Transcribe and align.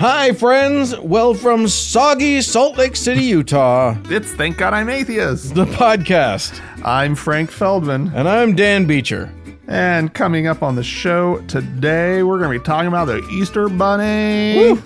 Hi, 0.00 0.32
friends. 0.32 0.98
Well, 0.98 1.34
from 1.34 1.68
soggy 1.68 2.40
Salt 2.40 2.78
Lake 2.78 2.96
City, 2.96 3.22
Utah, 3.22 3.96
It's 4.06 4.32
Thank 4.32 4.56
God 4.56 4.72
I'm 4.72 4.88
Atheist. 4.88 5.54
the 5.54 5.66
podcast. 5.66 6.58
I'm 6.84 7.14
Frank 7.14 7.50
Feldman. 7.50 8.10
And 8.14 8.26
I'm 8.26 8.54
Dan 8.56 8.86
Beecher. 8.86 9.30
And 9.68 10.12
coming 10.14 10.46
up 10.46 10.62
on 10.62 10.74
the 10.74 10.82
show 10.82 11.40
today, 11.42 12.22
we're 12.22 12.38
going 12.38 12.50
to 12.52 12.58
be 12.58 12.64
talking 12.64 12.88
about 12.88 13.06
the 13.06 13.18
Easter 13.28 13.68
Bunny. 13.68 14.78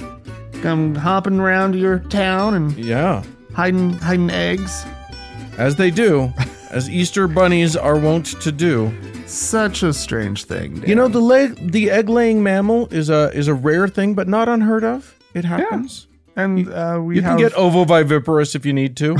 Come 0.62 0.94
hopping 0.96 1.38
around 1.38 1.76
your 1.76 2.00
town 2.00 2.54
and 2.54 2.72
Yeah, 2.76 3.22
hiding 3.54 3.92
hiding 3.94 4.30
eggs. 4.30 4.84
as 5.58 5.76
they 5.76 5.90
do, 5.92 6.32
as 6.70 6.90
Easter 6.90 7.28
bunnies 7.28 7.76
are 7.76 7.96
wont 7.98 8.40
to 8.42 8.50
do. 8.50 8.92
Such 9.34 9.82
a 9.82 9.92
strange 9.92 10.44
thing. 10.44 10.80
Dan. 10.80 10.88
You 10.88 10.94
know, 10.94 11.08
the 11.08 11.20
leg, 11.20 11.72
the 11.72 11.90
egg-laying 11.90 12.42
mammal 12.42 12.86
is 12.88 13.10
a 13.10 13.30
is 13.34 13.48
a 13.48 13.54
rare 13.54 13.88
thing, 13.88 14.14
but 14.14 14.28
not 14.28 14.48
unheard 14.48 14.84
of. 14.84 15.18
It 15.34 15.44
happens. 15.44 16.06
and 16.36 16.68
uh, 16.72 17.00
we 17.02 17.16
You 17.16 17.22
have 17.22 17.38
can 17.38 17.48
get 17.48 17.52
ovoviviparous 17.54 18.54
if 18.54 18.64
you 18.64 18.72
need 18.72 18.96
to. 18.98 19.16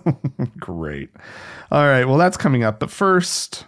great. 0.58 1.10
All 1.70 1.84
right, 1.86 2.04
well 2.04 2.16
that's 2.16 2.36
coming 2.36 2.62
up, 2.64 2.78
but 2.80 2.90
first, 2.90 3.66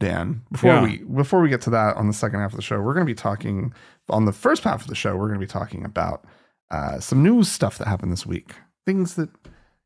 Dan, 0.00 0.42
before 0.50 0.70
Yeah. 0.72 0.82
we 0.82 0.98
before 0.98 1.40
we 1.40 1.48
get 1.48 1.60
to 1.62 1.70
that 1.70 1.96
on 1.96 2.06
the 2.06 2.12
second 2.12 2.40
half 2.40 2.52
of 2.52 2.56
the 2.56 2.62
show, 2.62 2.80
we're 2.80 2.94
going 2.94 3.06
to 3.06 3.10
be 3.10 3.14
talking 3.14 3.72
on 4.08 4.24
the 4.24 4.32
first 4.32 4.64
half 4.64 4.82
of 4.82 4.88
the 4.88 4.94
show. 4.94 5.14
We're 5.16 5.28
going 5.28 5.40
to 5.40 5.46
be 5.46 5.50
talking 5.50 5.84
about 5.84 6.24
uh, 6.70 7.00
some 7.00 7.22
news 7.22 7.48
stuff 7.50 7.78
that 7.78 7.86
happened 7.86 8.12
this 8.12 8.26
week, 8.26 8.54
things 8.86 9.14
that 9.14 9.28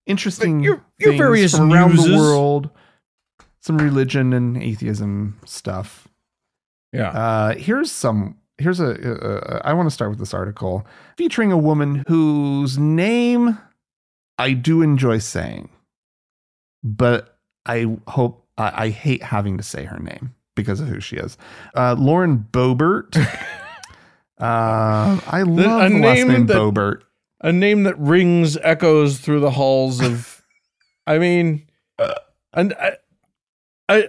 interesting, 0.07 0.61
Your- 0.63 0.83
various 0.99 1.57
from 1.57 1.73
around 1.73 1.97
the 1.97 2.17
world, 2.17 2.71
some 3.67 3.79
religion 3.79 4.33
and 4.33 4.57
atheism 4.57 5.37
stuff. 5.45 6.07
Yeah. 6.93 7.11
Uh, 7.11 7.55
here's 7.57 7.91
some. 7.91 8.37
Here's 8.59 8.79
a. 8.79 8.87
a, 8.87 9.57
a 9.57 9.61
I 9.67 9.73
want 9.73 9.87
to 9.89 9.91
start 9.91 10.11
with 10.11 10.21
this 10.21 10.33
article 10.33 10.87
featuring 11.17 11.51
a 11.51 11.59
woman 11.59 12.05
whose 12.07 12.79
name 12.79 13.59
I 14.39 14.53
do 14.53 14.83
enjoy 14.83 15.19
saying, 15.19 15.69
but 16.85 17.37
I 17.67 17.97
hope 18.07 18.47
I, 18.57 18.85
I 18.85 18.89
hate 18.91 19.23
having 19.25 19.57
to 19.57 19.65
say 19.65 19.85
her 19.85 19.99
name 19.99 20.33
because 20.55 20.81
of 20.81 20.87
who 20.87 21.01
she 21.01 21.17
is. 21.17 21.37
Uh, 21.77 21.97
Lauren 21.99 22.47
Bobert. 22.53 23.17
uh, 24.39 25.21
I 25.27 25.43
love 25.43 25.91
the, 25.91 25.99
a 25.99 25.99
last 25.99 26.27
name 26.27 26.47
that- 26.47 26.57
Boebert. 26.57 27.03
a 27.41 27.53
name 27.53 27.83
that 27.83 27.99
rings 27.99 28.57
echoes 28.63 29.19
through 29.19 29.41
the 29.41 29.51
halls 29.51 30.01
of 30.01 30.43
i 31.07 31.19
mean 31.19 31.63
and 32.53 32.73
I, 32.75 32.97
I 33.89 34.09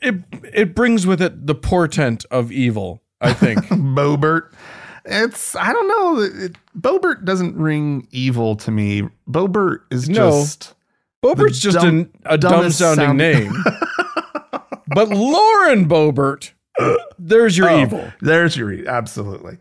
it 0.00 0.14
it 0.52 0.74
brings 0.74 1.06
with 1.06 1.20
it 1.20 1.46
the 1.46 1.54
portent 1.54 2.24
of 2.30 2.50
evil 2.52 3.02
i 3.20 3.32
think 3.32 3.58
Bobert. 3.68 4.52
It's 5.04 5.56
I 5.56 5.72
don't 5.72 5.88
know. 5.88 6.20
It, 6.22 6.56
Boebert 6.78 7.24
doesn't 7.24 7.56
ring 7.56 8.06
evil 8.12 8.54
to 8.56 8.70
me. 8.70 9.02
Bobert 9.28 9.80
is 9.90 10.08
No. 10.08 10.30
just 10.30 10.74
bobert's 11.24 11.58
just 11.58 11.76
dumb- 11.78 11.88
an, 11.88 12.12
a 12.24 12.38
dumb 12.38 12.70
sounding 12.70 13.06
sound- 13.06 13.18
name 13.18 13.52
but 14.94 15.08
lauren 15.08 15.88
bobert 15.88 16.52
there's 17.18 17.56
your 17.58 17.68
Oh, 17.70 17.82
evil 17.82 18.12
There's 18.20 18.56
your 18.56 18.72
e- 18.72 18.86
absolutely. 18.86 19.58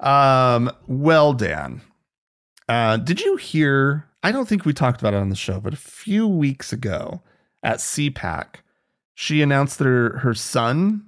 Um, 0.00 0.70
well, 0.86 1.32
Dan, 1.34 1.80
uh, 2.68 2.96
did 2.96 3.20
you 3.20 3.36
hear? 3.36 4.06
I 4.22 4.32
don't 4.32 4.48
think 4.48 4.64
we 4.64 4.72
talked 4.72 5.00
about 5.00 5.12
it 5.14 5.18
on 5.18 5.28
the 5.28 5.36
show, 5.36 5.60
but 5.60 5.72
a 5.74 5.76
few 5.76 6.26
weeks 6.26 6.72
ago 6.72 7.22
at 7.62 7.78
CPAC, 7.78 8.46
she 9.14 9.42
announced 9.42 9.78
that 9.78 9.84
her, 9.86 10.18
her 10.18 10.34
son 10.34 11.06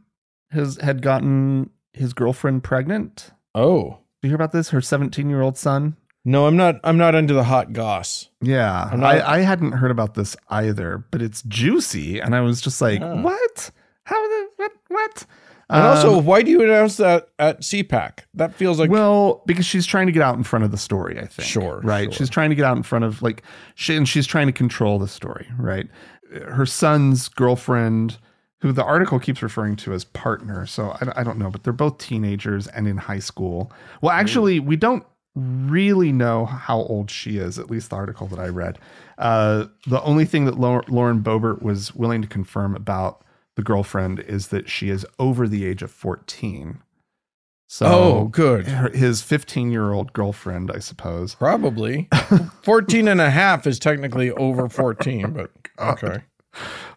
has 0.51 0.77
had 0.83 1.03
gotten 1.03 1.71
his 1.93 2.13
girlfriend 2.13 2.63
pregnant. 2.65 3.31
oh 3.55 3.99
Did 4.23 4.29
you 4.29 4.31
hear 4.31 4.37
about 4.37 4.53
this? 4.53 4.71
Her 4.71 4.81
17 4.81 5.29
year 5.29 5.43
old 5.43 5.57
son. 5.59 5.97
no 6.25 6.47
i'm 6.47 6.57
not 6.57 6.77
i'm 6.85 6.99
not 6.99 7.15
into 7.15 7.35
the 7.35 7.45
hot 7.45 7.73
goss 7.73 8.29
Yeah, 8.43 8.91
not- 8.95 9.03
I, 9.23 9.37
I 9.37 9.39
hadn't 9.41 9.73
heard 9.73 9.91
about 9.91 10.15
this 10.15 10.37
either, 10.51 11.05
but 11.11 11.23
it's 11.23 11.43
juicy, 11.43 12.21
and 12.21 12.35
I 12.35 12.41
was 12.41 12.61
just 12.61 12.81
like, 12.81 13.01
Yeah. 13.01 13.21
"What? 13.23 13.71
How 14.05 14.23
the 14.29 14.49
what? 14.57 14.73
What?" 14.89 15.27
and 15.69 15.83
Um, 15.83 15.87
also 15.97 16.19
why 16.21 16.43
do 16.43 16.51
you 16.53 16.63
announce 16.63 16.97
that 16.99 17.29
at 17.41 17.61
cpac 17.63 18.21
that 18.35 18.55
feels 18.55 18.79
like 18.79 18.89
well, 18.91 19.43
because 19.47 19.67
she's 19.67 19.85
trying 19.87 20.07
to 20.07 20.13
get 20.13 20.23
out 20.23 20.37
in 20.37 20.45
front 20.45 20.65
of 20.65 20.71
the 20.71 20.77
story, 20.79 21.19
I 21.19 21.27
think. 21.27 21.49
Sure, 21.49 21.81
Right. 21.83 22.05
sure. 22.05 22.13
She's 22.13 22.31
trying 22.31 22.51
to 22.51 22.57
get 22.57 22.65
out 22.65 22.77
in 22.77 22.85
front 22.85 23.05
of 23.05 23.21
like 23.23 23.43
she 23.75 23.97
and 23.97 24.09
she's 24.09 24.27
trying 24.29 24.47
to 24.47 24.53
control 24.53 24.99
the 25.01 25.09
story, 25.09 25.49
right? 25.59 25.89
Her 26.33 26.67
son's 26.67 27.29
girlfriend, 27.29 28.19
who 28.61 28.73
the 28.73 28.85
article 28.85 29.19
keeps 29.19 29.43
referring 29.43 29.77
to 29.77 29.93
as 29.93 30.05
partner. 30.05 30.67
So 30.67 30.91
I, 31.01 31.21
I 31.21 31.25
don't 31.25 31.39
know, 31.39 31.51
but 31.51 31.65
they're 31.65 31.73
both 31.73 31.99
teenagers 31.99 32.67
and 32.69 32.89
in 32.89 32.97
high 32.97 33.19
school. 33.19 33.71
Well, 34.01 34.13
actually, 34.13 34.61
we 34.61 34.77
don't 34.77 35.05
really 35.37 36.13
know 36.13 36.47
how 36.47 36.79
old 36.79 37.11
she 37.11 37.37
is, 37.37 37.59
at 37.59 37.71
least 37.71 37.91
the 37.91 37.97
article 37.97 38.27
that 38.29 38.39
I 38.39 38.49
read. 38.49 38.79
Uh, 39.19 39.67
the 39.87 40.03
only 40.03 40.25
thing 40.25 40.47
that 40.47 40.59
Lauren 40.59 41.23
Boebert 41.23 41.61
was 41.63 41.95
willing 41.95 42.23
to 42.23 42.29
confirm 42.29 42.75
about 42.75 43.23
the 43.55 43.63
girlfriend 43.63 44.21
is 44.21 44.49
that 44.49 44.69
she 44.71 44.89
is 44.89 45.07
over 45.19 45.47
the 45.47 45.67
age 45.67 45.83
of 45.83 45.91
14. 45.91 46.81
So 47.69 47.87
oh 47.87 48.25
good 48.29 48.67
his 48.95 49.23
15 49.23 49.71
year 49.73 49.93
old 49.93 50.13
girlfriend, 50.13 50.71
I 50.73 50.79
suppose. 50.79 51.35
Probably. 51.35 52.09
14 52.63 53.09
and 53.09 53.21
a 53.21 53.31
half 53.31 53.67
is 53.67 53.79
technically 53.79 54.31
over 54.33 54.69
14, 54.69 55.33
but 55.33 55.51
okay. 55.79 56.23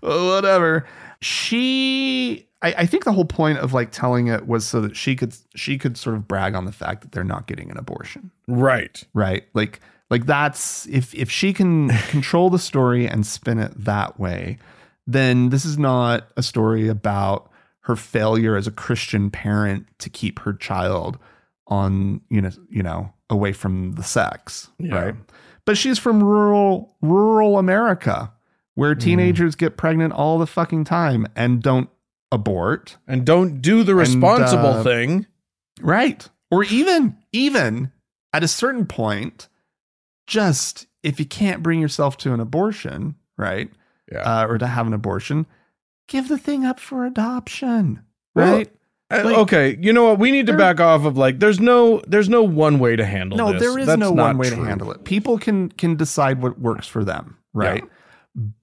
Whatever. 0.02 0.85
She, 1.22 2.47
I, 2.62 2.74
I 2.79 2.85
think 2.85 3.03
the 3.03 3.12
whole 3.12 3.25
point 3.25 3.59
of 3.59 3.74
like 3.74 3.91
telling 3.91 4.28
it 4.28 4.47
was 4.47 4.66
so 4.66 4.79
that 4.81 4.96
she 4.96 5.16
could 5.16 5.35
she 5.56 5.78
could 5.78 5.97
sort 5.97 6.16
of 6.16 6.28
brag 6.28 6.56
on 6.56 6.66
the 6.66 6.72
fact 6.72 7.02
that 7.02 7.12
they're 7.12 7.24
not 7.24 7.47
getting 7.47 7.69
an 7.72 7.78
abortion, 7.78 8.31
Right. 8.47 9.03
right? 9.13 9.44
Like 9.53 9.79
like 10.09 10.25
that's 10.25 10.88
if 10.88 11.13
if 11.13 11.29
she 11.29 11.52
can 11.53 11.90
control 12.09 12.50
the 12.50 12.59
story 12.59 13.06
and 13.08 13.25
spin 13.25 13.59
it 13.59 13.74
that 13.84 14.19
way, 14.19 14.58
then 15.08 15.50
this 15.50 15.66
is 15.66 15.78
not 15.78 16.29
a 16.38 16.44
story 16.44 16.88
about 16.88 17.48
her 17.89 17.95
failure 17.95 18.55
as 18.55 18.67
a 18.67 18.72
Christian 18.72 19.29
parent 19.31 19.88
to 19.97 20.09
keep 20.09 20.39
her 20.39 20.53
child 20.53 21.17
on 21.67 22.22
you 22.29 22.39
know 22.41 22.51
you 22.69 22.81
know 22.83 23.11
away 23.29 23.51
from 23.51 23.94
the 23.94 24.03
sex, 24.03 24.69
Yeah. 24.79 24.95
right? 24.95 25.16
But 25.66 25.77
she's 25.77 25.99
from 25.99 26.23
rural 26.23 26.95
rural 27.01 27.57
America 27.59 28.31
where 28.75 28.95
Mm. 28.95 28.99
teenagers 29.01 29.55
get 29.55 29.75
pregnant 29.75 30.13
all 30.13 30.38
the 30.39 30.47
fucking 30.47 30.85
time 30.85 31.28
and 31.35 31.61
don't 31.61 31.89
abort, 32.31 32.97
And 33.07 33.25
don't 33.25 33.59
do 33.61 33.83
the 33.83 33.95
responsible 33.95 34.67
uh, 34.79 34.83
thing. 34.83 35.25
right? 35.81 36.28
Or 36.51 36.63
even 36.63 37.17
even 37.31 37.91
at 38.33 38.44
a 38.44 38.47
certain 38.47 38.85
point, 38.85 39.47
just 40.28 40.85
if 41.03 41.19
you 41.19 41.25
can't 41.25 41.63
bring 41.63 41.79
yourself 41.79 42.17
to 42.17 42.33
an 42.33 42.39
abortion, 42.39 43.16
right? 43.38 43.69
Yeah. 44.11 44.19
Uh, 44.19 44.47
or 44.47 44.57
to 44.57 44.67
have 44.67 44.88
an 44.88 44.94
abortion, 44.94 45.45
give 46.09 46.28
the 46.28 46.38
thing 46.38 46.66
up 46.66 46.80
for 46.80 47.06
adoption, 47.06 48.02
right? 48.36 48.70
Uh, 49.12 49.22
like- 49.24 49.38
okay, 49.38 49.78
you 49.81 49.92
know 49.94 50.03
what? 50.06 50.20
We 50.20 50.30
need 50.31 50.46
to 50.47 50.58
back 50.58 50.80
off 50.80 51.06
of 51.06 51.18
like 51.18 51.40
there's 51.40 51.59
no 51.59 52.02
there's 52.08 52.30
no 52.30 52.44
one 52.44 52.78
way 52.80 52.96
to 52.96 53.06
handle 53.06 53.38
no, 53.38 53.53
this. 53.53 53.62
there 53.62 53.80
is 53.80 53.88
That's 53.88 54.00
no 54.00 54.12
one 54.12 54.38
way 54.38 54.50
true. 54.50 54.58
to 54.58 54.64
handle 54.66 54.92
it. 54.92 55.03
People 55.06 55.38
can 55.40 55.70
can 55.70 55.96
decide 55.96 56.42
what 56.44 56.59
works 56.59 56.88
for 56.88 57.03
them, 57.03 57.38
right? 57.53 57.84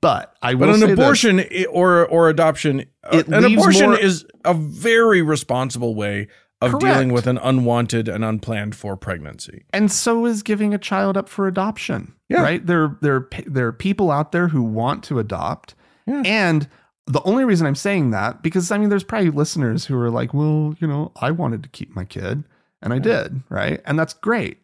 But 0.01 0.35
I 0.43 0.55
will 0.55 0.69
But 0.69 0.75
an 0.77 0.81
say 0.81 0.87
this. 0.87 0.93
abortion 0.99 1.41
i- 1.41 1.67
or 1.71 2.07
or 2.07 2.29
adoption, 2.29 2.85
uh, 3.05 3.23
an 3.27 3.45
abortion 3.45 3.91
more- 3.91 3.99
is 3.99 4.25
a 4.45 4.55
very 4.55 5.21
responsible 5.23 5.95
way 5.97 6.29
of 6.63 6.71
Correct. 6.71 6.85
dealing 6.85 7.13
with 7.13 7.27
an 7.27 7.39
unwanted 7.39 8.09
and 8.09 8.25
unplanned 8.25 8.75
for 8.75 8.97
pregnancy. 8.97 9.65
and 9.75 9.91
so 9.93 10.25
is 10.25 10.43
giving 10.43 10.73
a 10.73 10.79
child 10.79 11.17
up 11.17 11.29
for 11.29 11.47
adoption. 11.47 12.15
Yeah. 12.31 12.41
Right? 12.43 12.65
There, 12.67 12.97
there, 13.03 13.29
there 13.47 13.67
are 13.67 13.73
people 13.73 14.11
out 14.11 14.33
there 14.33 14.49
who 14.49 14.63
want 14.63 15.03
to 15.05 15.19
adopt, 15.19 15.75
Yeah. 16.07 16.23
and 16.25 16.67
the 17.07 17.23
only 17.23 17.45
reason 17.45 17.67
I'm 17.67 17.75
saying 17.75 18.11
that 18.11 18.43
because 18.43 18.71
I 18.71 18.79
mean, 18.79 18.89
there's 18.89 19.05
probably 19.05 19.31
listeners 19.31 19.85
who 19.87 19.97
are 19.99 20.11
like, 20.11 20.35
well, 20.35 20.75
you 20.81 20.87
know, 20.87 21.13
I 21.17 21.31
wanted 21.31 21.63
to 21.63 21.69
keep 21.69 21.95
my 21.95 22.05
kid, 22.05 22.45
and 22.83 22.93
I 22.93 22.99
did, 22.99 23.43
right? 23.49 23.81
And 23.85 23.99
that's 23.99 24.13
great. 24.15 24.59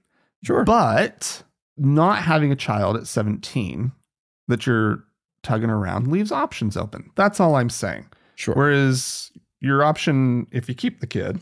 Sure. 0.44 0.64
But 0.64 1.42
not 1.76 2.18
having 2.22 2.50
a 2.52 2.56
child 2.56 2.96
at 2.96 3.06
17 3.06 3.92
that 4.48 4.66
you're 4.66 5.04
tugging 5.42 5.70
around 5.70 6.08
leaves 6.08 6.32
options 6.32 6.76
open. 6.76 7.10
That's 7.14 7.40
all 7.40 7.54
I'm 7.54 7.70
saying. 7.70 8.06
Sure. 8.34 8.54
Whereas 8.54 9.30
your 9.60 9.84
option, 9.84 10.46
if 10.50 10.68
you 10.68 10.74
keep 10.74 11.00
the 11.00 11.06
kid, 11.06 11.38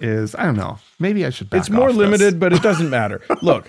is 0.00 0.34
I 0.34 0.44
don't 0.44 0.56
know. 0.56 0.78
Maybe 0.98 1.24
I 1.26 1.30
should. 1.30 1.48
Back 1.50 1.60
it's 1.60 1.70
more 1.70 1.84
off 1.84 1.88
this. 1.90 1.96
limited, 1.98 2.40
but 2.40 2.52
it 2.52 2.62
doesn't 2.62 2.90
matter. 2.98 3.20
Look, 3.42 3.66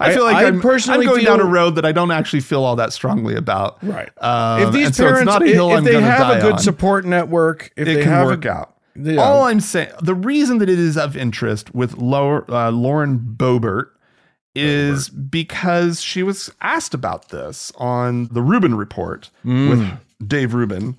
I 0.00 0.14
feel 0.14 0.24
like 0.24 0.36
I 0.36 0.44
I 0.44 0.48
am 0.48 0.60
personally 0.60 1.00
I'm 1.06 1.10
going 1.12 1.24
feel- 1.24 1.36
down 1.36 1.40
a 1.46 1.48
road 1.50 1.76
that 1.76 1.84
I 1.84 1.92
don't 1.92 2.10
actually 2.10 2.40
feel 2.40 2.64
all 2.64 2.76
that 2.76 2.92
strongly 2.92 3.34
about. 3.36 3.78
right. 3.84 4.08
Um, 4.22 4.62
if 4.62 4.72
these 4.72 4.86
and 4.86 4.94
so 4.96 5.04
parents, 5.04 5.34
if, 5.36 5.42
if 5.42 5.84
they 5.84 6.00
have 6.00 6.36
a 6.38 6.40
good 6.40 6.52
on. 6.54 6.58
support 6.58 7.04
network, 7.04 7.70
if 7.76 7.86
it 7.86 7.94
they 7.94 8.02
can 8.02 8.10
have 8.12 8.26
work 8.26 8.44
a, 8.44 8.50
out. 8.50 8.76
Yeah. 8.96 9.16
All 9.20 9.44
I'm 9.44 9.60
saying, 9.60 9.90
the 10.02 10.14
reason 10.14 10.58
that 10.58 10.68
it 10.68 10.78
is 10.78 10.96
of 10.96 11.16
interest 11.16 11.74
with 11.74 11.96
Lower, 11.98 12.44
uh, 12.50 12.70
Lauren 12.70 13.18
Bobert 13.18 13.86
is 14.54 15.08
because 15.08 16.02
she 16.02 16.22
was 16.22 16.50
asked 16.60 16.92
about 16.92 17.28
this 17.28 17.70
on 17.76 18.26
the 18.32 18.42
Rubin 18.42 18.74
Report 18.74 19.30
Mm. 19.44 19.70
with 19.70 20.28
Dave 20.28 20.54
Rubin, 20.54 20.98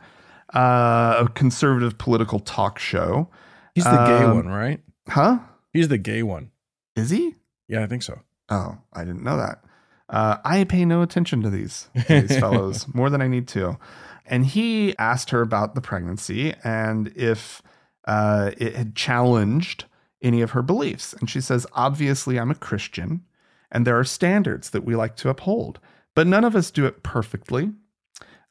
uh, 0.56 1.16
a 1.26 1.30
conservative 1.34 1.98
political 1.98 2.40
talk 2.40 2.80
show. 2.80 3.28
he's 3.76 3.84
the 3.84 3.92
gay 4.06 4.24
um, 4.24 4.36
one, 4.36 4.48
right? 4.48 4.80
Huh? 5.10 5.40
He's 5.74 5.90
the 5.90 5.98
gay 5.98 6.24
one. 6.24 6.52
Is 6.96 7.10
he? 7.10 7.36
Yeah, 7.68 7.84
I 7.84 7.88
think 7.88 8.04
so. 8.04 8.20
Oh, 8.52 8.78
I 8.94 9.04
didn't 9.04 9.24
know 9.24 9.38
that. 9.38 9.64
Uh, 10.10 10.38
I 10.44 10.66
pay 10.66 10.86
no 10.86 11.02
attention 11.02 11.42
to 11.42 11.50
these, 11.50 11.90
to 12.08 12.22
these 12.22 12.40
fellows 12.40 12.86
more 12.94 13.10
than 13.10 13.22
I 13.22 13.28
need 13.28 13.48
to. 13.50 13.80
And 14.26 14.46
he 14.46 14.96
asked 15.00 15.30
her 15.32 15.42
about 15.42 15.74
the 15.74 15.82
pregnancy 15.82 16.54
and 16.64 17.12
if 17.16 17.62
uh, 18.06 18.52
it 18.58 18.76
had 18.76 18.96
challenged 18.96 19.86
any 20.22 20.42
of 20.42 20.52
her 20.52 20.62
beliefs. 20.62 21.14
And 21.14 21.30
she 21.30 21.42
says, 21.42 21.66
Obviously, 21.74 22.38
I'm 22.38 22.52
a 22.52 22.56
Christian 22.56 23.24
and 23.72 23.88
there 23.88 23.98
are 23.98 24.04
standards 24.04 24.72
that 24.72 24.84
we 24.84 24.96
like 24.96 25.16
to 25.18 25.30
uphold, 25.30 25.80
but 26.14 26.28
none 26.28 26.44
of 26.44 26.56
us 26.56 26.72
do 26.72 26.86
it 26.86 27.04
perfectly. 27.04 27.72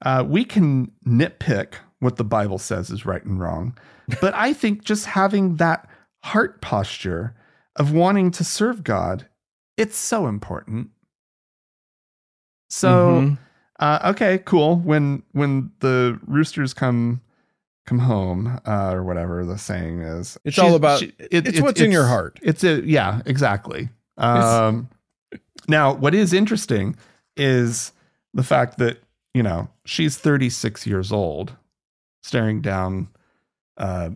Uh, 0.03 0.25
we 0.27 0.45
can 0.45 0.91
nitpick 1.07 1.75
what 1.99 2.17
the 2.17 2.25
Bible 2.25 2.59
says 2.59 2.91
is 2.91 3.05
right 3.05 3.25
and 3.25 3.39
wrong, 3.39 3.77
but 4.21 4.33
I 4.33 4.55
think 4.55 4.83
just 4.83 5.05
having 5.05 5.57
that 5.57 5.87
heart 6.25 6.63
posture 6.63 7.35
of 7.77 7.93
wanting 7.93 8.31
to 8.33 8.45
serve 8.45 8.83
God, 8.83 9.27
it's 9.81 9.97
so 9.97 10.27
important. 10.27 10.91
So, 12.69 12.89
Mhm. 13.23 13.39
uh, 13.81 14.11
okay, 14.13 14.39
cool. 14.39 14.77
When 14.77 15.23
when 15.33 15.73
the 15.81 16.19
roosters 16.27 16.75
come 16.75 17.21
come 17.87 17.99
home, 18.01 18.61
uh, 18.67 18.93
or 18.93 19.03
whatever 19.03 19.45
the 19.45 19.59
saying 19.59 20.01
is, 20.01 20.39
It's 20.45 20.59
all 20.59 20.77
about- 20.77 21.01
she- 21.01 21.13
it's 21.19 21.61
what's 21.61 21.81
in 21.81 21.91
your 21.91 22.07
heart. 22.07 22.39
It's 22.43 22.63
a 22.63 22.81
yeah, 22.87 23.21
exactly. 23.27 23.89
Um, 24.17 24.89
now, 25.67 25.95
what 25.95 26.15
is 26.15 26.33
interesting 26.33 26.95
is 27.37 27.93
the 28.33 28.45
fact 28.45 28.79
that 28.79 29.03
you 29.35 29.43
know 29.43 29.69
she's 29.85 30.17
36 30.19 30.87
years 30.87 31.11
old, 31.11 31.57
staring 32.23 32.61
down, 32.61 33.09
uh, 33.77 34.11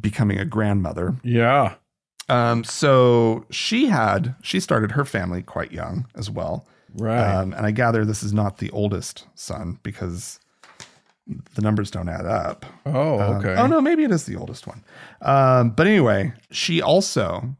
becoming 0.00 0.38
a 0.38 0.44
grandmother. 0.44 1.14
yeah. 1.22 1.74
Um, 2.28 2.64
so 2.64 3.44
she 3.50 3.86
had 3.86 4.34
she 4.42 4.60
started 4.60 4.92
her 4.92 5.04
family 5.04 5.42
quite 5.42 5.72
young 5.72 6.06
as 6.14 6.30
well. 6.30 6.66
Right. 6.94 7.20
Um, 7.34 7.52
and 7.54 7.66
I 7.66 7.70
gather 7.70 8.04
this 8.04 8.22
is 8.22 8.32
not 8.32 8.58
the 8.58 8.70
oldest 8.70 9.26
son 9.34 9.78
because 9.82 10.38
the 11.54 11.62
numbers 11.62 11.90
don't 11.90 12.08
add 12.08 12.26
up. 12.26 12.66
oh, 12.86 13.18
Um, 13.20 13.36
okay. 13.36 13.54
oh 13.56 13.66
no, 13.66 13.80
maybe 13.80 14.04
it 14.04 14.10
is 14.10 14.24
the 14.24 14.36
oldest 14.36 14.66
one. 14.66 14.84
Um, 15.22 15.70
but 15.70 15.86
anyway, 15.86 16.32
she 16.50 16.82
also 16.82 17.56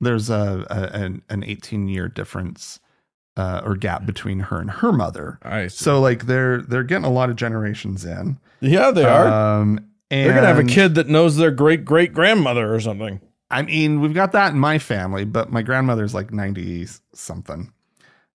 there's 0.00 0.30
a, 0.30 0.66
a 0.70 0.96
an 0.96 1.22
an 1.28 1.44
18 1.44 1.88
year 1.88 2.08
difference 2.08 2.80
uh, 3.36 3.60
or 3.64 3.74
gap 3.76 4.06
between 4.06 4.40
her 4.40 4.60
and 4.60 4.70
her 4.70 4.92
mother. 4.92 5.38
I 5.42 5.66
see. 5.68 5.84
So 5.84 6.00
like 6.00 6.26
they're 6.26 6.62
they're 6.62 6.84
getting 6.84 7.04
a 7.04 7.10
lot 7.10 7.30
of 7.30 7.36
generations 7.36 8.04
in. 8.04 8.38
yeah, 8.60 8.90
they 8.90 9.04
are. 9.04 9.28
Um, 9.60 9.86
and 10.10 10.26
They're 10.26 10.34
gonna 10.34 10.46
have 10.48 10.58
a 10.58 10.64
kid 10.64 10.94
that 10.96 11.08
knows 11.08 11.36
their 11.36 11.50
great 11.50 11.84
great 11.84 12.12
grandmother 12.12 12.72
or 12.74 12.80
something. 12.80 13.20
I 13.50 13.62
mean, 13.62 14.00
we've 14.00 14.14
got 14.14 14.32
that 14.32 14.52
in 14.52 14.58
my 14.58 14.78
family, 14.78 15.24
but 15.24 15.50
my 15.50 15.62
grandmother's 15.62 16.14
like 16.14 16.32
90 16.32 16.86
something. 17.14 17.72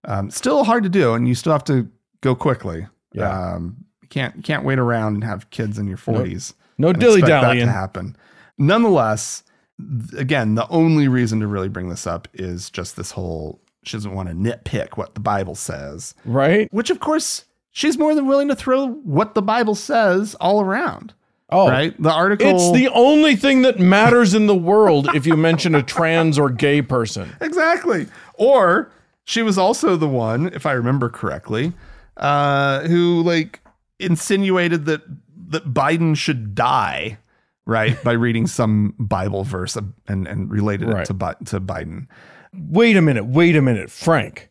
Um, 0.04 0.30
still 0.30 0.64
hard 0.64 0.84
to 0.84 0.90
do, 0.90 1.14
and 1.14 1.28
you 1.28 1.36
still 1.36 1.54
have 1.54 1.64
to 1.66 1.90
go 2.22 2.36
quickly. 2.36 2.88
Yeah. 3.14 3.30
Um, 3.54 3.78
can't 4.10 4.44
can't 4.44 4.64
wait 4.64 4.78
around 4.78 5.16
and 5.16 5.24
have 5.24 5.50
kids 5.50 5.80
in 5.80 5.88
your 5.88 5.98
40s. 5.98 6.54
No 6.78 6.90
and 6.90 7.00
dilly 7.00 7.22
dallying. 7.22 7.66
to 7.66 7.72
happen. 7.72 8.16
Nonetheless, 8.58 9.44
th- 9.80 10.20
again, 10.22 10.56
the 10.56 10.68
only 10.70 11.08
reason 11.08 11.40
to 11.40 11.48
really 11.48 11.70
bring 11.70 11.90
this 11.90 12.06
up 12.06 12.28
is 12.34 12.70
just 12.70 12.96
this 12.96 13.12
whole 13.12 13.62
she 13.84 13.98
doesn't 13.98 14.14
want 14.14 14.30
to 14.30 14.36
nitpick 14.36 14.98
what 14.98 15.14
the 15.14 15.20
Bible 15.22 15.56
says, 15.56 16.16
Right? 16.26 16.68
which 16.74 16.90
of 16.90 17.00
course 17.00 17.46
she's 17.72 17.98
more 17.98 18.16
than 18.16 18.26
willing 18.28 18.48
to 18.48 18.56
throw 18.56 18.88
what 18.88 19.36
the 19.36 19.42
Bible 19.44 19.76
says 19.76 20.36
all 20.36 20.62
around. 20.62 21.14
Oh, 21.50 21.70
Right? 21.70 21.94
The 22.02 22.12
article 22.12 22.48
It's 22.50 22.72
the 22.72 22.90
only 22.90 23.36
thing 23.36 23.62
that 23.64 23.80
matters 23.80 24.34
in 24.34 24.48
the 24.48 24.56
world 24.56 25.10
if 25.16 25.28
you 25.28 25.38
mention 25.38 25.76
a 25.76 25.84
trans 25.84 26.40
or 26.40 26.50
gay 26.50 26.82
person. 26.82 27.36
exactly. 27.42 28.08
Or 28.34 28.92
she 29.26 29.42
was 29.44 29.58
also 29.58 29.96
the 29.96 30.08
one, 30.08 30.48
if 30.54 30.66
I 30.66 30.72
remember 30.72 31.10
correctly, 31.10 31.74
uh, 32.18 32.82
who 32.88 33.22
like 33.24 33.62
insinuated 34.00 34.86
that 34.86 35.02
that 35.50 35.72
Biden 35.74 36.18
should 36.18 36.56
die, 36.56 37.20
right, 37.68 38.02
by 38.04 38.14
reading 38.14 38.48
some 38.48 38.96
Bible 38.98 39.44
verse 39.44 39.76
and 39.76 40.28
and 40.28 40.50
related 40.50 40.88
Right. 40.90 41.02
it 41.10 41.14
to 41.20 41.36
to 41.46 41.62
Biden. 41.62 42.08
Wait 42.54 42.98
a 42.98 43.02
minute, 43.02 43.26
wait 43.26 43.56
a 43.56 43.62
minute, 43.62 43.92
Frank. 43.92 44.50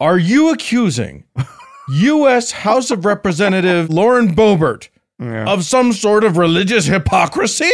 Are 0.00 0.18
you 0.18 0.50
accusing 0.52 1.24
U.S. 1.88 2.50
House 2.52 2.90
of 2.90 3.04
Representative 3.04 3.90
Lauren 3.90 4.34
Boebert 4.34 4.88
Yeah. 5.18 5.44
of 5.46 5.64
some 5.64 5.92
sort 5.92 6.24
of 6.24 6.36
religious 6.36 6.86
hypocrisy? 6.86 7.70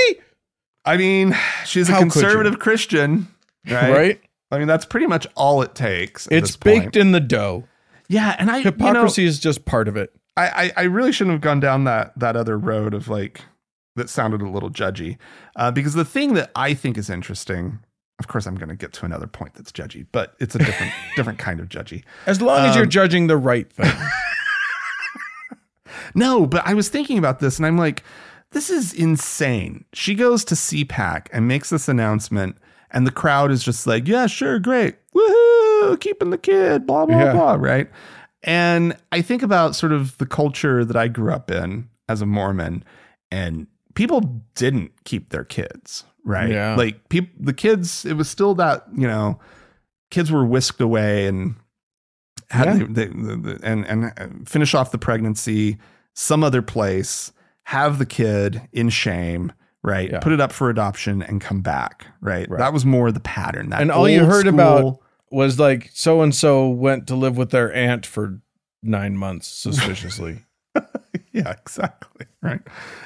I 0.85 0.97
mean, 0.97 1.37
she's 1.65 1.89
a 1.89 1.93
How 1.93 1.99
could 2.03 2.13
conservative 2.13 2.59
Christian, 2.59 3.29
right? 3.71 3.91
Right? 3.93 4.21
I 4.51 4.59
mean, 4.59 4.67
that's 4.69 4.85
pretty 4.85 5.07
much 5.07 5.27
all 5.37 5.63
it 5.63 5.75
takes. 5.75 6.27
It's 6.31 6.57
baked 6.57 6.97
in 6.97 7.13
the 7.13 7.21
dough. 7.21 7.65
Yeah, 8.09 8.35
and 8.39 8.51
I 8.51 8.59
you 8.59 8.65
know, 8.65 8.71
Hypocrisy 8.73 9.25
is 9.25 9.39
just 9.39 9.65
part 9.65 9.87
of 9.89 9.97
it. 9.97 10.13
I, 10.37 10.47
I 10.49 10.73
I 10.79 10.83
really 10.85 11.13
shouldn't 11.13 11.35
have 11.35 11.41
gone 11.43 11.61
down 11.61 11.85
that 11.85 12.19
that 12.19 12.35
other 12.37 12.59
road 12.59 12.93
of 12.95 13.09
like 13.09 13.43
that 13.97 14.09
sounded 14.09 14.43
a 14.43 14.49
little 14.49 14.71
judgy, 14.71 15.19
uh, 15.57 15.71
because 15.71 15.95
the 15.95 16.05
thing 16.05 16.35
that 16.35 16.51
I 16.57 16.75
think 16.75 16.97
is 16.99 17.09
interesting, 17.11 17.79
of 18.19 18.27
course, 18.29 18.47
I'm 18.47 18.55
going 18.57 18.69
to 18.69 18.77
get 18.77 18.93
to 18.95 19.05
another 19.07 19.27
point 19.27 19.55
that's 19.55 19.71
judgy, 19.73 20.07
but 20.13 20.35
it's 20.41 20.55
a 20.55 20.59
different 20.59 20.93
different 21.17 21.39
kind 21.39 21.61
of 21.61 21.69
judgy. 21.69 22.03
As 22.27 22.41
long 22.41 22.67
as 22.67 22.75
you're 22.75 22.85
Um, 22.85 22.91
judging 22.91 23.27
the 23.29 23.37
right 23.37 23.71
thing. 23.73 23.93
No, 26.15 26.47
but 26.47 26.67
I 26.67 26.75
was 26.75 26.89
thinking 26.89 27.19
about 27.19 27.41
this, 27.41 27.57
and 27.59 27.67
I'm 27.67 27.79
like, 27.79 28.03
this 28.53 28.71
is 28.71 28.93
insane. 28.93 29.85
She 29.93 30.15
goes 30.15 30.45
to 30.47 30.55
CPAC 30.55 31.29
and 31.33 31.47
makes 31.47 31.71
this 31.71 31.89
announcement, 31.89 32.57
and 32.91 33.07
the 33.07 33.13
crowd 33.13 33.51
is 33.51 33.63
just 33.63 33.87
like, 33.87 34.09
yeah, 34.09 34.27
sure, 34.27 34.59
great, 34.59 34.97
woohoo, 35.15 36.01
keeping 36.01 36.31
the 36.31 36.39
kid, 36.39 36.87
blah 36.87 37.07
blah 37.07 37.19
Yeah. 37.19 37.33
blah, 37.33 37.55
right? 37.55 37.89
And 38.43 38.97
I 39.13 39.21
think 39.23 39.43
about 39.43 39.77
sort 39.77 39.93
of 39.93 40.17
the 40.19 40.27
culture 40.27 40.85
that 40.85 40.97
I 40.97 41.09
grew 41.09 41.33
up 41.33 41.51
in 41.51 41.89
as 42.09 42.23
a 42.23 42.27
Mormon, 42.27 42.83
and 43.31 43.67
people 43.95 44.43
didn't 44.55 44.93
keep 45.05 45.29
their 45.31 45.45
kids, 45.45 46.05
right? 46.25 46.51
Yeah. 46.51 46.75
Like 46.75 47.09
people, 47.09 47.31
the 47.39 47.53
kids, 47.53 48.05
it 48.05 48.15
was 48.15 48.29
still 48.29 48.55
that 48.57 48.85
you 48.97 49.07
know, 49.07 49.39
kids 50.11 50.33
were 50.33 50.45
whisked 50.45 50.81
away 50.81 51.27
and 51.27 51.55
had 52.51 52.67
Yeah. 52.67 52.73
the, 52.79 52.85
the, 52.87 53.07
the, 53.07 53.37
the- 53.37 53.61
and 53.63 53.87
and 53.87 54.05
uh, 54.19 54.27
finish 54.47 54.75
off 54.75 54.91
the 54.91 54.99
pregnancy 54.99 55.79
some 56.21 56.45
other 56.45 56.61
place, 56.63 57.33
have 57.65 57.99
the 57.99 58.07
kid 58.07 58.61
in 58.73 58.91
shame, 58.91 59.53
right? 59.83 60.11
Yeah. 60.11 60.21
Put 60.21 60.33
it 60.33 60.41
up 60.41 60.53
for 60.53 60.69
adoption 60.69 61.23
and 61.23 61.41
come 61.41 61.63
back, 61.63 62.07
right? 62.21 62.49
Right. 62.49 62.59
That 62.59 62.73
was 62.73 62.85
more 62.85 63.11
the 63.11 63.21
pattern. 63.21 63.71
That 63.71 63.81
And 63.81 63.91
all 63.91 64.09
you 64.09 64.25
heard 64.25 64.47
about- 64.47 64.99
Was 65.33 65.61
like 65.61 65.91
so 65.95 66.23
and 66.23 66.35
so 66.35 66.69
went 66.69 67.07
to 67.07 67.15
live 67.15 67.37
with 67.37 67.51
their 67.51 67.73
aunt 67.73 68.05
for 68.05 68.41
nine 68.83 69.17
months 69.17 69.47
suspiciously. 69.65 70.45
yeah, 71.33 71.53
exactly. 71.53 72.27
Right. 72.43 72.61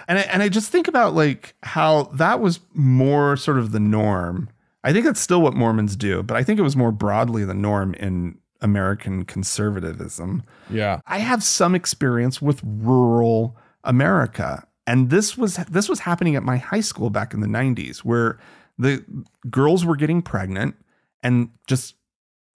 And 0.08 0.18
I, 0.18 0.22
and 0.22 0.42
I 0.42 0.48
just 0.48 0.72
think 0.72 0.88
about 0.88 1.14
like 1.14 1.54
how 1.62 2.04
that 2.14 2.40
was 2.40 2.60
more 2.72 3.36
sort 3.36 3.58
of 3.58 3.72
the 3.72 3.80
norm. 3.80 4.48
I 4.82 4.92
think 4.92 5.04
that's 5.04 5.20
still 5.20 5.42
what 5.42 5.54
Mormons 5.54 5.96
do, 5.96 6.22
but 6.22 6.36
I 6.36 6.42
think 6.42 6.58
it 6.58 6.62
was 6.62 6.76
more 6.76 6.92
broadly 6.92 7.44
the 7.44 7.54
norm 7.54 7.92
in 7.94 8.38
American 8.64 9.24
conservatism. 9.24 10.42
yeah. 10.70 11.00
I 11.06 11.18
have 11.18 11.44
some 11.44 11.74
experience 11.74 12.42
with 12.42 12.60
rural 12.64 13.56
America. 13.84 14.66
And 14.86 15.10
this 15.10 15.36
was 15.38 15.56
this 15.70 15.88
was 15.88 16.00
happening 16.00 16.34
at 16.34 16.42
my 16.42 16.56
high 16.56 16.80
school 16.80 17.10
back 17.10 17.32
in 17.34 17.40
the 17.40 17.46
90s 17.46 17.98
where 17.98 18.38
the 18.78 19.04
girls 19.48 19.84
were 19.84 19.96
getting 19.96 20.20
pregnant 20.22 20.74
and 21.22 21.50
just 21.66 21.94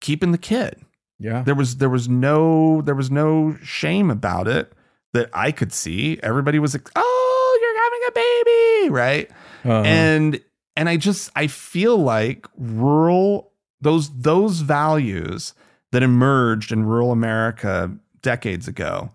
keeping 0.01 0.33
the 0.33 0.39
kid. 0.39 0.81
Yeah. 1.19 1.43
There 1.43 1.55
was 1.55 1.77
there 1.77 1.89
was 1.89 2.09
no 2.09 2.83
there 2.83 2.95
was 2.95 3.11
no 3.11 3.57
shame 3.63 4.11
about 4.11 4.49
it 4.49 4.73
that 5.13 5.31
I 5.33 5.53
could 5.53 5.73
see. 5.73 6.19
Everybody 6.23 6.59
was 6.59 6.75
like, 6.75 6.89
"Oh, 6.97 7.59
you're 7.63 7.83
having 7.85 8.03
a 8.09 8.13
baby," 8.13 8.91
right? 8.91 9.31
Uh-huh. 9.65 9.83
and 9.87 10.41
and 10.77 10.89
I 10.89 10.97
just 10.97 11.31
I 11.35 11.47
feel 11.49 11.97
like 11.97 12.47
rural 12.57 13.53
those 13.81 14.11
those 14.11 14.61
values 14.61 15.55
that 15.93 16.03
emerged 16.03 16.71
in 16.73 16.85
rural 16.85 17.13
America 17.13 17.91
decades 18.23 18.69
ago 18.69 19.11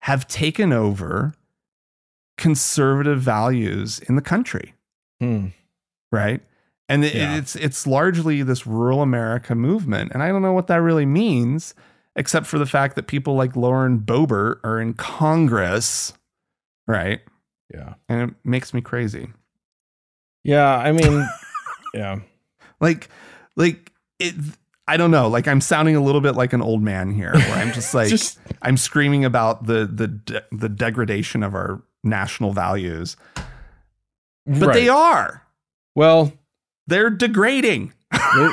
have 0.00 0.26
taken 0.28 0.72
over 0.72 1.34
conservative 2.36 3.20
values 3.20 3.98
in 4.00 4.16
the 4.16 4.22
country, 4.22 4.74
Hmm. 5.20 5.48
right? 6.12 6.40
And 6.88 7.04
it, 7.04 7.14
Yeah. 7.14 7.36
it's 7.36 7.56
it's 7.56 7.86
largely 7.86 8.42
this 8.42 8.66
rural 8.66 9.02
America 9.02 9.54
movement, 9.54 10.12
and 10.12 10.22
I 10.22 10.28
don't 10.28 10.42
know 10.42 10.52
what 10.52 10.68
that 10.68 10.80
really 10.82 11.04
means, 11.06 11.74
except 12.16 12.46
for 12.46 12.58
the 12.58 12.66
fact 12.66 12.94
that 12.96 13.06
people 13.06 13.34
like 13.34 13.56
Lauren 13.56 13.98
Boebert 13.98 14.60
are 14.64 14.80
in 14.80 14.94
Congress, 14.94 16.14
right? 16.86 17.20
Yeah. 17.72 17.94
And 18.08 18.30
it 18.30 18.36
makes 18.44 18.72
me 18.72 18.80
crazy. 18.80 19.28
Yeah. 20.44 20.76
I 20.78 20.92
mean, 20.92 21.28
yeah. 21.94 22.20
like 22.80 23.08
like 23.56 23.92
it 24.18 24.34
i 24.88 24.96
don't 24.96 25.10
know 25.12 25.28
like 25.28 25.46
i'm 25.46 25.60
sounding 25.60 25.94
a 25.94 26.00
little 26.02 26.20
bit 26.20 26.34
like 26.34 26.52
an 26.52 26.60
old 26.62 26.82
man 26.82 27.12
here 27.12 27.32
where 27.32 27.52
i'm 27.54 27.72
just 27.72 27.94
like 27.98 28.08
Just 28.08 28.38
i'm 28.62 28.76
screaming 28.76 29.24
about 29.24 29.66
the 29.66 29.86
the 29.86 30.08
de- 30.08 30.44
the 30.50 30.68
degradation 30.68 31.42
of 31.44 31.54
our 31.54 31.82
national 32.02 32.52
values 32.52 33.16
but 34.46 34.68
right. 34.68 34.74
they 34.74 34.88
are 34.88 35.42
Well, 35.94 36.32
they're 36.86 37.10
degrading. 37.10 37.92
They, 38.12 38.48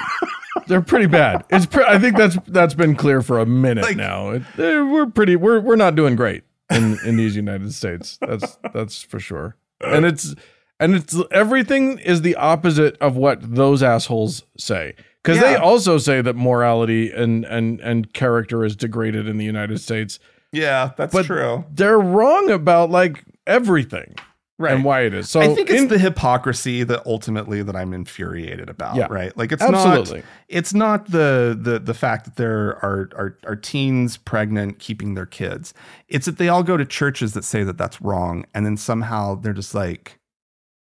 they're 0.68 0.82
pretty 0.82 1.06
bad. 1.06 1.46
It's 1.50 1.66
pre- 1.66 1.86
I 1.86 1.98
think 2.00 2.18
that's 2.18 2.38
that's 2.48 2.74
been 2.74 2.96
clear 2.96 3.22
for 3.22 3.40
a 3.40 3.46
minute 3.46 3.84
Like- 3.86 3.96
now. 3.96 4.32
It, 4.32 4.44
we're 4.58 5.06
pretty 5.06 5.36
we're 5.38 5.60
we're 5.62 5.78
not 5.78 5.96
doing 5.96 6.16
great 6.18 6.44
in 6.70 6.98
in 7.06 7.16
these 7.16 7.36
United 7.38 7.74
States. 7.74 8.18
That's 8.20 8.58
that's 8.74 9.02
for 9.04 9.20
sure. 9.22 9.56
And 9.80 10.06
it's 10.06 10.36
and 10.82 10.96
it's 10.96 11.16
everything 11.32 12.00
is 12.00 12.24
the 12.24 12.36
opposite 12.36 12.98
of 13.00 13.16
what 13.16 13.56
those 13.56 13.82
assholes 13.82 14.44
say. 14.58 14.96
Because 15.26 15.42
they 15.42 15.56
also 15.56 15.98
say 15.98 16.22
that 16.22 16.36
morality 16.36 17.12
and 17.12 17.46
and 17.46 17.80
and 17.82 18.14
character 18.14 18.64
is 18.64 18.76
degraded 18.76 19.28
in 19.28 19.38
the 19.38 19.46
United 19.46 19.80
States. 19.80 20.20
Yeah, 20.52 20.92
that's 20.98 21.14
But- 21.14 21.26
true. 21.26 21.66
They're 21.72 22.00
wrong 22.00 22.50
about 22.52 22.90
like 22.92 23.24
everything 23.48 24.16
Right. 24.58 24.74
and 24.74 24.86
why 24.86 25.02
it 25.02 25.14
is. 25.14 25.30
So 25.30 25.42
I 25.42 25.54
think 25.54 25.70
it's 25.70 25.82
in- 25.82 25.88
the 25.90 25.98
hypocrisy 25.98 26.84
that 26.84 27.06
ultimately 27.06 27.62
that 27.62 27.76
I'm 27.76 27.94
infuriated 27.94 28.70
about, 28.70 28.96
Yeah. 28.96 29.08
right? 29.10 29.36
Like 29.36 29.52
it's 29.52 29.62
Absolutely. 29.62 30.20
not 30.20 30.26
it's 30.48 30.74
not 30.74 31.12
the 31.12 31.58
the 31.60 31.78
the 31.80 31.94
fact 31.94 32.24
that 32.26 32.36
there 32.38 32.78
are, 32.86 33.10
are 33.18 33.38
are 33.46 33.56
teens 33.58 34.16
pregnant 34.16 34.80
keeping 34.80 35.14
their 35.16 35.26
kids. 35.26 35.74
It's 36.08 36.26
that 36.26 36.38
they 36.38 36.48
all 36.48 36.64
go 36.64 36.78
to 36.78 36.86
churches 36.86 37.34
that 37.34 37.44
say 37.44 37.64
that 37.64 37.78
that's 37.78 38.02
wrong 38.02 38.46
and 38.54 38.66
then 38.66 38.78
somehow 38.78 39.36
they're 39.36 39.52
just 39.54 39.76
like 39.76 40.20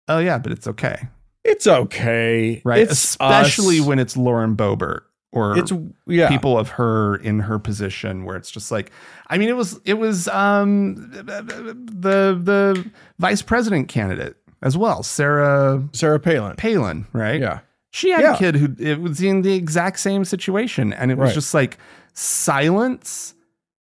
oh 0.10 0.20
yeah, 0.20 0.38
but 0.38 0.52
it's 0.52 0.68
okay. 0.68 1.08
It's 1.46 1.68
okay. 1.68 2.62
Right? 2.66 2.80
It's 2.82 2.92
Especially 2.92 3.80
us. 3.80 3.86
when 3.86 4.00
it's 4.00 4.18
Lauren 4.18 4.56
Boebert 4.58 5.02
or 5.32 5.58
it's 5.58 5.72
yeah. 6.08 6.28
people 6.30 6.58
of 6.58 6.70
her 6.70 7.18
in 7.18 7.40
her 7.40 7.60
position 7.60 8.24
where 8.26 8.36
it's 8.38 8.50
just 8.52 8.72
like 8.72 8.92
I 9.28 9.38
mean 9.38 9.50
it 9.50 9.56
was 9.56 9.80
it 9.86 9.96
was 9.96 10.28
um 10.30 10.96
the 11.12 12.40
the 12.42 12.90
vice 13.20 13.42
president 13.42 13.88
candidate 13.88 14.36
as 14.62 14.78
well, 14.78 15.04
Sarah 15.04 15.84
Sarah 15.94 16.20
Palin. 16.20 16.56
Palin, 16.56 17.06
right? 17.14 17.40
Yeah. 17.42 17.60
She 17.92 18.10
had 18.10 18.22
Yeah. 18.22 18.36
a 18.36 18.38
kid 18.38 18.56
who 18.56 18.76
it 18.80 19.00
was 19.02 19.22
in 19.22 19.42
the 19.42 19.54
exact 19.54 20.00
same 20.00 20.26
situation 20.26 20.92
and 20.94 21.12
it 21.12 21.18
was 21.18 21.28
Right. 21.30 21.34
just 21.36 21.54
like 21.54 21.78
silence 22.14 23.34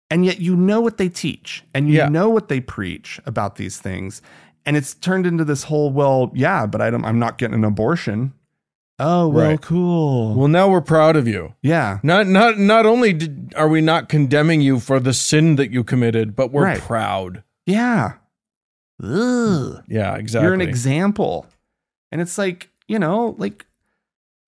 and 0.10 0.25
yet 0.25 0.39
you 0.39 0.56
know 0.56 0.82
what 0.82 0.98
they 0.98 1.10
teach 1.10 1.63
and 1.74 1.88
you 1.89 1.96
Yeah. 1.98 2.10
know 2.10 2.30
what 2.30 2.48
they 2.48 2.60
preach 2.62 3.20
about 3.25 3.56
these 3.58 3.80
things 3.80 4.22
and 4.68 4.78
it's 4.78 4.94
turned 4.94 5.26
into 5.26 5.44
this 5.44 5.64
whole 5.64 5.90
well 5.92 6.32
yeah 6.36 6.68
but 6.68 6.80
I 6.82 6.92
don't 6.92 7.04
I'm 7.06 7.18
not 7.18 7.40
getting 7.40 7.56
an 7.56 7.64
abortion. 7.64 8.34
Oh, 9.00 9.28
well 9.28 9.50
Right. 9.50 9.62
cool. 9.62 10.34
Well, 10.36 10.48
now 10.48 10.70
we're 10.70 10.82
proud 10.82 11.16
of 11.16 11.28
you. 11.28 11.54
yeah. 11.62 12.00
Not 12.04 12.26
not 12.28 12.58
not 12.60 12.86
only 12.88 13.14
did, 13.14 13.54
are 13.56 13.68
we 13.68 13.80
not 13.82 14.10
condemning 14.10 14.62
you 14.62 14.80
for 14.80 15.00
the 15.00 15.14
sin 15.14 15.56
that 15.58 15.70
you 15.72 15.84
committed, 15.84 16.36
but 16.36 16.52
we're 16.52 16.64
Right. 16.64 16.80
proud. 16.82 17.44
Yeah. 17.68 18.14
Ugh. 19.04 19.84
Yeah, 19.88 20.16
exactly. 20.16 20.46
You're 20.46 20.54
an 20.56 20.62
example. 20.62 21.46
And 22.12 22.22
it's 22.22 22.38
like, 22.40 22.70
you 22.88 22.98
know, 23.00 23.36
like 23.38 23.66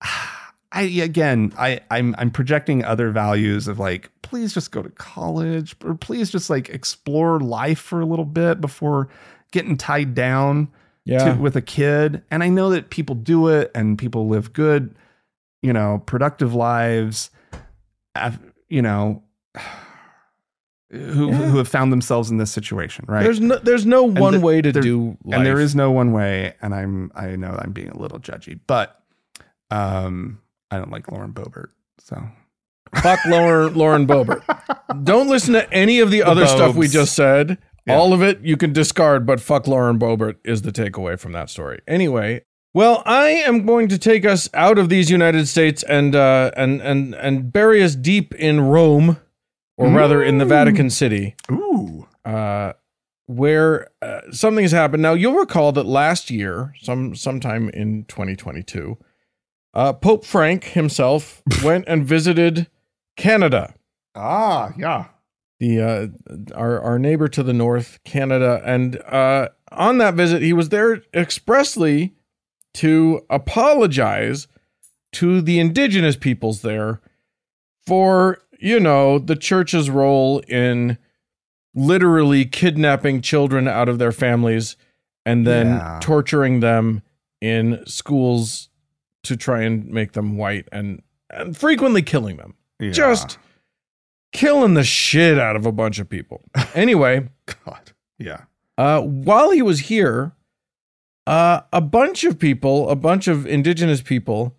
I 0.72 0.82
again, 0.82 1.52
I 1.58 1.80
I'm 1.90 2.14
I'm 2.18 2.30
projecting 2.30 2.84
other 2.84 3.10
values 3.10 3.68
of 3.68 3.78
like 3.78 4.10
please 4.22 4.54
just 4.54 4.70
go 4.70 4.82
to 4.82 4.90
college 4.90 5.74
or 5.84 5.94
please 5.94 6.30
just 6.30 6.48
like 6.50 6.68
explore 6.70 7.40
life 7.40 7.78
for 7.80 8.00
a 8.00 8.06
little 8.06 8.24
bit 8.24 8.60
before 8.60 9.08
getting 9.50 9.76
tied 9.76 10.14
down 10.14 10.68
yeah. 11.04 11.34
to, 11.34 11.40
with 11.40 11.56
a 11.56 11.62
kid. 11.62 12.22
And 12.30 12.42
I 12.42 12.48
know 12.48 12.70
that 12.70 12.90
people 12.90 13.14
do 13.14 13.48
it 13.48 13.70
and 13.74 13.98
people 13.98 14.28
live 14.28 14.52
good, 14.52 14.94
you 15.62 15.72
know, 15.72 16.02
productive 16.06 16.54
lives 16.54 17.30
you 18.68 18.82
know 18.82 19.22
who 20.90 21.28
Yeah. 21.30 21.34
who 21.36 21.58
have 21.58 21.68
found 21.68 21.92
themselves 21.92 22.30
in 22.30 22.38
this 22.38 22.50
situation, 22.50 23.04
right? 23.08 23.22
There's 23.22 23.40
no 23.40 23.56
there's 23.58 23.86
no 23.86 24.02
one 24.02 24.34
the- 24.34 24.40
way 24.40 24.60
to 24.60 24.72
there- 24.72 24.82
do 24.82 25.16
life. 25.24 25.36
and 25.38 25.46
there 25.46 25.60
is 25.60 25.74
no 25.76 25.90
one 25.92 26.12
way 26.12 26.54
and 26.60 26.74
i'm 26.74 27.12
i 27.14 27.36
know 27.36 27.56
i'm 27.62 27.72
being 27.72 27.88
a 27.90 27.96
little 27.98 28.18
judgy 28.18 28.58
but 28.66 29.00
um 29.70 30.40
i 30.70 30.76
don't 30.76 30.90
like 30.90 31.10
lauren 31.12 31.32
Bobert. 31.32 31.68
so 31.98 32.20
fuck 33.02 33.20
Lauren 33.26 33.74
Lauren 33.74 34.06
Boebert. 34.06 34.42
Don't 35.04 35.28
listen 35.28 35.54
to 35.54 35.72
any 35.72 36.00
of 36.00 36.10
the, 36.10 36.24
other 36.24 36.44
stuff 36.48 36.74
we 36.74 36.88
just 36.88 37.14
said. 37.14 37.56
Yeah. 37.90 37.96
All 37.96 38.12
of 38.12 38.22
it 38.22 38.40
you 38.42 38.56
can 38.56 38.72
discard, 38.72 39.26
but 39.26 39.40
fuck 39.40 39.66
Lauren 39.66 39.98
Boebert 39.98 40.36
is 40.44 40.62
the 40.62 40.72
takeaway 40.72 41.18
from 41.18 41.32
that 41.32 41.50
story. 41.50 41.80
Anyway, 41.86 42.42
well, 42.72 43.02
I 43.04 43.28
am 43.30 43.66
going 43.66 43.88
to 43.88 43.98
take 43.98 44.24
us 44.24 44.48
out 44.54 44.78
of 44.78 44.88
these 44.88 45.10
United 45.10 45.48
States 45.48 45.82
and 45.82 46.14
uh, 46.14 46.52
and 46.56 46.80
and 46.80 47.14
and 47.14 47.52
bury 47.52 47.82
us 47.82 47.94
deep 47.94 48.34
in 48.34 48.60
Rome, 48.60 49.18
or 49.76 49.88
rather 49.88 50.22
in 50.22 50.38
the. 50.38 50.44
Vatican 50.44 50.90
City. 50.90 51.34
ooh 51.50 52.06
uh, 52.24 52.72
where 53.26 53.88
uh, 54.02 54.20
something 54.32 54.64
has 54.64 54.72
happened. 54.72 55.02
Now 55.02 55.14
you'll 55.14 55.34
recall 55.34 55.72
that 55.72 55.86
last 55.86 56.30
year, 56.30 56.74
some 56.80 57.14
sometime 57.14 57.68
in 57.70 58.04
2022, 58.06 58.98
uh, 59.74 59.92
Pope 59.92 60.24
Frank 60.24 60.64
himself 60.64 61.42
went 61.64 61.84
and 61.86 62.04
visited 62.04 62.68
Canada, 63.16 63.74
ah 64.14 64.72
yeah 64.76 65.06
the 65.60 65.80
uh, 65.80 66.06
our 66.54 66.80
our 66.80 66.98
neighbor 66.98 67.28
to 67.28 67.42
the 67.42 67.52
north, 67.52 68.00
Canada, 68.04 68.60
and 68.64 69.00
uh, 69.02 69.50
on 69.70 69.98
that 69.98 70.14
visit 70.14 70.42
he 70.42 70.52
was 70.52 70.70
there 70.70 71.02
expressly 71.14 72.14
to 72.74 73.24
apologize 73.30 74.48
to 75.12 75.40
the 75.40 75.58
indigenous 75.60 76.16
peoples 76.16 76.62
there 76.62 77.00
for 77.86 78.38
you 78.58 78.80
know 78.80 79.18
the 79.18 79.36
church's 79.36 79.88
role 79.90 80.40
in 80.48 80.98
literally 81.74 82.44
kidnapping 82.44 83.20
children 83.20 83.68
out 83.68 83.88
of 83.88 83.98
their 83.98 84.12
families 84.12 84.76
and 85.24 85.46
then 85.46 85.66
Yeah. 85.68 85.98
torturing 86.02 86.60
them 86.60 87.02
in 87.40 87.84
schools 87.86 88.68
to 89.22 89.36
try 89.36 89.62
and 89.62 89.86
make 89.86 90.12
them 90.12 90.36
white 90.36 90.68
and, 90.72 91.02
and 91.30 91.56
frequently 91.56 92.02
killing 92.02 92.36
them 92.38 92.54
yeah. 92.80 92.90
just 92.90 93.38
killing 94.32 94.74
the 94.74 94.84
shit 94.84 95.38
out 95.38 95.56
of 95.56 95.66
a 95.66 95.72
bunch 95.72 95.98
of 95.98 96.08
people 96.08 96.42
anyway 96.74 97.28
god 97.64 97.92
yeah 98.18 98.44
uh, 98.80 99.02
while 99.02 99.50
he 99.50 99.60
was 99.60 99.80
here, 99.80 100.32
uh, 101.26 101.60
a 101.70 101.82
bunch 101.82 102.24
of 102.24 102.38
people, 102.38 102.88
a 102.88 102.96
bunch 102.96 103.28
of 103.28 103.46
indigenous 103.46 104.00
people, 104.00 104.56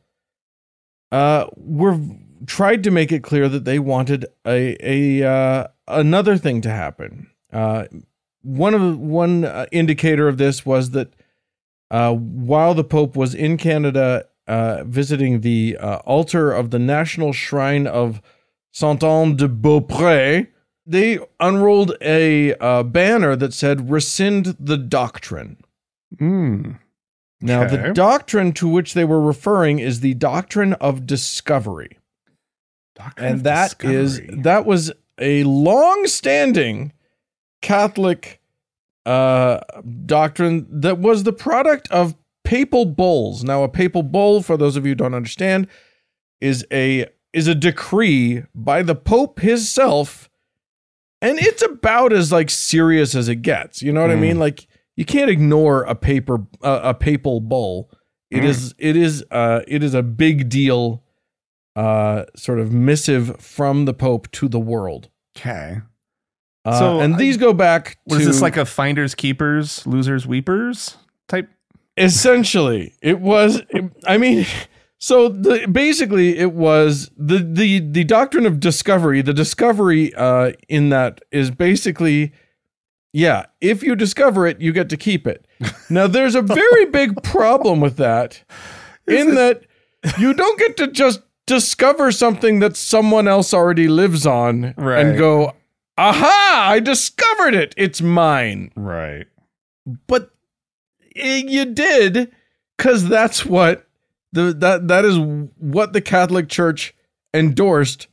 uh, 1.11 1.47
were 1.57 1.99
tried 2.45 2.83
to 2.83 2.91
make 2.91 3.11
it 3.11 3.23
clear 3.23 3.49
that 3.49 3.65
they 3.65 3.79
wanted 3.79 4.27
a 4.45 4.77
a 4.79 5.27
uh, 5.27 5.67
another 5.87 6.37
thing 6.37 6.61
to 6.61 6.69
happen. 6.69 7.31
Uh, 7.51 7.85
one 8.43 8.75
of 8.75 8.99
one 8.99 9.43
uh, 9.43 9.65
indicator 9.71 10.27
of 10.27 10.37
this 10.37 10.67
was 10.67 10.91
that 10.91 11.15
uh, 11.89 12.13
while 12.13 12.75
the 12.75 12.83
Pope 12.83 13.15
was 13.15 13.33
in 13.33 13.57
Canada 13.57 14.27
uh, 14.45 14.83
visiting 14.83 15.41
the 15.41 15.77
uh, 15.79 15.95
altar 16.05 16.51
of 16.51 16.69
the 16.69 16.79
National 16.79 17.33
Shrine 17.33 17.87
of 17.87 18.21
Saint 18.71 19.03
Anne 19.03 19.35
de 19.35 19.47
Beaupré, 19.47 20.47
they 20.85 21.19
unrolled 21.39 21.95
a 22.01 22.53
uh, 22.55 22.83
banner 22.83 23.35
that 23.35 23.53
said 23.53 23.89
"Rescind 23.89 24.55
the 24.59 24.77
Doctrine." 24.77 25.57
mm. 26.17 26.77
Now, 27.43 27.63
Okay. 27.63 27.87
the 27.87 27.93
doctrine 27.93 28.51
to 28.53 28.67
which 28.67 28.93
they 28.93 29.03
were 29.03 29.19
referring 29.19 29.79
is 29.79 30.01
the 30.01 30.13
doctrine 30.13 30.73
of 30.73 31.07
discovery, 31.07 31.97
Doctrine 32.95 33.27
and 33.27 33.35
of 33.37 33.43
that 33.43 33.83
is 33.83 34.17
discovery. 34.19 34.41
that 34.43 34.65
was 34.67 34.91
a 35.17 35.43
long-standing 35.45 36.93
Catholic 37.63 38.39
uh, 39.07 39.59
doctrine 40.05 40.67
that 40.69 40.99
was 40.99 41.23
the 41.23 41.33
product 41.33 41.89
of 41.89 42.15
papal 42.43 42.85
bulls. 42.85 43.43
Now, 43.43 43.63
a 43.63 43.69
papal 43.69 44.03
bull, 44.03 44.43
for 44.43 44.55
those 44.57 44.75
of 44.75 44.85
you 44.85 44.91
who 44.91 44.95
don't 44.95 45.15
understand, 45.15 45.67
is 46.39 46.63
a 46.71 47.07
is 47.33 47.47
a 47.47 47.55
decree 47.55 48.43
by 48.53 48.81
the 48.83 48.95
Pope 48.95 49.39
himself, 49.39 50.29
and 51.21 51.39
it's 51.39 51.61
about 51.61 52.11
as 52.13 52.31
like 52.31 52.49
serious 52.49 53.15
as 53.15 53.29
it 53.29 53.37
gets. 53.37 53.81
You 53.81 53.93
know 53.93 54.01
what 54.01 54.11
I 54.11 54.15
Mm. 54.15 54.21
mean? 54.21 54.39
Like 54.39 54.67
you 54.97 55.05
can't 55.05 55.29
ignore 55.29 55.83
a 55.83 55.95
paper 55.95 56.45
uh, 56.61 56.81
a 56.83 56.93
papal 56.93 57.39
bull. 57.41 57.89
It 58.29 58.41
Mm. 58.41 58.45
is 58.49 58.75
it 58.77 58.95
is 58.95 59.23
uh 59.31 59.61
it 59.67 59.83
is 59.83 59.93
a 59.93 60.03
big 60.03 60.49
deal 60.49 61.03
uh 61.75 62.25
sort 62.35 62.59
of 62.59 62.71
missive 62.73 63.39
from 63.39 63.85
the 63.85 63.93
pope 63.93 64.29
to 64.31 64.47
the 64.49 64.59
world. 64.59 65.09
okay 65.37 65.77
Uh, 66.65 66.77
So, 66.79 66.99
and 66.99 67.15
I- 67.15 67.17
these 67.17 67.37
go 67.37 67.53
back 67.53 67.97
to 68.09 68.15
was 68.17 68.25
this 68.25 68.41
like 68.41 68.57
a 68.57 68.65
finders 68.65 69.15
keepers 69.15 69.87
losers 69.87 70.27
weepers 70.27 70.97
type 71.29 71.49
essentially 71.97 72.93
it 73.01 73.19
was 73.19 73.61
i 74.05 74.17
mean 74.17 74.45
so 75.03 75.27
the 75.27 75.67
basically 75.67 76.37
it 76.37 76.53
was 76.53 77.09
the 77.17 77.39
the 77.39 77.79
the 77.79 78.03
doctrine 78.05 78.45
of 78.45 78.59
discovery 78.59 79.21
the 79.21 79.33
discovery 79.33 80.13
uh 80.15 80.51
in 80.69 80.89
that 80.89 81.21
is 81.31 81.49
basically 81.49 82.31
yeah 83.11 83.47
if 83.59 83.81
you 83.83 83.95
discover 83.95 84.45
it 84.47 84.61
you 84.61 84.71
get 84.71 84.89
to 84.89 84.97
keep 84.97 85.25
it. 85.27 85.45
Now 85.89 86.07
there's 86.07 86.35
a 86.35 86.41
very 86.41 86.85
big 86.85 87.21
problem 87.23 87.81
with 87.81 87.97
that 87.97 88.43
in 89.07 89.35
that 89.35 89.63
you 90.17 90.33
don't 90.33 90.57
get 90.57 90.77
to 90.77 90.87
just 90.87 91.21
discover 91.47 92.11
something 92.11 92.59
that 92.59 92.77
someone 92.77 93.27
else 93.27 93.53
already 93.53 93.87
lives 93.89 94.25
on 94.25 94.73
Right. 94.77 95.05
and 95.05 95.17
go 95.17 95.53
aha! 95.97 96.67
I 96.71 96.79
discovered 96.79 97.53
it. 97.55 97.73
It's 97.77 98.01
mine. 98.01 98.71
Right. 98.75 99.27
But 100.07 100.31
eh, 101.15 101.43
you 101.45 101.65
did 101.65 102.31
because 102.77 103.09
that's 103.09 103.45
what 103.45 103.85
The 104.33 104.53
that 104.53 104.87
that 104.87 105.05
is 105.05 105.17
what 105.57 105.93
the 105.93 106.01
Catholic 106.01 106.47
Church 106.49 106.93
endorsed 107.33 108.07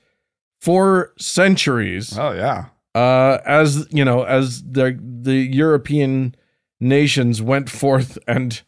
for 0.60 1.12
centuries. 1.18 2.18
Oh 2.18 2.32
yeah. 2.32 2.66
Uh, 2.94 3.38
as 3.46 3.86
you 3.90 4.04
know, 4.04 4.22
as 4.24 4.62
the 4.62 4.98
the 5.00 5.34
European 5.36 6.34
nations 6.80 7.40
went 7.42 7.70
forth 7.70 8.18
and 8.26 8.62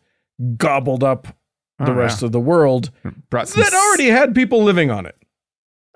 gobbled 0.57 1.02
up 1.02 1.26
the 1.78 1.92
Oh, 1.92 1.95
rest 1.95 2.23
of 2.23 2.30
the 2.33 2.40
world 2.40 2.90
yeah. 3.04 3.11
brought 3.30 3.49
some 3.49 3.62
that 3.62 3.73
already 3.73 4.09
had 4.09 4.35
people 4.35 4.62
living 4.62 4.90
on 4.90 5.07
it. 5.07 5.16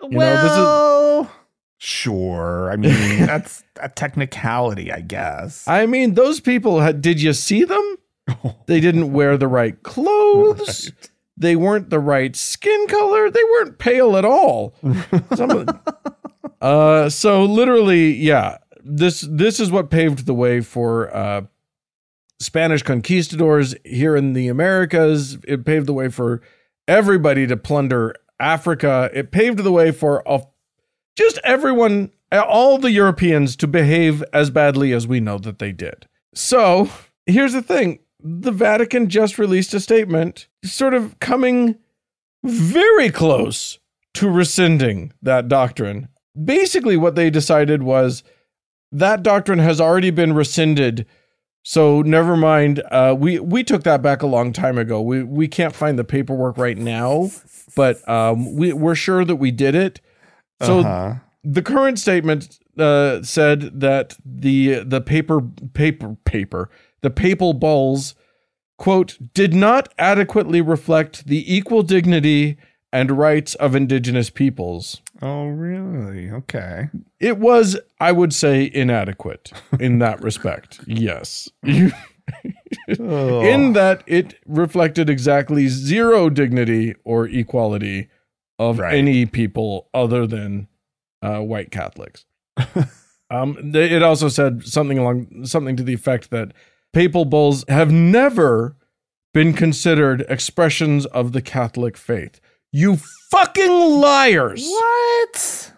You 0.03 0.09
know, 0.19 0.43
this 0.43 0.53
is- 0.53 0.59
well, 0.59 1.33
sure. 1.79 2.71
I 2.73 2.77
mean, 2.77 2.91
that's 3.27 3.63
a 3.81 3.89
technicality, 3.89 4.91
I 4.93 5.01
guess. 5.01 5.67
I 5.69 5.87
mean, 5.87 6.15
those 6.15 6.41
people 6.41 6.81
had. 6.81 7.01
Did 7.03 7.21
you 7.23 7.33
see 7.33 7.65
them? 7.65 7.97
They 8.67 8.81
didn't 8.81 9.13
wear 9.13 9.37
the 9.37 9.47
right 9.49 9.81
clothes. 9.83 10.91
Right. 10.91 11.11
They 11.37 11.57
weren't 11.57 11.91
the 11.91 11.99
right 11.99 12.35
skin 12.37 12.87
color. 12.87 13.31
They 13.31 13.43
weren't 13.45 13.79
pale 13.79 14.17
at 14.17 14.25
all. 14.25 14.75
Some 15.35 15.51
of- 15.51 15.69
uh, 16.61 17.11
so 17.11 17.45
literally, 17.45 18.13
yeah. 18.15 18.59
This 18.87 19.27
this 19.31 19.61
is 19.61 19.71
what 19.71 19.91
paved 19.91 20.27
the 20.27 20.35
way 20.35 20.61
for 20.61 21.15
uh, 21.17 21.43
Spanish 22.39 22.83
conquistadors 22.83 23.75
here 23.85 24.15
in 24.15 24.35
the 24.35 24.49
Americas. 24.49 25.39
It 25.49 25.65
paved 25.65 25.87
the 25.87 25.95
way 25.95 26.09
for 26.11 26.43
everybody 26.87 27.47
to 27.47 27.57
plunder 27.57 28.15
Africa. 28.39 29.11
It 29.15 29.33
paved 29.33 29.61
the 29.61 29.73
way 29.73 29.91
for 29.91 30.23
a, 30.27 30.43
just 31.17 31.39
everyone, 31.45 32.11
all 32.31 32.77
the 32.77 32.91
Europeans, 32.91 33.57
to 33.57 33.67
behave 33.67 34.23
as 34.35 34.51
badly 34.51 34.93
as 34.93 35.07
we 35.07 35.19
know 35.21 35.39
that 35.39 35.59
they 35.59 35.73
did. 35.73 36.07
So 36.35 36.91
here's 37.25 37.55
the 37.55 37.63
thing: 37.63 38.01
the 38.27 38.51
Vatican 38.51 39.09
just 39.11 39.39
released 39.39 39.75
a 39.75 39.81
statement, 39.81 40.49
sort 40.65 40.95
of 40.95 41.19
coming 41.21 41.77
very 42.43 43.11
close 43.11 43.79
to 44.15 44.31
rescinding 44.31 45.13
that 45.23 45.47
doctrine. 45.49 46.09
Basically, 46.43 46.97
what 46.97 47.15
they 47.15 47.29
decided 47.31 47.83
was 47.83 48.23
that 48.91 49.23
doctrine 49.23 49.59
has 49.59 49.81
already 49.81 50.11
been 50.11 50.33
rescinded. 50.33 51.07
So 51.63 52.03
never 52.03 52.37
mind. 52.37 52.83
Uh, 52.91 53.15
we 53.19 53.39
we 53.39 53.63
took 53.63 53.83
that 53.85 54.03
back 54.03 54.23
a 54.23 54.27
long 54.27 54.53
time 54.53 54.79
ago. 54.79 55.01
We 55.01 55.23
we 55.23 55.47
can't 55.49 55.75
find 55.75 55.99
the 55.99 56.05
paperwork 56.05 56.59
right 56.59 56.77
now, 56.79 57.31
but 57.77 58.07
um, 58.09 58.55
we 58.57 58.73
we're 58.73 58.95
sure 58.95 59.25
that 59.25 59.37
we 59.37 59.51
did 59.51 59.75
it. 59.75 60.01
So 60.63 60.81
Uh-huh. 60.81 61.15
the 61.43 61.63
current 61.63 61.99
statement 61.99 62.59
uh, 62.79 63.23
said 63.23 63.81
that 63.81 64.17
the 64.25 64.81
the 64.85 65.01
paper 65.01 65.41
paper 65.73 66.17
paper 66.25 66.71
the 67.05 67.11
papal 67.11 67.53
bulls 67.53 68.15
quote 68.79 69.17
did 69.35 69.55
not 69.55 69.89
adequately 69.99 70.61
reflect 70.61 71.27
the 71.29 71.55
equal 71.55 71.83
dignity 71.85 72.57
and 72.93 73.13
rights 73.13 73.55
of 73.57 73.75
indigenous 73.77 74.31
peoples. 74.31 75.01
Oh, 75.23 75.47
really? 75.47 76.31
Okay. 76.31 76.89
It 77.21 77.39
was, 77.39 77.79
I 78.01 78.11
would 78.13 78.33
say, 78.33 78.71
inadequate 78.73 79.53
in 79.79 79.99
that 80.01 80.21
respect. 80.23 80.81
Yes. 80.89 81.49
in 82.89 83.73
that 83.75 84.03
it 84.07 84.35
reflected 84.47 85.11
exactly 85.11 85.69
zero 85.69 86.31
dignity 86.31 86.95
or 87.05 87.27
equality 87.29 88.09
of 88.59 88.79
Right. 88.79 88.95
any 88.95 89.27
people 89.27 89.89
other 89.93 90.27
than 90.27 90.69
uh, 91.23 91.41
white 91.41 91.71
Catholics. 91.71 92.25
um, 93.31 93.59
they, 93.73 93.91
it 93.91 94.03
also 94.03 94.29
said 94.29 94.65
something 94.65 94.99
along 94.99 95.45
something 95.47 95.77
to 95.77 95.83
the 95.83 95.93
effect 95.95 96.31
that 96.31 96.53
papal 96.95 97.25
bulls 97.25 97.65
have 97.69 97.91
never 97.91 98.77
been 99.33 99.53
considered 99.53 100.25
expressions 100.29 101.05
of 101.07 101.33
the 101.33 101.43
Catholic 101.43 101.97
faith. 101.97 102.41
You 102.73 102.97
fucking 103.31 104.01
liars! 104.01 104.67
what? 104.67 105.73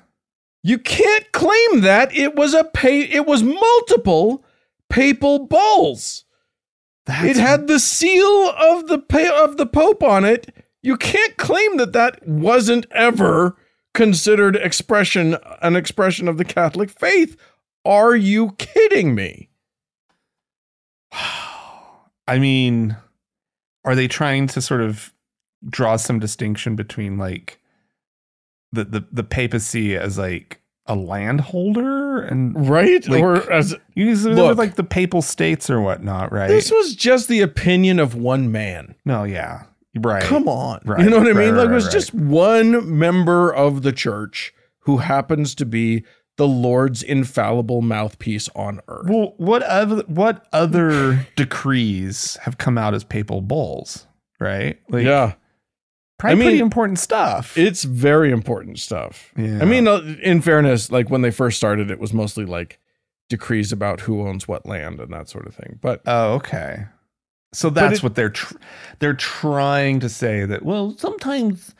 You 0.63 0.79
can't 0.79 1.31
claim 1.33 1.81
that 1.83 2.15
it 2.15 2.35
was 2.35 2.53
a 2.53 2.65
pay. 2.65 3.03
It 3.03 3.27
was 3.27 3.43
multiple 3.43 4.45
papal 4.91 5.47
bulls. 5.47 6.25
That's, 7.07 7.25
it 7.25 7.37
had 7.37 7.69
the 7.69 7.79
seal 7.79 8.51
of 8.59 8.89
the 8.89 8.99
pa- 8.99 9.45
of 9.45 9.59
the 9.59 9.67
Pope 9.67 10.03
on 10.03 10.25
it. 10.25 10.53
You 10.83 10.97
can't 10.97 11.37
claim 11.37 11.77
that 11.77 11.93
that 11.93 12.27
wasn't 12.27 12.87
ever 12.91 13.57
considered 13.95 14.57
expression 14.57 15.37
an 15.63 15.77
expression 15.77 16.27
of 16.27 16.37
the 16.37 16.45
Catholic 16.45 16.91
faith. 16.91 17.37
Are 17.85 18.17
you 18.17 18.53
kidding 18.59 19.15
me? 19.15 19.51
I 22.29 22.39
mean, 22.39 22.97
are 23.85 23.95
they 23.95 24.09
trying 24.09 24.47
to 24.49 24.61
sort 24.61 24.81
of 24.81 25.13
draw 25.69 25.97
some 25.97 26.19
distinction 26.19 26.77
between 26.77 27.19
like 27.19 27.61
the 28.73 28.85
the, 28.85 29.07
the 29.13 29.25
papacy 29.25 29.97
as 29.97 30.19
like 30.19 30.61
a 30.87 30.95
landholder 30.95 32.23
and 32.23 32.69
Right? 32.69 33.07
Like, 33.09 33.23
or 33.23 33.53
as 33.53 33.75
you 33.95 34.15
know, 34.15 34.49
Look. 34.49 34.59
like 34.59 34.77
the 34.77 34.85
papal 34.85 35.23
states 35.23 35.69
or 35.69 35.81
whatnot, 35.81 36.33
right? 36.33 36.49
this 36.49 36.71
was 36.71 36.95
just 36.95 37.29
the 37.29 37.41
opinion 37.41 37.99
of 37.99 38.15
one 38.15 38.53
man. 38.53 38.95
no, 39.05 39.25
yeah, 39.25 39.65
right. 39.97 40.23
Come 40.23 40.49
on. 40.49 40.81
Right, 40.85 41.01
You 41.03 41.11
know 41.11 41.19
what 41.19 41.27
I 41.29 41.33
mean? 41.33 41.55
right, 41.55 41.65
like 41.65 41.71
it 41.71 41.73
was 41.73 41.89
just 41.89 42.15
one 42.15 42.99
member 42.99 43.53
of 43.53 43.83
the 43.83 43.93
church 43.93 44.53
who 44.81 44.99
happens 44.99 45.55
to 45.57 45.67
be 45.67 46.05
the 46.37 46.47
Lord's 46.47 47.03
infallible 47.03 47.81
mouthpiece 47.83 48.49
on 48.55 48.81
earth. 48.89 49.07
Well, 49.09 49.35
what 49.39 49.63
other 49.63 50.03
what 50.07 50.47
other 50.53 51.27
decrees 51.37 52.37
have 52.43 52.59
come 52.59 52.77
out 52.79 52.95
as 52.95 53.05
papal 53.05 53.41
bulls, 53.41 54.07
right? 54.39 54.79
Like, 54.91 55.05
yeah. 55.07 55.35
probably 56.19 56.33
I 56.33 56.35
mean, 56.37 56.47
pretty 56.49 56.61
important 56.61 56.99
stuff. 56.99 57.57
It's 57.57 57.85
very 57.85 58.31
important 58.31 58.79
stuff. 58.79 59.33
yeah. 59.37 59.61
I 59.63 59.65
mean, 59.65 59.89
uh, 59.89 60.01
in 60.23 60.41
fairness, 60.43 60.91
like 60.93 61.09
when 61.11 61.23
they 61.23 61.31
first 61.31 61.57
started, 61.57 61.91
it 61.91 61.99
was 61.99 62.13
mostly 62.13 62.45
like 62.45 62.79
decrees 63.29 63.73
about 63.73 64.03
who 64.03 64.27
owns 64.27 64.47
what 64.47 64.67
land 64.67 65.01
and 65.01 65.13
that 65.13 65.29
sort 65.29 65.47
of 65.47 65.55
thing. 65.55 65.79
But 65.81 66.03
Oh, 66.07 66.35
okay. 66.35 66.85
So 67.55 67.71
that's 67.71 67.99
it- 67.99 68.03
what 68.03 68.15
they're 68.15 68.29
tr- 68.31 68.57
they're 68.99 69.15
trying 69.15 70.01
to 70.01 70.09
say 70.11 70.45
that 70.45 70.63
well, 70.65 70.95
sometimes 70.99 71.75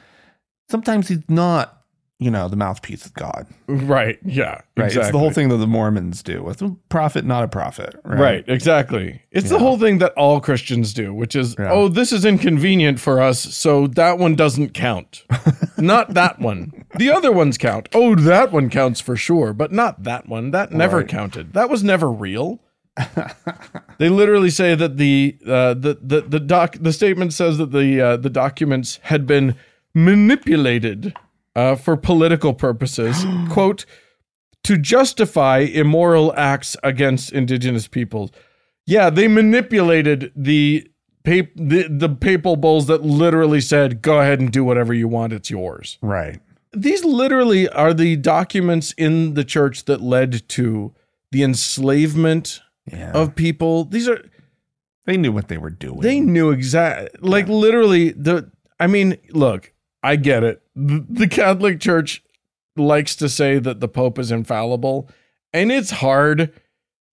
sometimes 0.71 1.09
he's 1.09 1.23
not, 1.29 1.76
you 2.19 2.31
know, 2.31 2.49
the 2.49 2.57
mouthpiece 2.57 3.05
of 3.05 3.13
God. 3.15 3.47
right, 3.69 4.19
yeah, 4.25 4.63
Right. 4.77 4.87
exactly. 4.87 5.01
It's 5.03 5.11
the 5.13 5.19
whole 5.19 5.31
thing 5.31 5.51
that 5.51 5.59
the 5.59 5.67
Mormons 5.67 6.23
do 6.23 6.43
with 6.43 6.63
a 6.63 6.75
prophet, 6.89 7.25
not 7.27 7.45
a 7.45 7.49
prophet. 7.49 7.95
Right. 8.05 8.19
Right, 8.21 8.45
exactly. 8.49 9.21
It's 9.31 9.51
the 9.51 9.59
whole 9.59 9.79
thing 9.79 9.99
that 9.99 10.13
all 10.15 10.41
Christians 10.41 10.95
do, 10.95 11.13
which 11.13 11.37
is, 11.37 11.57
Yeah. 11.59 11.71
oh, 11.73 11.89
this 11.89 12.13
is 12.13 12.25
inconvenient 12.25 13.01
for 13.01 13.21
us, 13.21 13.39
so 13.41 13.87
that 13.89 14.19
one 14.19 14.35
doesn't 14.35 14.73
count. 14.73 15.25
not 15.77 16.15
that 16.15 16.39
one. 16.41 16.87
The 16.97 17.11
other 17.11 17.31
ones 17.31 17.59
count. 17.59 17.89
Oh, 17.93 18.15
that 18.15 18.51
one 18.51 18.71
counts 18.71 19.01
for 19.03 19.15
sure, 19.17 19.53
but 19.53 19.71
not 19.73 20.05
that 20.05 20.27
one. 20.27 20.53
That 20.53 20.73
never 20.73 20.99
Right. 20.99 21.09
counted. 21.09 21.53
That 21.53 21.69
was 21.69 21.85
never 21.85 22.11
real. 22.11 22.61
they 23.99 24.09
literally 24.09 24.49
say 24.49 24.75
that 24.75 24.97
the 24.97 25.37
uh, 25.47 25.75
the 25.75 25.99
the 26.03 26.23
the 26.23 26.41
doc 26.41 26.79
the 26.81 26.95
statement 26.95 27.35
says 27.35 27.59
that 27.59 27.71
the 27.71 28.01
uh, 28.01 28.17
the 28.17 28.31
documents 28.31 28.99
had 29.03 29.27
been 29.27 29.55
manipulated 29.95 31.13
uh, 31.57 31.75
for 31.75 31.97
political 31.97 32.55
purposes. 32.55 33.25
Quote 33.51 33.85
to 34.63 34.77
justify 34.79 35.59
immoral 35.59 36.33
acts 36.37 36.77
against 36.83 37.33
indigenous 37.33 37.87
peoples. 37.89 38.31
Yeah, 38.87 39.11
they 39.11 39.27
manipulated 39.29 40.33
the 40.37 40.89
pap- 41.25 41.51
the, 41.57 41.87
the 41.89 42.09
papal 42.09 42.57
bulls 42.57 42.87
that 42.87 43.03
literally 43.03 43.61
said, 43.61 44.03
"Go 44.03 44.21
ahead 44.21 44.39
and 44.41 44.53
do 44.53 44.65
whatever 44.65 44.93
you 44.95 45.09
want; 45.09 45.33
it's 45.33 45.51
yours." 45.51 45.99
Right. 46.03 46.41
These 46.73 47.05
literally 47.05 47.69
are 47.69 47.95
the 47.95 48.17
documents 48.17 48.93
in 48.99 49.35
the 49.35 49.45
church 49.45 49.87
that 49.87 50.01
led 50.03 50.49
to 50.51 50.95
the 51.33 51.43
enslavement 51.43 52.61
Yeah. 52.93 53.13
of 53.13 53.35
people. 53.35 53.85
These 53.85 54.09
are 54.09 54.21
they 55.07 55.17
knew 55.17 55.33
what 55.33 55.49
they 55.49 55.59
were 55.59 55.71
doing. 55.71 56.01
they 56.01 56.21
knew 56.21 56.51
exactly, 56.51 57.09
like 57.21 57.49
literally 57.49 58.11
the 58.11 58.51
I 58.79 58.89
mean, 58.89 59.17
look, 59.31 59.73
I 60.03 60.17
get 60.17 60.43
it. 60.45 60.61
The, 60.77 61.27
Catholic 61.27 61.81
Church 61.81 62.23
likes 62.77 63.17
to 63.17 63.29
say 63.31 63.59
that 63.59 63.81
the 63.81 63.89
Pope 63.89 64.19
is 64.19 64.31
infallible, 64.31 65.09
and 65.53 65.73
it's 65.73 65.91
hard 65.91 66.53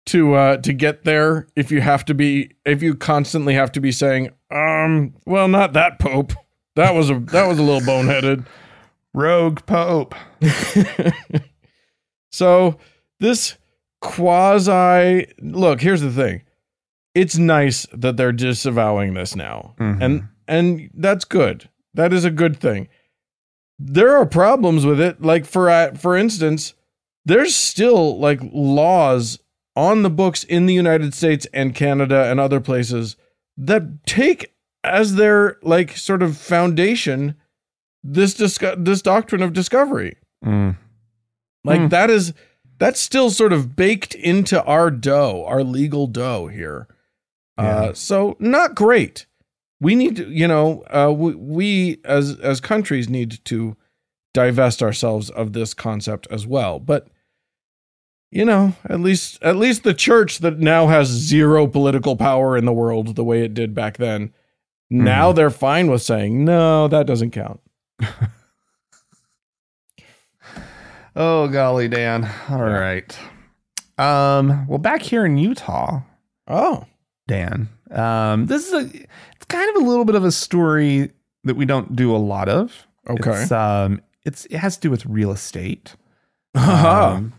to 0.06 0.34
uh 0.34 0.56
to 0.56 0.72
get 0.72 1.04
there 1.04 1.46
if 1.54 1.70
you 1.70 1.80
have 1.80 2.04
to 2.06 2.12
be 2.14 2.50
if 2.66 2.82
you 2.82 2.96
constantly 2.96 3.54
have 3.54 3.70
to 3.72 3.80
be 3.80 3.92
saying, 3.92 4.30
um, 4.50 5.14
well, 5.26 5.46
not 5.46 5.72
that 5.74 5.98
Pope. 6.00 6.32
That 6.74 6.94
was 6.94 7.08
a 7.10 7.18
that 7.20 7.46
was 7.46 7.58
a 7.58 7.62
little 7.62 7.80
boneheaded. 7.82 8.44
Rogue 9.14 9.60
Pope. 9.66 10.14
So 12.30 12.78
this 13.20 13.56
quasi 14.00 15.26
look, 15.40 15.80
here's 15.80 16.00
the 16.00 16.10
thing. 16.10 16.42
It's 17.14 17.36
nice 17.36 17.86
that 17.92 18.16
they're 18.16 18.32
disavowing 18.32 19.14
this 19.14 19.36
now. 19.36 19.74
Mhm. 19.78 20.02
And 20.02 20.28
and 20.48 20.90
that's 20.94 21.24
good. 21.24 21.68
That 21.94 22.12
is 22.12 22.24
a 22.24 22.30
good 22.30 22.56
thing. 22.58 22.88
There 23.84 24.16
are 24.16 24.26
problems 24.26 24.86
with 24.86 25.00
it. 25.00 25.22
Like 25.22 25.44
for 25.44 25.68
uh, 25.68 25.94
for 25.94 26.16
instance, 26.16 26.74
there's 27.24 27.54
still 27.54 28.18
like 28.18 28.40
laws 28.42 29.38
on 29.74 30.02
the 30.02 30.10
books 30.10 30.44
in 30.44 30.66
the 30.66 30.74
United 30.74 31.14
States 31.14 31.46
and 31.52 31.74
Canada 31.74 32.30
and 32.30 32.38
other 32.38 32.60
places 32.60 33.16
that 33.56 34.04
take 34.06 34.54
as 34.84 35.14
their 35.16 35.58
like 35.62 35.96
sort 35.96 36.22
of 36.22 36.36
foundation 36.36 37.34
this 38.04 38.34
disco- 38.34 38.76
this 38.76 39.02
doctrine 39.02 39.42
of 39.42 39.52
discovery. 39.52 40.16
Mm. 40.44 40.76
Like 41.64 41.80
Hmm. 41.82 41.88
that 41.88 42.10
is 42.10 42.32
that's 42.78 43.00
still 43.00 43.30
sort 43.30 43.52
of 43.52 43.76
baked 43.76 44.14
into 44.14 44.62
our 44.64 44.90
dough, 44.90 45.44
our 45.46 45.62
legal 45.62 46.06
dough 46.08 46.48
here. 46.48 46.88
Yeah. 47.58 47.64
Uh, 47.64 47.92
so 47.94 48.36
not 48.40 48.74
great. 48.74 49.26
We 49.82 49.94
need 49.96 50.16
to, 50.16 50.28
you 50.30 50.46
know, 50.46 50.82
uh, 50.90 51.12
we, 51.14 51.34
we 51.34 52.00
as 52.04 52.38
as 52.40 52.60
countries 52.60 53.08
need 53.08 53.44
to 53.46 53.76
divest 54.32 54.82
ourselves 54.82 55.28
of 55.30 55.52
this 55.52 55.74
concept 55.74 56.26
as 56.30 56.46
well. 56.46 56.78
But 56.78 57.08
you 58.30 58.44
know, 58.46 58.74
at 58.88 59.00
least 59.00 59.42
at 59.42 59.56
least 59.56 59.82
the 59.82 59.92
church 59.92 60.38
that 60.38 60.58
now 60.58 60.86
has 60.86 61.08
zero 61.08 61.66
political 61.66 62.16
power 62.16 62.56
in 62.56 62.64
the 62.64 62.72
world 62.72 63.14
the 63.16 63.24
way 63.24 63.44
it 63.44 63.54
did 63.54 63.74
back 63.74 63.96
then. 63.98 64.32
Now 64.88 65.32
Mhm. 65.32 65.36
they're 65.36 65.50
fine 65.50 65.90
with 65.90 66.00
saying 66.02 66.44
no, 66.44 66.86
that 66.88 67.06
doesn't 67.06 67.32
count. 67.32 67.60
Oh 71.14 71.46
golly, 71.48 71.88
Dan. 71.88 72.24
All 72.48 72.58
Yeah. 72.58 72.78
right. 72.78 73.18
Um, 73.98 74.66
well, 74.66 74.78
back 74.78 75.02
here 75.02 75.26
in 75.26 75.36
Utah, 75.36 76.00
Oh, 76.48 76.86
Dan. 77.28 77.68
Um, 77.90 78.46
this 78.46 78.66
is 78.66 78.72
a 78.72 79.06
kind 79.48 79.68
of 79.70 79.82
a 79.82 79.86
little 79.86 80.04
bit 80.04 80.14
of 80.14 80.24
a 80.24 80.32
story 80.32 81.10
that 81.44 81.54
we 81.54 81.64
don't 81.64 81.94
do 81.96 82.14
a 82.14 82.18
lot 82.18 82.48
of. 82.48 82.86
okay. 83.08 83.42
It's 83.42 83.52
um 83.52 84.00
it's 84.24 84.46
it 84.46 84.58
has 84.58 84.76
to 84.76 84.80
do 84.82 84.90
with 84.90 85.04
real 85.06 85.30
estate. 85.30 85.96
Haha. 86.56 87.14
Um, 87.16 87.32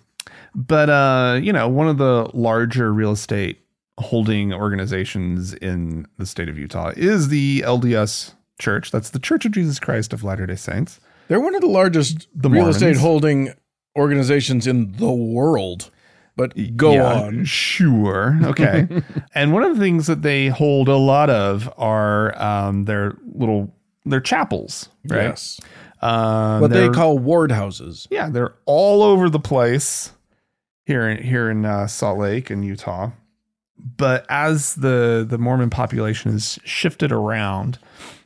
but 0.56 0.90
uh, 0.90 1.40
you 1.42 1.52
know, 1.52 1.68
one 1.68 1.88
of 1.88 1.98
the 1.98 2.30
larger 2.34 2.94
real 2.94 3.12
estate 3.12 3.60
holding 4.00 4.54
organizations 4.54 5.54
in 5.56 6.06
the 6.18 6.26
state 6.26 6.50
of 6.50 6.58
Utah 6.58 6.92
is 6.96 7.30
the 7.30 7.62
LDS 7.62 8.34
Church. 8.60 8.92
That's 8.92 9.10
the 9.10 9.20
Church 9.20 9.46
of 9.46 9.52
Jesus 9.52 9.80
Christ 9.80 10.14
of 10.14 10.24
Latter-day 10.24 10.56
Saints. 10.56 11.00
They're 11.28 11.40
one 11.40 11.56
of 11.56 11.62
the 11.62 11.68
largest 11.68 12.28
The 12.36 12.50
real 12.50 12.68
estate 12.68 12.98
holding 12.98 13.54
organizations 13.98 14.68
in 14.68 14.94
the 14.94 15.12
world. 15.12 15.90
But 16.36 16.76
go 16.76 16.94
Yeah, 16.94 17.22
on. 17.26 17.46
Sure. 17.46 18.40
Okay. 18.44 18.88
and 19.36 19.54
one 19.54 19.64
of 19.64 19.76
the 19.76 19.82
things 19.84 20.08
that 20.08 20.22
they 20.24 20.48
hold 20.48 20.88
a 20.88 20.96
lot 20.98 21.30
of 21.30 21.72
are 21.78 22.36
um, 22.42 22.86
their 22.86 23.16
little 23.36 23.74
their 24.06 24.20
chapels, 24.22 24.90
right? 25.08 25.24
Yes. 25.30 25.62
Um, 26.02 26.60
What 26.62 26.72
they 26.72 26.90
call 26.90 27.18
ward 27.20 27.52
houses. 27.52 28.08
yeah, 28.12 28.30
they're 28.30 28.56
all 28.66 29.04
over 29.04 29.30
the 29.30 29.40
place 29.40 30.12
here 30.86 31.08
in 31.08 31.24
here 31.24 31.50
in 31.50 31.66
uh, 31.66 31.88
Salt 31.88 32.18
Lake 32.20 32.50
and 32.50 32.66
Utah. 32.66 33.12
But 33.78 34.26
as 34.30 34.76
the 34.76 35.26
the 35.28 35.38
Mormon 35.38 35.70
population 35.70 36.32
has 36.32 36.58
shifted 36.66 37.12
around, 37.12 37.78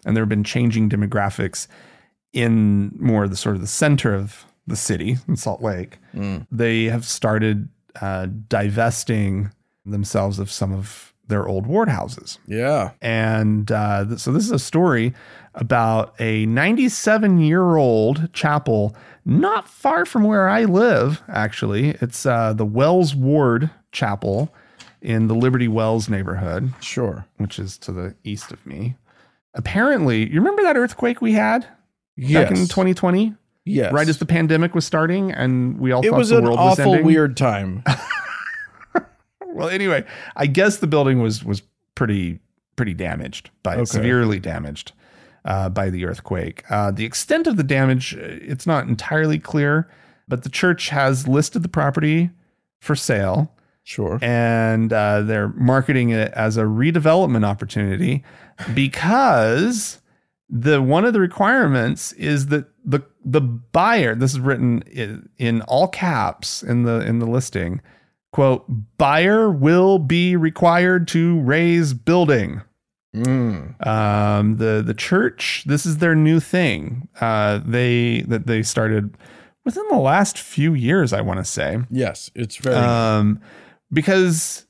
and 0.05 0.15
there 0.15 0.21
have 0.23 0.29
been 0.29 0.43
changing 0.43 0.89
demographics 0.89 1.67
in 2.33 2.91
more 2.99 3.27
the 3.27 3.35
sort 3.35 3.55
of 3.55 3.61
the 3.61 3.67
center 3.67 4.13
of 4.13 4.45
the 4.65 4.75
city 4.75 5.17
in 5.27 5.35
Salt 5.35 5.61
Lake, 5.61 5.97
Mm. 6.15 6.45
they 6.51 6.85
have 6.85 7.05
started 7.05 7.69
uh, 8.01 8.27
divesting 8.47 9.51
themselves 9.85 10.39
of 10.39 10.51
some 10.51 10.73
of 10.73 11.13
their 11.27 11.47
old 11.47 11.67
ward 11.67 11.89
houses. 11.89 12.39
Yeah. 12.47 12.91
And 13.01 13.69
uh, 13.71 14.05
th- 14.05 14.19
so 14.19 14.31
this 14.31 14.43
is 14.45 14.51
a 14.51 14.59
story 14.59 15.13
about 15.55 16.15
a 16.19 16.45
97 16.45 17.41
year 17.41 17.75
old 17.75 18.31
chapel 18.33 18.95
not 19.25 19.67
far 19.67 20.05
from 20.05 20.23
where 20.23 20.47
I 20.47 20.63
live, 20.63 21.21
actually. 21.27 21.89
It's 22.01 22.25
uh, 22.25 22.53
the 22.53 22.65
Wells 22.65 23.13
Ward 23.13 23.69
Chapel 23.91 24.53
in 25.01 25.27
the 25.27 25.35
Liberty 25.35 25.67
Wells 25.67 26.07
neighborhood, 26.09 26.73
Sure. 26.79 27.25
which 27.37 27.59
is 27.59 27.77
to 27.79 27.91
the 27.91 28.15
east 28.23 28.51
of 28.53 28.65
me. 28.65 28.95
Apparently, 29.53 30.29
you 30.31 30.39
remember 30.39 30.61
that 30.63 30.77
earthquake 30.77 31.21
we 31.21 31.33
had 31.33 31.65
Yes. 32.15 32.43
back 32.49 32.51
in 32.57 32.67
2020? 32.67 33.35
Yes. 33.67 33.93
Right 33.93 34.07
as 34.07 34.17
the 34.17 34.25
pandemic 34.25 34.73
was 34.75 34.85
starting 34.85 35.31
and 35.31 35.79
we 35.79 35.91
all 35.91 36.01
thought 36.01 36.07
it 36.07 36.11
thought 36.11 36.17
was 36.17 36.29
the 36.29 36.37
an 36.37 36.43
world 36.45 36.57
was 36.59 36.79
awful 36.79 37.03
weird 37.03 37.35
time. 37.37 37.83
Well, 39.53 39.69
anyway, 39.69 40.05
I 40.35 40.45
guess 40.45 40.77
the 40.77 40.87
building 40.87 41.19
was 41.21 41.43
was 41.43 41.63
pretty 41.95 42.39
pretty 42.75 42.93
damaged 42.93 43.49
by 43.63 43.75
Okay. 43.75 43.85
severely 43.85 44.39
damaged 44.39 44.91
uh, 45.45 45.69
by 45.69 45.89
the 45.89 46.05
earthquake. 46.05 46.63
Uh, 46.69 46.91
the 46.91 47.05
extent 47.05 47.47
of 47.47 47.57
the 47.57 47.63
damage 47.63 48.13
uh, 48.15 48.19
it's 48.21 48.67
not 48.67 48.87
entirely 48.87 49.39
clear, 49.39 49.89
but 50.27 50.43
the 50.43 50.49
church 50.49 50.89
has 50.89 51.27
listed 51.27 51.63
the 51.63 51.69
property 51.69 52.29
for 52.81 52.95
sale 52.95 53.51
Sure. 53.83 54.19
and 54.21 54.93
uh, 54.93 55.21
they're 55.21 55.47
marketing 55.49 56.09
it 56.11 56.31
as 56.33 56.57
a 56.57 56.63
redevelopment 56.63 57.43
opportunity 57.45 58.23
because 58.75 59.99
the 60.49 60.81
one 60.81 61.03
of 61.05 61.13
the 61.13 61.19
requirements 61.19 62.13
is 62.13 62.47
that 62.47 62.65
the 62.85 63.01
the 63.25 63.41
buyer 63.41 64.15
this 64.15 64.31
is 64.33 64.39
written 64.39 64.81
in, 64.83 65.27
in 65.37 65.61
all 65.63 65.87
caps 65.87 66.63
in 66.63 66.83
the 66.83 67.01
in 67.05 67.19
the 67.19 67.25
listing 67.25 67.81
quote 68.31 68.65
buyer 68.97 69.49
will 69.51 69.99
be 69.99 70.35
required 70.35 71.07
to 71.09 71.39
raze 71.41 71.93
building 71.93 72.61
Mm. 73.15 73.87
um, 73.87 74.57
the 74.57 74.83
the 74.85 74.93
church 74.93 75.63
this 75.65 75.85
is 75.85 75.97
their 75.97 76.13
new 76.13 76.39
thing 76.39 77.07
uh, 77.19 77.59
they 77.65 78.21
that 78.27 78.45
they 78.45 78.61
started 78.61 79.15
within 79.65 79.85
the 79.89 79.97
last 79.97 80.37
few 80.37 80.73
years 80.75 81.13
i 81.13 81.21
want 81.21 81.39
to 81.39 81.43
say 81.45 81.79
Yes. 81.89 82.29
It's 82.35 82.57
very. 82.57 82.75
um, 82.75 83.39
because 83.91 84.65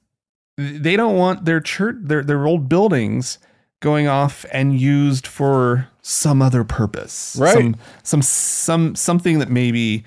they 0.58 0.96
don't 0.96 1.18
want 1.18 1.46
their 1.46 1.60
church, 1.60 1.96
their 2.00 2.24
their 2.24 2.46
old 2.48 2.70
buildings, 2.70 3.38
going 3.80 4.08
off 4.08 4.46
and 4.52 4.80
used 4.80 5.28
for 5.28 5.88
some 6.02 6.42
other 6.42 6.64
purpose, 6.64 7.36
Right. 7.40 7.54
Some 7.54 7.76
some 8.04 8.22
some 8.22 8.96
something 8.96 9.40
that 9.40 9.50
maybe 9.50 10.04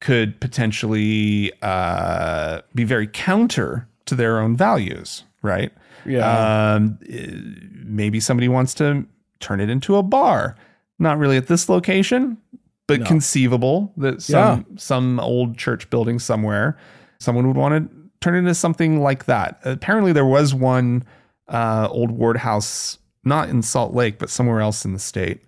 could 0.00 0.40
potentially 0.40 1.52
uh, 1.62 2.60
be 2.74 2.84
very 2.84 3.06
counter 3.06 3.86
to 4.06 4.14
their 4.14 4.40
own 4.40 4.56
values, 4.56 5.24
right? 5.42 5.72
yeah. 6.06 6.72
Um, 6.74 6.98
eh, 7.08 7.26
maybe 7.84 8.18
somebody 8.20 8.48
wants 8.48 8.72
to 8.74 9.04
turn 9.40 9.60
it 9.60 9.68
into 9.68 9.96
a 9.96 10.02
bar. 10.02 10.56
Not 10.98 11.18
really 11.18 11.36
at 11.36 11.46
this 11.46 11.68
location, 11.68 12.36
but 12.86 13.00
No. 13.00 13.06
conceivable 13.06 13.92
that 13.98 14.20
some 14.22 14.66
some 14.76 15.20
old 15.20 15.56
church 15.58 15.88
building 15.90 16.18
somewhere, 16.18 16.76
someone 17.18 17.46
would 17.46 17.56
want 17.56 17.90
to 17.90 17.96
turn 18.20 18.34
it 18.34 18.38
into 18.38 18.54
something 18.54 19.00
like 19.00 19.24
that. 19.26 19.60
Apparently, 19.64 20.12
there 20.12 20.26
was 20.26 20.54
one 20.54 21.02
uh, 21.50 21.88
old 21.90 22.10
ward 22.12 22.38
house, 22.38 22.98
not 23.24 23.48
in 23.50 23.62
Salt 23.62 23.92
Lake, 23.94 24.18
but 24.18 24.30
somewhere 24.30 24.60
else 24.60 24.84
in 24.84 24.92
the 24.94 24.98
state, 24.98 25.42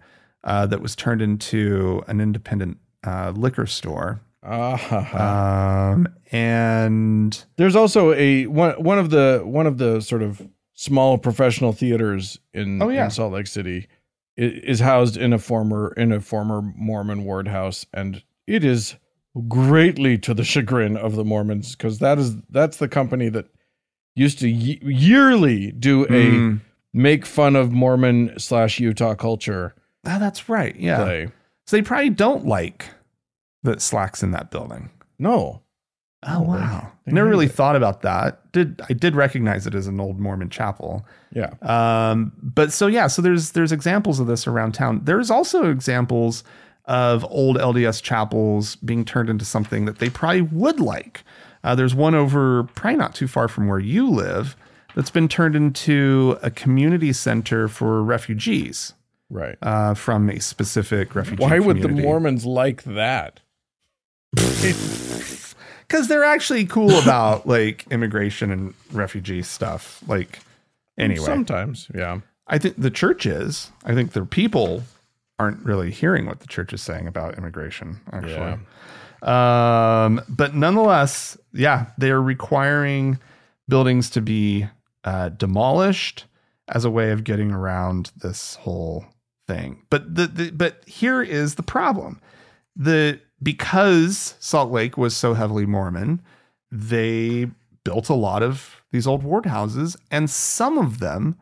uh, 0.45 0.67
that 0.67 0.83
was 0.83 0.95
turned 0.95 1.23
into 1.23 2.03
an 2.09 2.21
independent 2.21 2.77
uh, 3.07 3.33
liquor 3.35 3.67
store. 3.67 4.21
Ah. 4.45 5.93
Um, 5.93 6.09
and 6.33 7.45
There's 7.57 7.77
also 7.77 8.13
a 8.13 8.47
one 8.47 8.73
one 8.83 8.99
of 8.99 9.11
the 9.11 9.43
one 9.45 9.67
of 9.69 9.79
the 9.79 10.01
sort 10.01 10.23
of 10.23 10.43
small 10.75 11.17
professional 11.19 11.73
theaters 11.73 12.39
in, 12.53 12.83
Oh, 12.83 12.89
yeah. 12.89 13.05
in 13.05 13.11
Salt 13.11 13.33
Lake 13.33 13.47
City 13.47 13.87
is 14.37 14.81
housed 14.81 15.17
in 15.17 15.33
a 15.33 15.39
former 15.39 15.93
in 15.97 16.11
a 16.11 16.21
former 16.21 16.61
Mormon 16.77 17.23
ward 17.25 17.47
house, 17.49 17.87
and 17.95 18.23
it 18.47 18.65
is 18.65 18.97
greatly 19.49 20.19
to 20.19 20.35
the 20.35 20.45
chagrin 20.45 20.97
of 20.97 21.15
the 21.17 21.25
Mormons 21.25 21.77
because 21.77 21.99
that 22.01 22.19
is 22.19 22.35
that's 22.51 22.79
the 22.79 22.89
company 22.89 23.29
that 23.29 23.47
used 24.15 24.39
to 24.41 24.49
ye- 24.49 24.81
yearly 24.83 25.73
do 25.73 26.05
a 26.05 26.09
Mm. 26.09 26.61
make 26.93 27.25
fun 27.27 27.57
of 27.57 27.73
Mormon 27.73 28.33
slash 28.39 28.79
Utah 28.81 29.15
culture 29.15 29.75
Ah, 30.07 30.19
that's 30.19 30.49
right. 30.49 30.75
Yeah. 30.77 30.97
play. 31.03 31.29
So 31.67 31.77
they 31.77 31.83
probably 31.83 32.11
don't 32.11 32.45
like 32.47 32.87
that 33.63 33.79
SLAC's 33.81 34.23
in 34.23 34.33
that 34.33 34.51
building. 34.51 34.91
No, 35.19 35.61
Oh 36.25 36.41
wow! 36.43 36.93
Never 37.05 37.29
really 37.29 37.47
it. 37.47 37.53
thought 37.53 37.75
about 37.75 38.03
that. 38.03 38.53
Did 38.53 38.81
I 38.89 38.93
did 38.93 39.17
recognize 39.17 39.67
it 39.67 39.75
as 39.75 39.89
an 39.89 39.99
old 39.99 40.21
Mormon 40.21 40.51
chapel? 40.51 41.05
yeah, 41.33 41.51
Um, 41.63 42.31
but 42.41 42.73
so 42.73 42.87
yeah, 42.87 43.09
so 43.09 43.21
there's 43.23 43.53
there's 43.53 43.73
examples 43.73 44.21
of 44.21 44.29
this 44.29 44.47
around 44.47 44.73
town. 44.73 45.01
There's 45.03 45.31
also 45.33 45.69
examples 45.71 46.45
of 46.85 47.25
old 47.29 47.57
LDS 47.59 48.01
chapels 48.03 48.77
being 48.77 49.05
turned 49.05 49.31
into 49.31 49.45
something 49.45 49.85
that 49.87 49.99
they 49.99 50.11
probably 50.11 50.43
would 50.43 50.79
like. 50.79 51.25
Uh, 51.65 51.75
there's 51.75 51.95
one 51.95 52.15
over 52.15 52.65
probably 52.75 52.97
not 52.97 53.15
too 53.15 53.29
far 53.29 53.49
from 53.49 53.69
where 53.69 53.79
you 53.79 54.09
live 54.09 54.57
that's 54.95 55.11
been 55.11 55.29
turned 55.29 55.57
into 55.57 56.39
a 56.43 56.51
community 56.51 57.13
center 57.13 57.69
for 57.69 58.03
refugees 58.03 58.95
right. 59.31 59.57
uh, 59.63 59.95
from 59.95 60.29
a 60.29 60.41
specific 60.41 61.15
refugee. 61.15 61.43
Why 61.43 61.59
would 61.59 61.83
the. 61.83 61.89
Mormons 61.89 62.45
like 62.45 62.83
that? 62.85 63.41
because 65.93 66.09
they're 66.09 66.25
actually 66.25 66.65
cool 66.65 66.99
about 66.99 67.47
like 67.47 67.87
immigration 67.91 68.51
and 68.51 68.75
refugee 68.93 69.43
stuff. 69.43 70.03
Like, 70.07 70.41
anyway, 70.99 71.25
sometimes, 71.25 71.89
yeah. 71.95 72.21
I 72.47 72.59
think 72.59 72.77
the 72.77 72.91
church 72.91 73.27
is. 73.27 73.71
I 73.85 73.95
think 73.95 74.13
the 74.13 74.25
people 74.25 74.85
aren't 75.39 75.65
really 75.65 75.91
hearing 75.91 76.27
what 76.27 76.41
the 76.41 76.47
church 76.47 76.73
is 76.73 76.83
saying 76.83 77.07
about 77.07 77.37
immigration. 77.37 78.01
Actually, 78.13 78.59
um, 79.23 80.21
but 80.29 80.55
nonetheless, 80.55 81.39
yeah, 81.53 81.87
they 81.99 82.11
are 82.11 82.23
requiring 82.23 83.19
buildings 83.69 84.11
to 84.11 84.21
be 84.21 84.67
uh, 85.05 85.31
demolished 85.31 86.25
as 86.69 86.85
a 86.85 86.91
way 86.91 87.11
of 87.11 87.25
getting 87.25 87.51
around 87.51 88.11
this 88.17 88.57
whole 88.57 89.05
thing. 89.47 89.83
But 89.91 90.15
the, 90.15 90.27
the 90.27 90.51
but 90.51 90.83
here 90.87 91.23
is 91.23 91.55
the 91.55 91.63
problem. 91.63 92.21
The 92.75 93.21
because 93.43 94.35
Salt 94.41 94.71
Lake 94.71 94.97
was 94.97 95.17
so 95.17 95.35
heavily 95.35 95.67
Mormon, 95.67 96.23
they 96.71 97.51
built 97.85 98.09
a 98.09 98.15
lot 98.15 98.43
of 98.43 98.83
these 98.93 99.07
old 99.07 99.23
ward 99.23 99.47
houses 99.47 99.97
and 100.11 100.31
some 100.31 100.79
of 100.79 101.01
them 101.01 101.37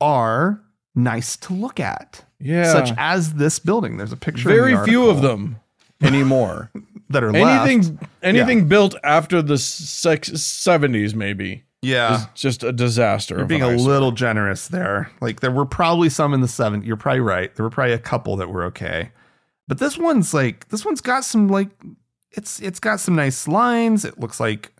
are 0.00 0.60
nice 0.94 1.36
to 1.36 1.52
look 1.52 1.80
at. 1.80 2.24
Yeah. 2.40 2.72
Such 2.72 2.90
as 2.96 3.34
this 3.34 3.58
building. 3.58 3.96
There's 3.96 4.12
a 4.12 4.16
picture. 4.16 4.48
Very 4.48 4.76
few 4.84 5.08
of 5.08 5.22
them 5.22 5.56
anymore. 6.02 6.70
that 7.10 7.22
are 7.24 7.32
left. 7.32 7.68
anything 7.68 7.98
anything 8.22 8.68
built 8.68 8.94
after 9.02 9.40
the 9.42 9.54
70s 9.54 11.14
maybe 11.14 11.64
Yeah. 11.82 12.16
is 12.16 12.26
just 12.34 12.62
a 12.62 12.72
disaster. 12.72 13.36
You're 13.38 13.46
being 13.46 13.62
a 13.62 13.70
little 13.76 14.12
generous 14.12 14.68
there. 14.68 15.10
Like 15.20 15.40
there 15.40 15.50
were 15.50 15.66
probably 15.66 16.08
some 16.08 16.34
in 16.34 16.40
the 16.40 16.48
seven. 16.48 16.82
You're 16.82 16.96
probably 16.96 17.20
right. 17.20 17.54
There 17.54 17.64
were 17.64 17.70
probably 17.70 17.94
a 17.94 17.98
couple 17.98 18.36
that 18.36 18.48
were 18.50 18.64
okay, 18.64 19.10
but 19.66 19.78
this 19.78 19.96
one's 19.98 20.34
like 20.34 20.68
this 20.68 20.84
one's 20.84 21.00
got 21.00 21.24
some 21.24 21.48
like 21.48 21.70
it's 22.32 22.60
it's 22.60 22.80
got 22.80 23.00
some 23.00 23.14
nice 23.16 23.48
lines. 23.48 24.04
It 24.04 24.18
looks 24.18 24.38
like 24.40 24.72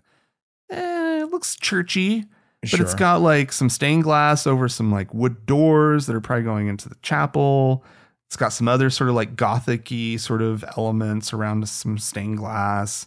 eh, 0.71 1.23
it 1.23 1.31
looks 1.31 1.57
churchy, 1.57 2.25
but 2.63 2.81
it's 2.81 2.95
got 2.95 3.21
like 3.23 3.53
some 3.53 3.71
stained 3.71 4.03
glass 4.05 4.47
over 4.47 4.69
some 4.69 4.93
like 4.93 5.15
wood 5.15 5.47
doors 5.47 6.07
that 6.07 6.15
are 6.17 6.21
probably 6.21 6.45
going 6.45 6.69
into 6.69 6.89
the 6.89 6.97
chapel. 7.03 7.85
It's 8.29 8.37
got 8.37 8.53
some 8.53 8.69
other 8.69 8.91
sort 8.91 9.09
of 9.11 9.17
like 9.17 9.37
gothic-y 9.37 10.17
sort 10.17 10.43
of 10.43 10.65
elements 10.77 11.33
around 11.33 11.69
some 11.69 11.99
stained 11.99 12.37
glass. 12.39 13.07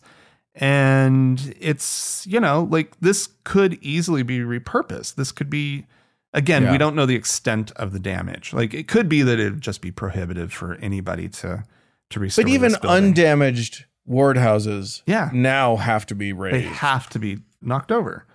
And 0.56 1.56
it's, 1.60 2.26
you 2.28 2.40
know, 2.40 2.68
like 2.70 3.00
this 3.00 3.30
could 3.44 3.78
easily 3.82 4.24
be 4.24 4.40
repurposed. 4.40 5.16
This 5.16 5.32
could 5.32 5.50
be 5.50 5.86
again, 6.34 6.64
Yeah. 6.64 6.72
we 6.72 6.78
don't 6.78 6.96
know 6.96 7.06
the 7.06 7.16
extent 7.16 7.72
of 7.74 7.94
the 7.94 8.00
damage. 8.00 8.54
Like 8.54 8.74
it 8.74 8.88
could 8.88 9.08
be 9.08 9.22
that 9.22 9.40
it'd 9.40 9.62
just 9.62 9.82
be 9.82 9.92
prohibitive 9.92 10.52
for 10.52 10.76
anybody 10.76 11.30
to 11.30 11.64
to 12.10 12.20
restore. 12.20 12.44
but 12.44 12.52
even 12.52 12.76
undamaged 12.84 13.86
ward 14.06 14.38
houses 14.38 15.02
Yeah. 15.06 15.30
now 15.34 15.78
have 15.78 16.06
to 16.08 16.16
be 16.16 16.34
razed. 16.34 16.56
they 16.56 16.62
have 16.64 17.08
to 17.12 17.20
be 17.20 17.40
knocked 17.62 17.92
over. 17.92 18.26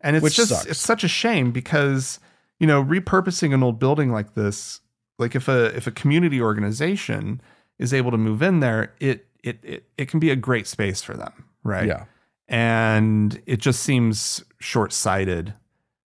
And 0.00 0.16
it's 0.16 0.22
Which 0.22 0.36
just 0.36 0.48
sucks. 0.50 0.64
it's 0.66 0.80
such 0.80 1.04
a 1.04 1.08
shame 1.08 1.50
because 1.50 2.18
you 2.58 2.66
know 2.66 2.82
repurposing 2.82 3.52
an 3.52 3.62
old 3.62 3.78
building 3.78 4.10
like 4.12 4.34
this, 4.34 4.80
like 5.18 5.34
if 5.34 5.48
a 5.48 5.66
if 5.76 5.86
a 5.86 5.90
community 5.90 6.40
organization 6.40 7.40
is 7.78 7.92
able 7.92 8.10
to 8.10 8.18
move 8.18 8.42
in 8.42 8.60
there, 8.60 8.92
it 9.00 9.26
it 9.42 9.58
it, 9.62 9.84
it 9.96 10.08
can 10.08 10.20
be 10.20 10.30
a 10.30 10.36
great 10.36 10.66
space 10.66 11.02
for 11.02 11.14
them, 11.16 11.44
right? 11.62 11.86
Yeah. 11.86 12.04
And 12.48 13.40
it 13.46 13.58
just 13.60 13.82
seems 13.82 14.42
short 14.58 14.92
sighted 14.92 15.54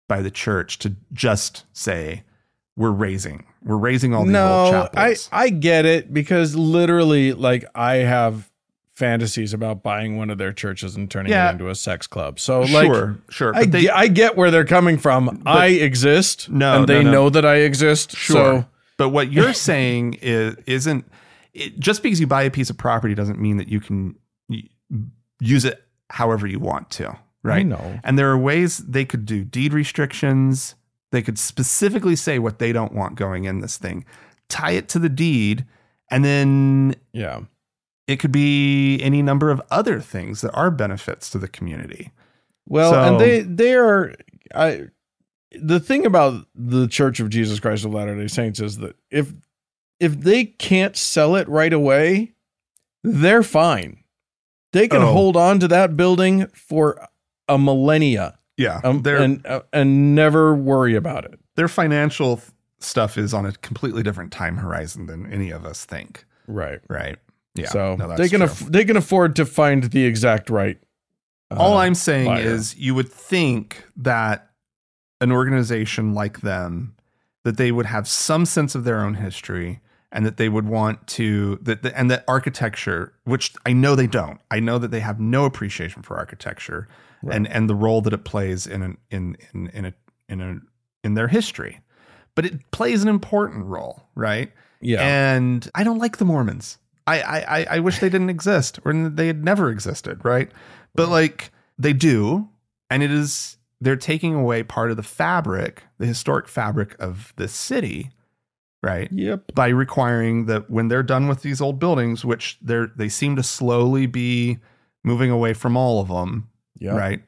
by 0.08 0.20
the 0.22 0.30
church 0.30 0.78
to 0.80 0.94
just 1.12 1.64
say 1.72 2.24
we're 2.76 2.90
razing 2.90 3.44
we're 3.64 3.76
razing 3.76 4.12
all 4.14 4.24
these 4.24 4.34
old 4.34 4.72
No, 4.72 4.88
I 4.94 5.10
chapels. 5.10 5.28
I 5.30 5.48
get 5.50 5.84
it 5.86 6.12
because 6.12 6.56
literally 6.56 7.32
like 7.32 7.64
I 7.74 7.96
have 7.96 8.50
fantasies 8.94 9.54
about 9.54 9.82
buying 9.82 10.16
one 10.16 10.30
of 10.30 10.38
their 10.38 10.52
churches 10.52 10.96
and 10.96 11.10
turning 11.10 11.30
Yeah. 11.32 11.48
it 11.48 11.52
into 11.52 11.68
a 11.70 11.74
sex 11.74 12.06
club. 12.06 12.40
So 12.40 12.60
like 12.62 12.86
sure, 12.86 13.18
sure. 13.30 13.52
I, 13.56 13.64
they, 13.64 13.88
I 13.88 14.08
get 14.08 14.36
where 14.36 14.50
they're 14.50 14.64
coming 14.64 14.98
from. 14.98 15.42
I 15.46 15.66
exist. 15.68 16.50
No, 16.50 16.80
and 16.80 16.88
they 16.88 16.96
no, 17.02 17.02
no. 17.02 17.12
know 17.12 17.30
that 17.30 17.44
I 17.46 17.56
exist. 17.56 18.16
Sure. 18.16 18.34
So 18.36 18.66
but 18.98 19.10
what 19.10 19.32
you're 19.32 19.52
saying 19.52 20.18
is 20.22 20.56
isn't 20.66 21.04
it, 21.54 21.78
just 21.78 22.02
because 22.02 22.20
you 22.20 22.26
buy 22.26 22.42
a 22.42 22.50
piece 22.50 22.70
of 22.70 22.76
property 22.78 23.14
doesn't 23.14 23.38
mean 23.40 23.56
that 23.58 23.68
you 23.68 23.80
can 23.80 24.14
use 25.40 25.64
it 25.64 25.84
however 26.10 26.46
you 26.46 26.58
want 26.58 26.90
to, 26.90 27.08
I 27.08 27.18
right? 27.42 27.66
know. 27.66 28.00
And 28.04 28.18
there 28.18 28.30
are 28.30 28.38
ways 28.38 28.78
they 28.78 29.04
could 29.04 29.26
do 29.26 29.44
deed 29.44 29.72
restrictions. 29.72 30.74
They 31.10 31.22
could 31.22 31.38
specifically 31.38 32.16
say 32.16 32.38
what 32.38 32.58
they 32.58 32.72
don't 32.72 32.92
want 32.94 33.16
going 33.16 33.44
in 33.44 33.60
this 33.60 33.76
thing, 33.76 34.04
tie 34.48 34.72
it 34.72 34.88
to 34.90 34.98
the 34.98 35.08
deed, 35.08 35.66
and 36.10 36.24
then 36.24 36.94
Yeah. 37.12 37.40
it 38.06 38.16
could 38.18 38.32
be 38.32 39.00
any 39.02 39.20
number 39.22 39.50
of 39.50 39.60
other 39.70 40.00
things 40.00 40.40
that 40.42 40.52
are 40.52 40.70
benefits 40.70 41.28
to 41.30 41.38
the 41.38 41.48
community. 41.48 42.12
Well, 42.68 42.92
So- 42.92 43.02
and 43.02 43.20
they 43.20 43.40
they 43.40 43.74
are 43.74 44.14
I 44.54 44.88
the 45.60 45.80
thing 45.80 46.06
about 46.06 46.46
the 46.54 46.86
Church 46.88 47.20
of 47.20 47.28
Jesus 47.30 47.60
Christ 47.60 47.84
of 47.84 47.92
Latter-day 47.94 48.28
Saints 48.28 48.60
is 48.60 48.78
that 48.78 48.96
if 49.10 49.32
if 50.00 50.18
they 50.20 50.44
can't 50.44 50.96
sell 50.96 51.36
it 51.36 51.48
right 51.48 51.72
away, 51.72 52.32
they're 53.04 53.42
fine. 53.42 53.98
They 54.72 54.88
can 54.88 55.02
Oh. 55.02 55.12
hold 55.12 55.36
on 55.36 55.60
to 55.60 55.68
that 55.68 55.96
building 55.96 56.46
for 56.54 57.06
a 57.48 57.58
millennia 57.58 58.38
Yeah, 58.56 58.80
um, 58.84 59.02
and 59.06 59.44
uh, 59.46 59.60
and 59.72 60.14
never 60.14 60.54
worry 60.54 60.94
about 60.94 61.24
it. 61.26 61.38
their 61.56 61.68
financial 61.68 62.36
th- 62.38 62.48
stuff 62.80 63.16
is 63.18 63.32
on 63.34 63.46
a 63.46 63.52
completely 63.52 64.02
different 64.02 64.32
time 64.32 64.56
horizon 64.56 65.06
than 65.06 65.30
any 65.32 65.50
of 65.50 65.64
us 65.66 65.84
think. 65.84 66.24
Right. 66.48 66.80
Right. 66.88 67.18
Yeah. 67.54 67.68
so 67.68 67.96
no, 67.96 68.16
they 68.16 68.28
can 68.30 68.42
aff- 68.42 68.60
they 68.66 68.84
can 68.84 68.96
afford 68.96 69.36
to 69.36 69.44
find 69.44 69.84
the 69.84 70.04
exact 70.06 70.48
right. 70.48 70.78
uh, 71.50 71.56
All 71.58 71.76
I'm 71.76 71.94
saying 71.94 72.26
buyer. 72.26 72.40
is 72.42 72.74
you 72.76 72.94
would 72.94 73.12
think 73.12 73.84
that 73.98 74.48
an 75.22 75.32
organization 75.32 76.12
like 76.14 76.40
them 76.42 76.94
that 77.44 77.56
they 77.56 77.72
would 77.72 77.86
have 77.86 78.06
some 78.06 78.44
sense 78.46 78.74
of 78.74 78.84
their 78.84 79.00
own 79.00 79.14
history 79.14 79.80
and 80.14 80.26
that 80.26 80.36
they 80.36 80.48
would 80.48 80.66
want 80.68 81.06
to 81.06 81.56
that 81.62 81.84
and 81.94 82.10
that 82.10 82.24
architecture 82.28 83.14
which 83.24 83.54
I 83.64 83.72
know 83.72 83.94
they 83.96 84.06
don't. 84.06 84.40
I 84.50 84.60
know 84.60 84.78
that 84.78 84.90
they 84.90 85.00
have 85.00 85.18
no 85.18 85.44
appreciation 85.46 86.02
for 86.02 86.16
architecture 86.18 86.86
and 87.30 87.46
and 87.48 87.70
the 87.70 87.74
role 87.74 88.00
that 88.02 88.12
it 88.12 88.24
plays 88.24 88.66
in 88.66 88.82
an 88.82 88.98
in 89.10 89.36
in 89.54 89.68
in 89.68 89.84
a 89.86 89.94
in 90.28 90.40
a 90.40 90.60
in 91.04 91.14
their 91.14 91.28
history. 91.28 91.80
But 92.34 92.44
it 92.46 92.70
plays 92.70 93.02
an 93.02 93.08
important 93.08 93.66
role, 93.66 94.02
right? 94.14 94.50
yeah. 94.80 95.02
And 95.02 95.70
I 95.74 95.84
don't 95.84 95.98
like 95.98 96.16
the 96.16 96.24
Mormons. 96.24 96.78
I, 97.06 97.20
I, 97.20 97.38
I- 97.60 97.66
I 97.70 97.78
wish 97.80 97.98
they 97.98 98.08
didn't 98.08 98.30
exist 98.30 98.78
or 98.84 98.92
they 99.10 99.26
had 99.26 99.44
never 99.44 99.70
existed, 99.70 100.24
right? 100.24 100.50
But 100.94 101.08
like 101.08 101.50
they 101.78 101.92
do, 101.92 102.48
and 102.90 103.02
it 103.02 103.10
is 103.10 103.56
they're 103.82 103.96
taking 103.96 104.34
away 104.34 104.62
part 104.62 104.90
of 104.90 104.96
the 104.96 105.02
fabric, 105.02 105.82
the 105.98 106.06
historic 106.06 106.46
fabric 106.48 106.94
of 107.00 107.32
the 107.36 107.48
city, 107.48 108.10
right? 108.82 109.08
yep. 109.12 109.52
By 109.54 109.68
requiring 109.68 110.46
that 110.46 110.70
when 110.70 110.88
they're 110.88 111.02
done 111.02 111.26
with 111.28 111.42
these 111.42 111.60
old 111.60 111.78
buildings, 111.78 112.24
which 112.24 112.58
they're 112.62 112.88
they 112.96 113.08
seem 113.08 113.36
to 113.36 113.42
slowly 113.42 114.06
be 114.06 114.58
moving 115.04 115.30
away 115.30 115.52
from 115.52 115.76
all 115.76 116.00
of 116.00 116.08
them, 116.08 116.48
Yeah. 116.78 116.92
right? 116.96 117.22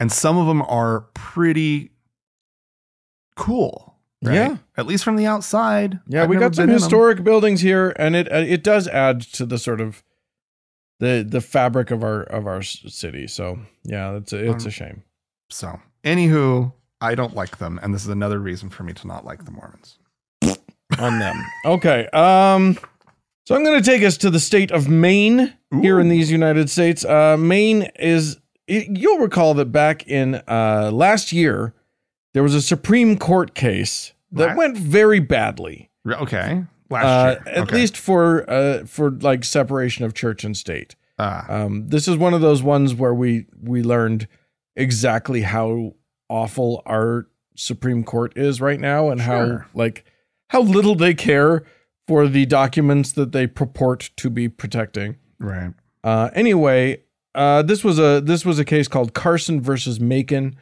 And 0.00 0.12
some 0.12 0.38
of 0.38 0.46
them 0.46 0.62
are 0.62 1.00
pretty 1.14 1.90
cool, 3.36 3.96
right? 4.22 4.34
Yeah. 4.34 4.56
At 4.76 4.86
least 4.86 5.04
from 5.04 5.16
the 5.16 5.26
outside. 5.26 5.98
Yeah, 6.06 6.22
I've 6.22 6.28
we 6.28 6.36
got 6.36 6.54
some 6.54 6.62
been 6.66 6.70
in 6.70 6.76
'em. 6.76 6.80
historic 6.82 7.24
buildings 7.24 7.60
here, 7.60 7.92
and 7.96 8.14
it 8.16 8.28
it 8.28 8.62
does 8.62 8.86
add 8.88 9.20
to 9.32 9.46
the 9.46 9.58
sort 9.58 9.80
of 9.80 10.02
the 11.00 11.26
the 11.28 11.40
fabric 11.40 11.90
of 11.90 12.02
our 12.02 12.22
of 12.22 12.46
our 12.46 12.62
city. 12.62 13.26
So 13.26 13.58
yeah, 13.84 14.16
it's 14.16 14.32
a, 14.32 14.50
it's 14.50 14.64
Um, 14.64 14.68
a 14.68 14.72
shame. 14.72 15.02
So, 15.50 15.80
anywho, 16.04 16.72
I 17.00 17.14
don't 17.14 17.34
like 17.34 17.58
them, 17.58 17.78
and 17.82 17.94
this 17.94 18.02
is 18.02 18.08
another 18.08 18.38
reason 18.38 18.68
for 18.70 18.82
me 18.82 18.92
to 18.94 19.06
not 19.06 19.24
like 19.24 19.44
the 19.44 19.50
Mormons. 19.50 19.98
on 20.98 21.18
them. 21.18 21.44
Okay. 21.64 22.06
Um 22.08 22.78
so 23.46 23.54
I'm 23.54 23.64
going 23.64 23.82
to 23.82 23.84
take 23.90 24.02
us 24.02 24.16
to 24.18 24.30
the 24.30 24.40
state 24.40 24.70
of 24.70 24.88
Maine 24.88 25.54
here 25.80 25.98
in 26.00 26.08
these 26.08 26.30
United 26.30 26.68
States. 26.70 27.04
Uh 27.04 27.36
Maine 27.38 27.82
is 27.98 28.38
you'll 28.66 29.18
recall 29.18 29.54
that 29.54 29.66
back 29.66 30.06
in 30.08 30.36
uh 30.48 30.90
last 30.92 31.30
year 31.32 31.74
there 32.34 32.42
was 32.42 32.54
a 32.54 32.62
Supreme 32.62 33.18
Court 33.18 33.54
case 33.54 34.12
that 34.32 34.48
What? 34.48 34.56
went 34.56 34.78
very 34.78 35.20
badly. 35.20 35.90
Okay, 36.06 36.64
last 36.90 37.04
Uh, 37.04 37.40
year, 37.46 37.54
at 37.56 37.62
Okay. 37.64 37.76
least 37.76 37.96
for 37.96 38.48
uh 38.50 38.84
for 38.86 39.10
like 39.10 39.44
separation 39.44 40.04
of 40.06 40.14
church 40.14 40.42
and 40.42 40.56
state. 40.56 40.96
Ah, 41.18 41.44
Um, 41.52 41.88
this 41.88 42.08
is 42.08 42.16
one 42.16 42.32
of 42.34 42.40
those 42.40 42.62
ones 42.62 42.94
where 42.94 43.14
we 43.14 43.46
we 43.62 43.82
learned 43.82 44.26
exactly 44.78 45.42
how 45.42 45.94
awful 46.28 46.82
our 46.86 47.26
Supreme 47.56 48.04
Court 48.04 48.36
is 48.36 48.60
right 48.60 48.80
now, 48.80 49.10
and 49.10 49.20
how 49.20 49.64
like 49.74 50.04
how 50.48 50.62
little 50.62 50.94
they 50.94 51.12
care 51.14 51.64
for 52.06 52.26
the 52.26 52.46
documents 52.46 53.12
that 53.12 53.32
they 53.32 53.46
purport 53.46 54.10
to 54.16 54.30
be 54.30 54.48
protecting. 54.48 55.16
right. 55.38 55.74
Uh, 56.02 56.30
anyway, 56.32 57.02
uh, 57.34 57.60
this 57.62 57.84
was 57.84 57.98
a 57.98 58.20
this 58.20 58.44
was 58.44 58.58
a 58.58 58.64
case 58.64 58.88
called 58.88 59.12
Carson 59.12 59.60
versus 59.60 60.00
Makin, 60.00 60.56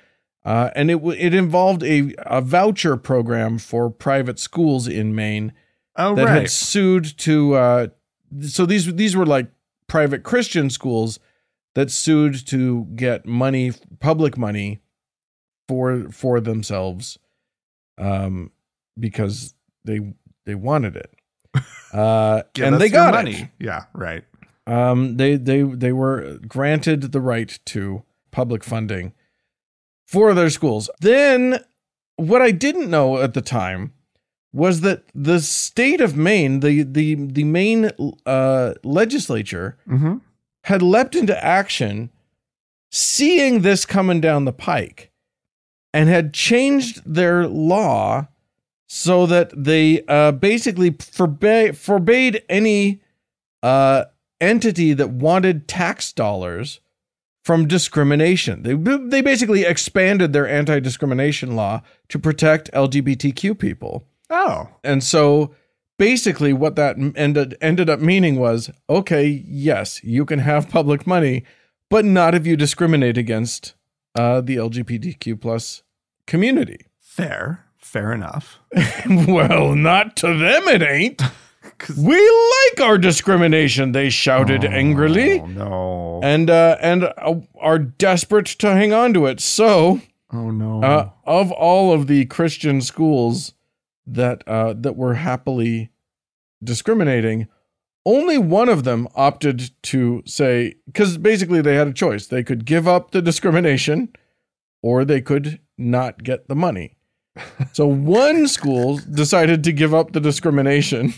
uh, 0.44 0.70
and 0.74 0.90
it 0.90 0.96
it 1.16 1.34
involved 1.34 1.82
a, 1.84 2.14
a 2.18 2.40
voucher 2.40 2.96
program 2.96 3.58
for 3.58 3.90
private 3.90 4.38
schools 4.38 4.88
in 4.88 5.14
Maine 5.14 5.52
Oh, 5.98 6.14
that 6.14 6.28
had 6.28 6.50
sued 6.50 7.16
to 7.18 7.54
uh 7.54 7.86
so 8.42 8.66
these 8.66 8.94
these 8.96 9.16
were 9.16 9.24
like 9.24 9.46
private 9.86 10.24
christian 10.24 10.68
schools 10.68 11.18
that 11.76 11.90
sued 11.90 12.34
to 12.48 12.84
get 12.96 13.26
money 13.26 13.70
public 14.00 14.36
money 14.36 14.80
for 15.68 16.08
for 16.10 16.40
themselves 16.40 17.18
um 17.98 18.50
because 18.98 19.54
they 19.84 20.00
they 20.46 20.54
wanted 20.54 20.96
it 20.96 21.10
uh 21.92 22.42
and 22.60 22.80
they 22.80 22.88
got 22.88 23.14
money. 23.14 23.34
it 23.42 23.48
Yeah, 23.58 23.84
right. 23.94 24.24
um 24.66 25.16
they 25.16 25.36
they 25.36 25.62
they 25.62 25.92
were 25.92 26.38
granted 26.48 27.12
the 27.12 27.20
right 27.20 27.58
to 27.66 28.02
public 28.32 28.64
funding 28.64 29.12
for 30.06 30.34
their 30.34 30.50
schools 30.50 30.90
then 31.00 31.58
what 32.16 32.40
I 32.40 32.50
didn't 32.50 32.88
know 32.90 33.18
at 33.18 33.34
the 33.34 33.42
time 33.42 33.92
was 34.52 34.80
that 34.80 35.02
the 35.14 35.38
state 35.40 36.00
of 36.00 36.16
Maine, 36.16 36.60
the 36.60 36.82
the 36.82 37.14
the 37.14 37.44
Maine 37.44 37.90
uh, 38.24 38.72
legislature, 38.82 39.76
Mm-hmm. 39.86 40.16
Had 40.66 40.82
leapt 40.82 41.14
into 41.14 41.44
action, 41.44 42.10
seeing 42.90 43.62
this 43.62 43.86
coming 43.86 44.20
down 44.20 44.44
the 44.44 44.52
pike, 44.52 45.12
and 45.94 46.08
had 46.08 46.34
changed 46.34 47.00
their 47.06 47.46
law 47.46 48.26
so 48.88 49.26
that 49.26 49.52
they 49.56 50.02
uh, 50.08 50.32
basically 50.32 50.90
forbade 50.90 51.78
forbade 51.78 52.42
any 52.48 53.00
uh, 53.62 54.04
entity 54.40 54.92
that 54.92 55.10
wanted 55.10 55.68
tax 55.68 56.12
dollars 56.12 56.80
from 57.44 57.68
discrimination. 57.68 58.64
They 58.64 58.74
they 58.74 59.20
basically 59.20 59.64
expanded 59.64 60.32
their 60.32 60.48
anti-discrimination 60.48 61.54
law 61.54 61.82
to 62.08 62.18
protect 62.18 62.72
LGBTQ 62.72 63.56
people. 63.56 64.04
Oh. 64.30 64.68
And 64.82 65.04
so 65.04 65.54
basically 65.98 66.52
what 66.52 66.76
that 66.76 66.96
ended 67.16 67.56
ended 67.60 67.90
up 67.90 68.00
meaning 68.00 68.36
was 68.36 68.70
okay, 68.88 69.26
yes, 69.46 70.02
you 70.04 70.24
can 70.24 70.40
have 70.40 70.68
public 70.70 71.06
money, 71.06 71.44
but 71.90 72.04
not 72.04 72.34
if 72.34 72.46
you 72.46 72.56
discriminate 72.56 73.18
against 73.18 73.74
uh, 74.14 74.40
the 74.40 74.56
LGBTQ 74.56 75.40
plus 75.40 75.82
community. 76.26 76.86
Fair. 77.00 77.64
Fair 77.78 78.12
enough. 78.12 78.58
well, 79.28 79.74
not 79.74 80.16
to 80.16 80.26
them 80.26 80.68
it 80.68 80.82
ain't. 80.82 81.22
We 81.98 82.16
like 82.16 82.80
our 82.80 82.96
discrimination, 82.96 83.92
they 83.92 84.08
shouted 84.08 84.64
angrily. 84.64 85.40
Oh 85.40 85.46
no. 85.46 86.20
And 86.22 86.48
uh, 86.48 86.78
and 86.80 87.04
uh, 87.04 87.40
are 87.60 87.78
desperate 87.78 88.46
to 88.46 88.70
hang 88.72 88.94
on 88.94 89.12
to 89.14 89.26
it. 89.26 89.40
So, 89.40 90.00
oh 90.32 90.50
no. 90.50 90.82
uh, 90.82 91.10
of 91.24 91.52
all 91.52 91.92
of 91.92 92.06
the 92.06 92.24
Christian 92.26 92.80
schools 92.80 93.52
that 94.06 94.46
uh, 94.46 94.74
that 94.78 94.96
were 94.96 95.14
happily 95.14 95.90
discriminating, 96.62 97.48
only 98.04 98.38
one 98.38 98.68
of 98.68 98.84
them 98.84 99.08
opted 99.14 99.70
to 99.82 100.22
say 100.26 100.74
because 100.86 101.18
basically 101.18 101.60
they 101.60 101.74
had 101.74 101.88
a 101.88 101.92
choice. 101.92 102.26
They 102.26 102.42
could 102.42 102.64
give 102.64 102.86
up 102.86 103.10
the 103.10 103.22
discrimination, 103.22 104.12
or 104.82 105.04
they 105.04 105.20
could 105.20 105.60
not 105.76 106.22
get 106.22 106.48
the 106.48 106.56
money. 106.56 106.96
so 107.72 107.86
one 107.86 108.48
school 108.48 108.98
decided 108.98 109.62
to 109.64 109.72
give 109.72 109.92
up 109.92 110.12
the 110.12 110.20
discrimination, 110.20 111.14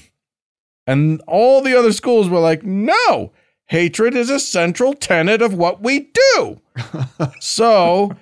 and 0.86 1.20
all 1.26 1.60
the 1.62 1.78
other 1.78 1.92
schools 1.92 2.28
were 2.28 2.40
like, 2.40 2.62
"No." 2.64 3.32
Hatred 3.70 4.14
is 4.14 4.30
a 4.30 4.40
central 4.40 4.94
tenet 4.94 5.42
of 5.42 5.52
what 5.52 5.82
we 5.82 6.10
do. 6.34 6.60
so 7.40 8.16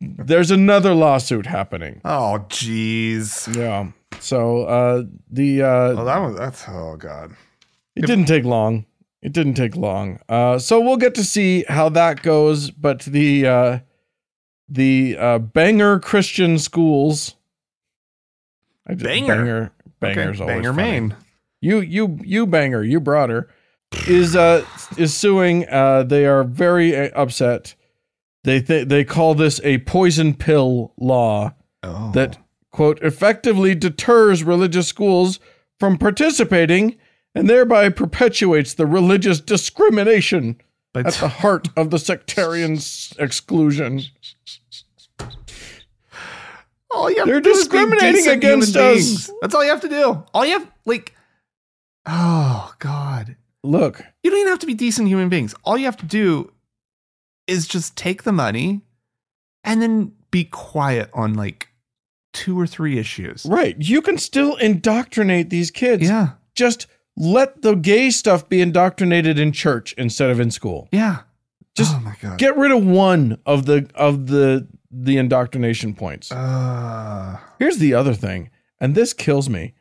there's 0.00 0.52
another 0.52 0.94
lawsuit 0.94 1.46
happening. 1.46 2.00
oh 2.04 2.44
jeez. 2.48 3.52
Yeah. 3.56 3.90
So 4.20 4.62
uh 4.64 5.02
the 5.30 5.62
uh 5.62 5.66
Oh, 5.98 6.04
that 6.04 6.18
was 6.18 6.36
that's 6.36 6.64
oh 6.68 6.96
god. 6.96 7.32
it 7.96 8.06
didn't 8.06 8.26
take 8.26 8.44
long. 8.44 8.86
It 9.22 9.32
didn't 9.32 9.54
take 9.54 9.76
long. 9.76 10.18
Uh 10.28 10.58
so 10.58 10.80
we'll 10.80 10.96
get 10.96 11.14
to 11.16 11.24
see 11.24 11.64
how 11.68 11.88
that 11.90 12.22
goes, 12.22 12.70
but 12.70 13.00
the 13.00 13.46
uh 13.46 13.78
the 14.68 15.16
uh 15.18 15.38
Bangor 15.38 15.98
Christian 16.00 16.58
Schools 16.58 17.34
I 18.86 18.94
just, 18.94 19.04
Banger? 19.04 19.34
Banger 19.36 19.72
Banger's 20.00 20.40
okay. 20.40 20.50
always 20.52 20.66
Banger 20.66 20.74
funny. 20.74 20.90
Maine. 21.00 21.16
You 21.60 21.80
you 21.80 22.18
you 22.22 22.46
banger, 22.46 22.82
you 22.82 22.98
brought 23.00 23.30
her. 23.30 23.48
Is 24.08 24.34
uh 24.34 24.64
is 24.96 25.14
suing. 25.14 25.68
Uh 25.68 26.02
they 26.02 26.26
are 26.26 26.42
very 26.44 26.96
uh, 26.96 27.10
upset. 27.14 27.74
They 28.44 28.60
th- 28.60 28.88
they 28.88 29.04
call 29.04 29.34
this 29.34 29.60
a 29.62 29.78
poison 29.78 30.34
pill 30.34 30.92
law 30.98 31.54
Oh. 31.84 32.10
that 32.12 32.38
quote 32.72 33.00
effectively 33.02 33.74
deters 33.74 34.42
religious 34.42 34.88
schools 34.88 35.38
from 35.78 35.96
participating 35.96 36.96
and 37.34 37.48
thereby 37.48 37.88
perpetuates 37.88 38.74
the 38.74 38.86
religious 38.86 39.40
discrimination 39.40 40.60
but 40.92 41.06
at 41.06 41.14
the 41.14 41.28
heart 41.40 41.68
of 41.76 41.90
the 41.90 41.98
sectarian 41.98 42.78
exclusion. 43.18 44.02
all 46.90 47.10
you 47.10 47.18
have 47.18 47.26
They're 47.26 47.40
to 47.40 47.50
do 47.50 47.54
discriminating 47.54 48.28
against 48.28 48.76
us. 48.76 49.30
That's 49.40 49.54
all 49.54 49.64
you 49.64 49.70
have 49.70 49.80
to 49.82 49.88
do. 49.88 50.24
All 50.34 50.44
you 50.44 50.58
have 50.58 50.70
like 50.84 51.14
Oh 52.06 52.72
god. 52.78 53.36
Look, 53.64 54.02
You 54.22 54.30
don't 54.30 54.40
even 54.40 54.50
have 54.50 54.58
to 54.60 54.66
be 54.66 54.74
decent 54.74 55.06
human 55.08 55.28
beings. 55.28 55.54
All 55.64 55.78
you 55.78 55.84
have 55.84 55.96
to 55.98 56.06
do 56.06 56.52
is 57.46 57.68
just 57.68 57.96
take 57.96 58.24
the 58.24 58.32
money 58.32 58.80
and 59.62 59.80
then 59.80 60.12
be 60.32 60.44
quiet 60.44 61.08
on 61.14 61.34
like 61.34 61.68
two 62.32 62.58
or 62.58 62.66
three 62.66 62.98
issues. 62.98 63.44
right, 63.46 63.76
you 63.78 64.00
can 64.02 64.18
still 64.18 64.56
indoctrinate 64.56 65.50
these 65.50 65.70
kids. 65.70 66.02
Yeah. 66.08 66.30
Just 66.54 66.86
let 67.16 67.62
the 67.62 67.74
gay 67.74 68.10
stuff 68.10 68.48
be 68.48 68.60
indoctrinated 68.60 69.38
in 69.38 69.52
church 69.52 69.94
instead 69.98 70.30
of 70.30 70.40
in 70.40 70.50
school. 70.50 70.88
Yeah. 70.92 71.20
Just 71.74 71.94
oh 71.94 72.00
my 72.00 72.14
god. 72.20 72.38
Get 72.38 72.56
rid 72.56 72.70
of 72.70 72.84
one 72.84 73.38
of 73.46 73.66
the 73.66 73.88
of 73.94 74.26
the 74.26 74.66
the 74.90 75.16
indoctrination 75.16 75.94
points. 75.94 76.30
uh, 76.30 77.38
Here's 77.58 77.78
the 77.78 77.94
other 77.94 78.12
thing, 78.14 78.50
and 78.78 78.94
this 78.94 79.12
kills 79.14 79.48
me. 79.48 79.74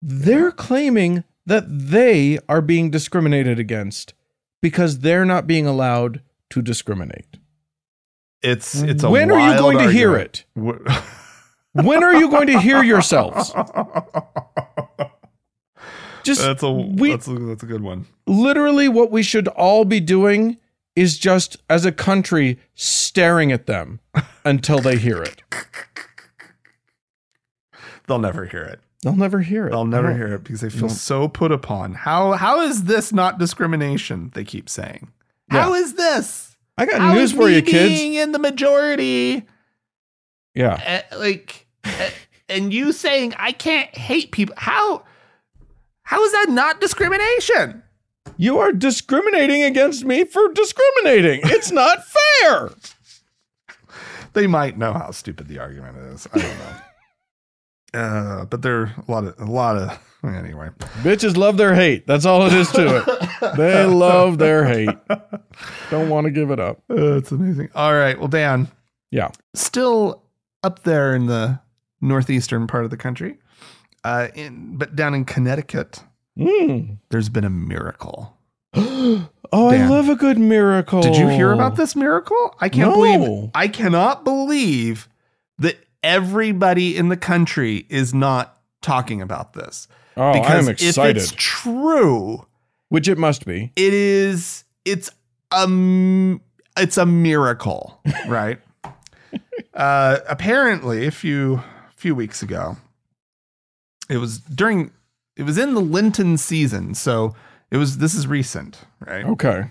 They're 0.00 0.52
claiming 0.52 1.24
that 1.46 1.64
they 1.68 2.38
are 2.48 2.62
being 2.62 2.90
discriminated 2.90 3.58
against 3.58 4.14
because 4.62 5.00
they're 5.00 5.26
not 5.26 5.46
being 5.46 5.66
allowed 5.66 6.22
to 6.50 6.62
discriminate. 6.62 7.36
it's 8.42 8.74
it's 8.82 9.02
a 9.02 9.10
when 9.10 9.30
are 9.30 9.38
you 9.40 9.50
wild 9.50 9.58
going 9.58 9.78
to 9.78 9.90
hear 9.92 10.16
it? 10.16 10.44
When 11.74 12.02
are 12.02 12.14
you 12.14 12.30
going 12.30 12.46
to 12.48 12.58
hear 12.60 12.82
yourselves? 12.82 13.52
Just 16.22 16.40
that's 16.40 16.62
a 16.62 16.70
we- 16.72 17.10
that's 17.10 17.28
a 17.28 17.34
that's 17.34 17.62
a 17.62 17.66
good 17.66 17.82
one. 17.82 18.06
literally 18.26 18.88
what 18.88 19.10
we 19.10 19.22
should 19.22 19.46
all 19.48 19.84
be 19.84 20.00
doing 20.00 20.56
is 20.96 21.18
just 21.18 21.58
as 21.68 21.84
a 21.84 21.92
country 21.92 22.58
staring 22.74 23.52
at 23.52 23.66
them 23.66 24.00
until 24.44 24.78
they 24.78 24.96
hear 24.96 25.22
it. 25.22 25.42
They'll 28.06 28.18
never 28.18 28.46
hear 28.46 28.62
it. 28.62 28.80
They'll 29.02 29.16
never 29.16 29.40
hear 29.40 29.66
it. 29.66 29.70
They'll 29.70 29.84
never 29.84 30.10
No. 30.10 30.16
hear 30.16 30.34
it 30.34 30.44
because 30.44 30.62
they 30.62 30.70
feel 30.70 30.82
No. 30.88 30.94
so 30.94 31.28
put 31.28 31.52
upon. 31.52 31.92
How 31.94 32.32
how 32.32 32.62
is 32.62 32.84
this 32.84 33.12
not 33.12 33.38
discrimination? 33.38 34.30
They 34.34 34.44
keep 34.44 34.68
saying. 34.70 35.08
How 35.50 35.74
is 35.74 35.92
this? 35.94 36.56
I 36.78 36.86
got 36.86 37.00
How 37.02 37.12
news 37.14 37.32
for 37.32 37.50
you, 37.50 37.60
kids. 37.60 37.92
Being 37.92 38.14
in 38.14 38.32
the 38.32 38.38
majority, 38.38 39.42
Yeah. 40.54 41.02
uh, 41.12 41.18
like, 41.18 41.63
and 42.48 42.72
you 42.72 42.92
saying 42.92 43.34
I 43.38 43.52
can't 43.52 43.94
hate 43.96 44.30
people. 44.32 44.54
How 44.58 45.04
how 46.02 46.22
is 46.22 46.32
that 46.32 46.46
not 46.50 46.80
discrimination? 46.80 47.82
You 48.36 48.58
are 48.58 48.72
discriminating 48.72 49.62
against 49.62 50.04
me 50.04 50.24
for 50.24 50.48
discriminating. 50.52 51.40
It's 51.44 51.70
not 51.70 52.00
fair. 52.40 52.70
They 54.32 54.46
might 54.46 54.76
know 54.76 54.92
how 54.92 55.12
stupid 55.12 55.46
the 55.48 55.58
argument 55.60 55.96
is. 55.98 56.26
I 56.32 56.38
don't 56.38 56.58
know. 56.58 56.76
Uh, 57.94 58.44
but 58.46 58.60
there 58.60 58.80
are 58.80 58.94
a 59.06 59.08
lot 59.12 59.22
of 59.24 59.38
a 59.38 59.44
lot 59.44 59.76
of 59.76 59.96
anyway. 60.24 60.68
Bitches 61.04 61.36
love 61.36 61.56
their 61.56 61.76
hate. 61.76 62.08
That's 62.08 62.26
all 62.26 62.44
it 62.44 62.52
is 62.52 62.68
to 62.72 62.96
it. 62.96 63.56
They 63.56 63.84
love 63.86 64.38
their 64.38 64.64
hate. 64.64 64.88
Don't 65.92 66.08
want 66.08 66.24
to 66.24 66.32
give 66.32 66.50
it 66.50 66.58
up. 66.58 66.82
Uh, 66.90 67.18
it's 67.18 67.30
amazing. 67.30 67.68
All 67.72 67.94
right. 67.94 68.18
Well, 68.18 68.26
Dan, 68.26 68.66
Yeah. 69.12 69.28
still 69.54 70.24
up 70.64 70.82
there 70.82 71.14
in 71.14 71.26
the 71.26 71.60
northeastern 72.04 72.66
part 72.66 72.84
of 72.84 72.90
the 72.90 72.96
country, 72.96 73.38
uh, 74.04 74.28
in 74.34 74.76
but 74.76 74.94
down 74.94 75.14
in 75.14 75.24
Connecticut, 75.24 76.02
Mm. 76.38 76.98
there's 77.10 77.28
been 77.28 77.44
a 77.44 77.50
miracle. 77.50 78.36
oh, 78.74 79.28
I 79.52 79.86
love 79.86 80.08
a 80.08 80.16
good 80.16 80.38
miracle. 80.38 81.00
Did 81.00 81.16
you 81.16 81.28
hear 81.28 81.52
about 81.52 81.76
this 81.76 81.94
miracle? 81.94 82.54
I 82.60 82.68
can't 82.68 82.90
No. 82.90 82.96
believe. 82.96 83.50
I 83.54 83.68
cannot 83.68 84.24
believe 84.24 85.08
that 85.60 85.76
everybody 86.02 86.96
in 86.96 87.08
the 87.08 87.16
country 87.16 87.86
is 87.88 88.12
not 88.12 88.58
talking 88.82 89.22
about 89.22 89.52
this. 89.52 89.86
Oh, 90.16 90.32
because 90.32 90.66
I'm 90.66 90.72
excited. 90.72 91.16
if 91.18 91.22
it's 91.22 91.32
true, 91.36 92.44
Which 92.88 93.06
it 93.08 93.16
must 93.18 93.46
be. 93.46 93.72
it 93.76 93.94
is. 93.94 94.64
It's 94.84 95.10
um. 95.52 96.40
It's 96.76 96.98
a 96.98 97.06
miracle, 97.06 98.00
right? 98.26 98.58
uh, 99.74 100.18
apparently, 100.28 101.06
if 101.06 101.14
few 101.14 101.62
few 102.04 102.14
weeks 102.14 102.42
ago, 102.42 102.76
it 104.10 104.18
was 104.18 104.38
during. 104.40 104.90
It 105.38 105.44
was 105.44 105.56
in 105.56 105.72
the 105.72 105.80
Lenten 105.80 106.36
season, 106.36 106.94
so 106.94 107.34
it 107.70 107.78
was. 107.78 107.96
This 107.96 108.14
is 108.14 108.26
recent, 108.26 108.80
right? 109.00 109.24
Okay. 109.24 109.70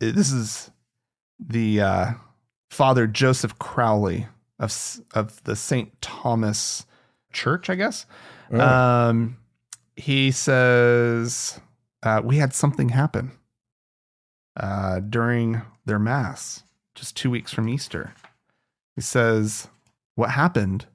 it- 0.00 0.16
this 0.16 0.32
is 0.32 0.72
the 1.38 1.80
uh, 1.80 2.06
Father 2.70 3.06
Joseph 3.06 3.56
Crowley 3.60 4.26
of 4.58 4.74
of 5.14 5.40
the 5.44 5.54
St. 5.54 5.92
Thomas 6.02 6.86
Church, 7.32 7.70
I 7.70 7.76
guess. 7.76 8.04
Oh. 8.50 8.58
Um, 8.60 9.36
he 9.94 10.32
says 10.32 11.60
uh, 12.02 12.20
we 12.24 12.38
had 12.38 12.52
something 12.52 12.88
happen 12.88 13.30
uh, 14.56 14.98
during 14.98 15.62
their 15.86 16.00
mass 16.00 16.64
just 16.96 17.16
two 17.16 17.30
weeks 17.30 17.52
from 17.52 17.68
Easter. 17.68 18.12
He 18.96 19.02
says 19.02 19.68
what 20.16 20.30
happened 20.30 20.86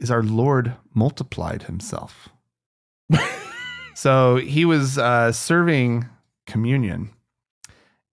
is 0.00 0.10
our 0.10 0.22
Lord 0.22 0.74
multiplied 0.94 1.64
himself. 1.64 2.28
so 3.94 4.36
he 4.36 4.64
was 4.64 4.98
uh, 4.98 5.30
serving 5.32 6.06
communion 6.46 7.10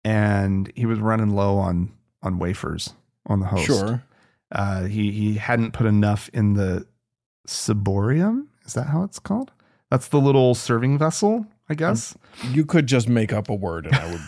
and 0.04 0.72
he 0.74 0.86
was 0.86 0.98
running 0.98 1.30
low 1.30 1.58
on 1.58 1.92
on 2.22 2.38
wafers 2.38 2.94
on 3.26 3.40
the 3.40 3.46
host. 3.46 3.66
Sure. 3.66 4.02
Uh, 4.50 4.84
he 4.84 5.10
he 5.10 5.34
hadn't 5.34 5.72
put 5.72 5.86
enough 5.86 6.30
in 6.32 6.54
the 6.54 6.86
ciborium. 7.46 8.46
Is 8.64 8.74
that 8.74 8.86
how 8.86 9.02
it's 9.02 9.18
called? 9.18 9.50
That's 9.90 10.08
the 10.08 10.20
little 10.20 10.54
serving 10.54 10.98
vessel, 10.98 11.46
I 11.68 11.74
guess. 11.74 12.16
You 12.50 12.64
could 12.64 12.86
just 12.86 13.08
make 13.08 13.32
up 13.32 13.48
a 13.48 13.54
word 13.54 13.86
and 13.86 13.94
I 13.94 14.10
would 14.10 14.20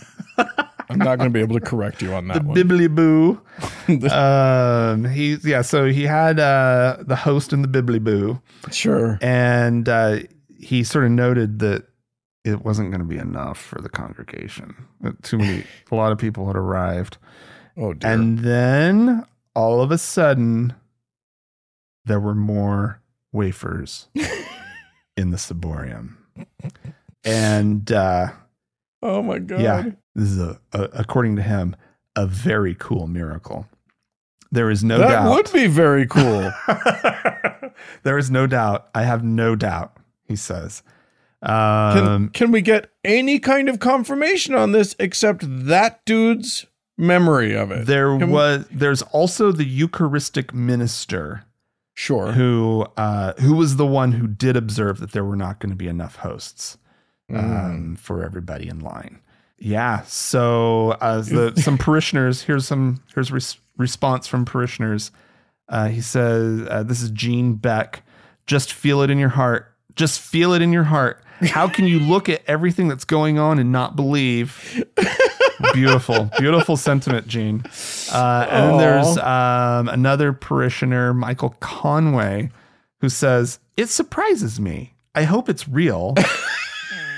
I'm 0.90 0.98
not 0.98 1.18
going 1.18 1.30
to 1.30 1.34
be 1.34 1.40
able 1.40 1.58
to 1.58 1.64
correct 1.64 2.02
you 2.02 2.12
on 2.14 2.28
the 2.28 2.34
that 2.34 2.44
one. 2.44 2.56
bibbly 2.56 2.94
boo. 2.94 3.40
um, 4.10 5.04
he 5.10 5.36
yeah. 5.44 5.62
So 5.62 5.86
he 5.86 6.02
had 6.04 6.38
uh, 6.38 6.98
the 7.00 7.16
host 7.16 7.52
and 7.52 7.64
the 7.64 7.68
bibbly 7.82 8.02
boo, 8.02 8.40
sure. 8.70 9.18
and 9.22 9.88
uh, 9.88 10.18
he 10.58 10.84
sort 10.84 11.04
of 11.04 11.10
noted 11.12 11.58
that 11.60 11.84
it 12.44 12.64
wasn't 12.64 12.90
going 12.90 13.00
to 13.00 13.06
be 13.06 13.16
enough 13.18 13.58
for 13.58 13.80
the 13.80 13.88
congregation. 13.88 14.74
That 15.00 15.22
Too 15.22 15.38
many, 15.38 15.64
a 15.90 15.94
lot 15.94 16.12
of 16.12 16.18
people 16.18 16.46
had 16.46 16.56
arrived, 16.56 17.16
Oh 17.76 17.94
dear. 17.94 18.10
and 18.12 18.40
then 18.40 19.24
all 19.54 19.80
of 19.80 19.90
a 19.90 19.98
sudden, 19.98 20.74
there 22.04 22.20
were 22.20 22.34
more 22.34 23.00
wafers 23.32 24.08
in 25.16 25.30
the 25.30 25.36
ciborium, 25.38 26.16
and. 27.24 27.90
Uh, 27.90 28.28
oh 29.04 29.22
my 29.22 29.38
god. 29.38 29.60
Yeah. 29.60 29.82
This 30.16 30.30
is 30.30 30.38
a, 30.40 30.58
a 30.72 30.82
according 30.94 31.36
to 31.36 31.42
him 31.42 31.76
a 32.16 32.26
very 32.26 32.74
cool 32.76 33.06
miracle. 33.06 33.66
There 34.50 34.70
is 34.70 34.82
no 34.84 34.98
that 34.98 35.08
doubt. 35.08 35.24
That 35.24 35.30
would 35.30 35.52
be 35.52 35.66
very 35.66 36.06
cool. 36.06 36.50
there 38.02 38.18
is 38.18 38.30
no 38.30 38.46
doubt. 38.46 38.88
I 38.94 39.02
have 39.02 39.22
no 39.24 39.56
doubt. 39.56 39.96
He 40.26 40.36
says. 40.36 40.82
Can, 41.44 42.06
Um, 42.08 42.28
can 42.30 42.50
we 42.52 42.62
get 42.62 42.90
any 43.04 43.38
kind 43.38 43.68
of 43.68 43.78
confirmation 43.78 44.54
on 44.54 44.72
this 44.72 44.96
except 44.98 45.42
that 45.66 46.04
dude's 46.06 46.64
memory 46.96 47.54
of 47.54 47.70
it? 47.70 47.86
there 47.86 48.16
Can 48.18 48.28
we- 48.28 48.32
was. 48.32 48.66
There's 48.70 49.02
also 49.02 49.52
the 49.52 49.64
Eucharistic 49.66 50.54
minister 50.54 51.44
Sure. 51.96 52.32
who 52.32 52.86
uh, 52.96 53.34
who 53.40 53.54
was 53.54 53.76
the 53.76 53.86
one 53.86 54.12
who 54.12 54.26
did 54.26 54.56
observe 54.56 54.98
that 55.00 55.12
there 55.12 55.24
were 55.24 55.36
not 55.36 55.60
going 55.60 55.70
to 55.70 55.76
be 55.76 55.86
enough 55.88 56.16
hosts 56.16 56.78
Mm. 57.30 57.38
um, 57.38 57.96
for 57.96 58.22
everybody 58.22 58.68
in 58.68 58.80
line. 58.80 59.18
Yeah. 59.58 60.02
So 60.02 60.90
uh, 61.00 61.22
the, 61.22 61.54
some 61.60 61.78
parishioners 61.78 62.42
here's 62.42 62.66
some 62.66 63.02
here's 63.14 63.32
res- 63.32 63.56
response 63.76 64.26
from 64.26 64.44
parishioners. 64.44 65.10
Uh, 65.68 65.88
he 65.88 66.02
says, 66.02 66.66
uh, 66.70 66.82
"This 66.82 67.00
is 67.00 67.10
Gene 67.10 67.54
Beck. 67.54 68.02
Just 68.46 68.72
feel 68.74 69.00
it 69.00 69.08
in 69.08 69.18
your 69.18 69.30
heart. 69.30 69.72
Just 69.96 70.20
feel 70.20 70.52
it 70.52 70.60
in 70.60 70.72
your 70.72 70.82
heart. 70.84 71.22
How 71.40 71.66
can 71.68 71.86
you 71.86 71.98
look 71.98 72.28
at 72.28 72.42
everything 72.46 72.88
that's 72.88 73.04
going 73.04 73.38
on 73.38 73.58
and 73.58 73.72
not 73.72 73.96
believe?" 73.96 74.84
beautiful, 75.72 76.30
beautiful 76.38 76.76
sentiment, 76.76 77.26
Gene. 77.26 77.64
Uh, 78.12 78.46
and 78.50 78.70
then 78.70 78.78
there's 78.78 79.16
um, 79.18 79.88
another 79.88 80.32
parishioner, 80.34 81.14
Michael 81.14 81.56
Conway, 81.60 82.50
who 83.00 83.08
says, 83.08 83.58
"It 83.78 83.88
surprises 83.88 84.60
me. 84.60 84.92
I 85.14 85.22
hope 85.22 85.48
it's 85.48 85.66
real." 85.66 86.14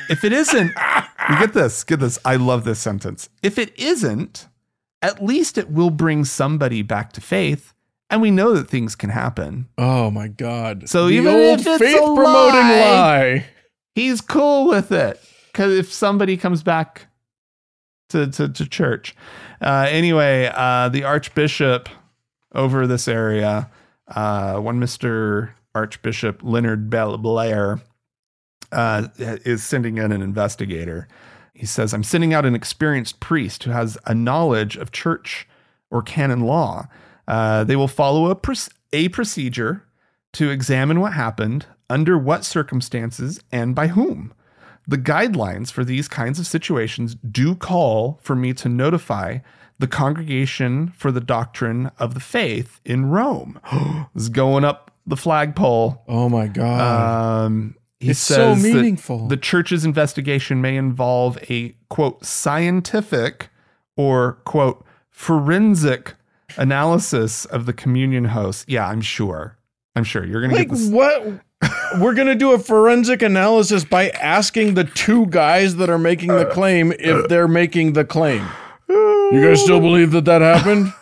if 0.09 0.25
it 0.25 0.33
isn't, 0.33 0.69
you 0.69 1.39
get 1.39 1.53
this, 1.53 1.85
get 1.85 2.01
this. 2.01 2.19
I 2.25 2.37
love 2.37 2.65
this 2.65 2.79
sentence. 2.79 3.29
If 3.43 3.59
it 3.59 3.73
isn't, 3.79 4.49
at 5.03 5.23
least 5.25 5.59
it 5.59 5.71
will 5.71 5.91
bring 5.91 6.25
somebody 6.25 6.83
back 6.83 7.13
to 7.13 7.21
faith, 7.21 7.75
and 8.11 8.21
we 8.23 8.31
know 8.31 8.53
that 8.55 8.69
things 8.69 8.95
can 8.97 9.11
happen. 9.11 9.69
Oh 9.79 10.11
my 10.11 10.29
god. 10.29 10.89
So 10.89 11.07
The 11.07 11.15
even 11.15 11.35
old 11.35 11.61
if 11.61 11.67
it's 11.67 11.79
faith 11.79 11.97
a 11.97 12.15
promoting 12.15 12.61
lie- 12.61 12.81
lie. 12.81 13.45
He's 13.95 14.21
cool 14.21 14.69
with 14.69 14.93
it 14.93 15.21
because 15.53 15.77
if 15.79 15.93
somebody 15.93 16.37
comes 16.37 16.63
back 16.63 17.07
to 18.11 18.27
to, 18.29 18.49
to 18.49 18.67
church, 18.69 19.15
uh, 19.61 19.87
anyway, 19.89 20.51
uh, 20.55 20.89
the 20.89 21.05
archbishop 21.05 21.89
over 22.55 22.87
this 22.87 23.09
area, 23.09 23.71
uh, 24.09 24.59
one 24.59 24.79
Mister 24.79 25.55
Archbishop 25.75 26.41
Leonard 26.43 26.89
Bell- 26.91 27.19
Blair, 27.19 27.81
uh, 28.73 29.09
is 29.19 29.63
sending 29.63 29.99
in 29.99 30.13
an 30.13 30.23
investigator. 30.23 31.09
He 31.55 31.67
says, 31.67 31.95
I'm 31.95 32.03
sending 32.03 32.35
out 32.35 32.45
an 32.45 32.55
experienced 32.55 33.21
priest 33.21 33.65
who 33.65 33.71
has 33.71 33.97
a 34.07 34.15
knowledge 34.15 34.77
of 34.77 34.93
church 34.93 35.49
or 35.91 36.03
canon 36.03 36.41
law. 36.41 36.89
Uh, 37.27 37.65
they 37.65 37.77
will 37.77 37.89
follow 37.89 38.31
a, 38.31 38.39
a 38.93 39.09
procedure 39.09 39.85
to 40.35 40.51
examine 40.51 41.01
what 41.01 41.15
happened, 41.15 41.67
under 41.89 42.19
what 42.19 42.45
circumstances, 42.45 43.41
and 43.51 43.75
by 43.75 43.87
whom. 43.89 44.35
The 44.87 44.99
guidelines 44.99 45.73
for 45.73 45.85
these 45.85 46.09
kinds 46.09 46.39
of 46.39 46.47
situations 46.47 47.15
do 47.15 47.55
call 47.55 48.21
for 48.23 48.37
me 48.37 48.53
to 48.55 48.69
notify 48.69 49.39
the 49.79 49.87
Congregation 49.87 50.93
for 50.97 51.11
the 51.11 51.21
Doctrine 51.21 51.91
of 51.99 52.15
the 52.15 52.21
Faith 52.21 52.81
in 52.85 53.07
Rome. 53.07 53.61
this 54.15 54.25
is 54.25 54.29
going 54.29 54.65
up 54.65 54.91
the 55.07 55.17
flagpole. 55.17 56.03
Oh 56.09 56.29
my 56.29 56.47
god. 56.47 57.47
Um, 57.47 57.77
he 58.01 58.11
it's 58.11 58.19
so 58.21 58.55
meaningful. 58.55 59.27
the 59.29 59.37
church's 59.37 59.85
investigation 59.85 60.61
may 60.61 60.77
involve 60.77 61.39
a 61.51 61.75
quote 61.89 62.25
scientific 62.25 63.49
or 63.97 64.35
quote 64.45 64.85
forensic 65.11 66.15
analysis 66.59 67.45
of 67.47 67.67
the 67.67 67.73
communion 67.73 68.27
host. 68.27 68.69
Yeah, 68.69 68.87
I'm 68.87 69.01
sure. 69.01 69.57
I'm 69.95 70.05
sure 70.05 70.25
you're 70.25 70.43
gonna 70.43 70.55
like 70.55 70.69
get 70.69 70.77
this. 70.77 70.89
what? 70.89 71.41
We're 71.99 72.15
gonna 72.15 72.35
do 72.35 72.53
a 72.53 72.59
forensic 72.59 73.23
analysis 73.23 73.85
by 73.85 74.11
asking 74.11 74.75
the 74.75 74.85
two 74.85 75.27
guys 75.27 75.77
that 75.77 75.89
are 75.89 75.99
making 75.99 76.29
the 76.29 76.45
claim 76.47 76.93
if 76.99 77.29
they're 77.29 77.49
making 77.49 77.95
the 77.95 78.05
claim. 78.05 78.47
You 78.89 79.43
guys 79.43 79.63
still 79.63 79.81
believe 79.81 80.13
that 80.13 80.27
that 80.27 80.43
happened? 80.43 80.93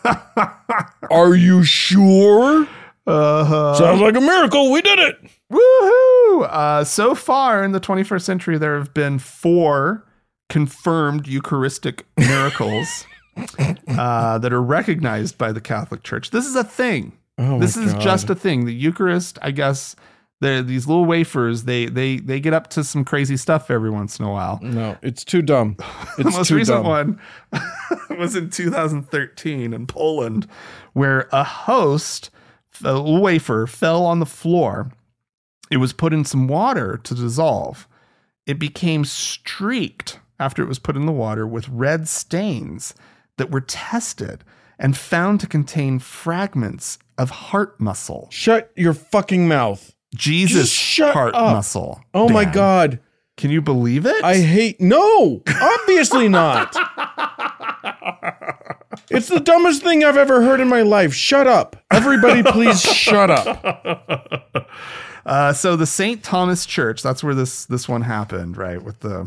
Are 1.11 1.35
you 1.35 1.65
sure? 1.65 2.67
Uh-huh. 3.07 3.75
Sounds 3.75 4.01
like 4.01 4.17
a 4.17 4.21
miracle. 4.21 4.71
We 4.73 4.81
did 4.83 4.99
it. 4.99 5.19
Woohoo! 5.53 6.49
Uh, 6.49 6.85
so 6.85 7.15
far 7.15 7.63
in 7.63 7.73
the 7.73 7.81
21st 7.81 8.23
century, 8.23 8.59
there 8.59 8.77
have 8.79 8.95
been 8.95 9.19
four 9.19 10.07
confirmed 10.49 11.27
Eucharistic 11.27 12.07
miracles 12.17 13.05
uh, 13.89 14.39
that 14.39 14.53
are 14.53 14.63
recognized 14.63 15.37
by 15.39 15.53
the 15.53 15.61
Catholic 15.61 16.03
Church. 16.03 16.31
This 16.31 16.47
is 16.47 16.57
a 16.57 16.65
thing. 16.65 17.13
Oh 17.37 17.59
this 17.59 17.77
is 17.77 17.93
just 17.95 18.31
a 18.31 18.35
thing. 18.35 18.65
The 18.65 18.73
Eucharist, 18.73 19.39
I 19.43 19.51
guess, 19.51 19.97
they're 20.41 20.63
these 20.63 20.87
little 20.87 21.05
wafers. 21.05 21.65
They 21.65 21.87
they 21.87 22.19
they 22.19 22.39
get 22.39 22.55
up 22.55 22.69
to 22.71 22.85
some 22.85 23.05
crazy 23.05 23.37
stuff 23.37 23.71
every 23.71 23.91
once 23.91 24.19
in 24.21 24.25
a 24.25 24.31
while. 24.31 24.61
no. 24.63 24.97
It's 25.03 25.25
too 25.25 25.43
dumb. 25.43 25.77
It's 26.19 26.31
the 26.31 26.31
most 26.31 26.51
recent 26.53 26.85
dumb. 26.85 26.87
one 26.87 27.21
was 28.19 28.37
in 28.37 28.51
2013 28.51 29.73
in 29.73 29.87
Poland, 29.89 30.47
where 30.93 31.29
a 31.33 31.43
host, 31.43 32.31
a 32.83 33.01
wafer, 33.01 33.67
fell 33.67 34.05
on 34.05 34.21
the 34.21 34.27
floor. 34.27 34.91
It 35.71 35.77
was 35.79 35.93
put 35.93 36.13
in 36.13 36.25
some 36.25 36.49
water 36.49 36.99
to 37.05 37.15
dissolve. 37.15 37.87
It 38.47 38.59
became 38.59 39.05
streaked 39.05 40.19
after 40.39 40.63
it 40.63 40.69
was 40.69 40.79
put 40.79 40.97
in 40.97 41.07
the 41.07 41.13
water 41.13 41.47
with 41.47 41.69
red 41.69 42.09
stains 42.09 42.95
that 43.39 43.51
were 43.51 43.61
tested 43.61 44.45
and 44.79 44.97
found 44.97 45.41
to 45.41 45.47
contain 45.47 45.99
fragments 45.99 46.99
of 47.17 47.31
heart 47.31 47.79
muscle. 47.81 48.29
Shut 48.31 48.73
your 48.77 48.93
fucking 48.93 49.47
mouth. 49.49 49.95
Jesus 50.15 50.71
Just 50.71 50.75
shut 50.75 51.13
heart 51.15 51.35
up. 51.35 51.53
muscle. 51.55 52.03
Oh 52.13 52.29
my 52.29 52.45
god. 52.45 53.01
Can 53.37 53.51
you 53.51 53.61
believe 53.61 54.07
it? 54.07 54.23
I 54.23 54.37
hate 54.39 54.81
no. 54.81 55.43
Obviously 55.49 56.29
not. 56.29 56.75
It's 59.11 59.29
the 59.29 59.41
dumbest 59.41 59.83
thing 59.83 60.03
I've 60.05 60.17
ever 60.17 60.43
heard 60.43 60.61
in 60.61 60.69
my 60.69 60.83
life. 60.83 61.13
Shut 61.15 61.47
up. 61.47 61.77
Everybody 61.91 62.43
please 62.43 62.81
shut 62.95 63.31
up. 63.31 64.69
Uh, 65.27 65.53
so 65.53 65.77
the 65.77 65.87
St. 65.87 66.23
Thomas 66.23 66.67
Church, 66.67 67.03
that's 67.03 67.23
where 67.25 67.35
this 67.35 67.65
this 67.67 67.89
one 67.89 68.03
happened, 68.03 68.57
right? 68.57 68.83
With 68.83 69.01
the 69.01 69.27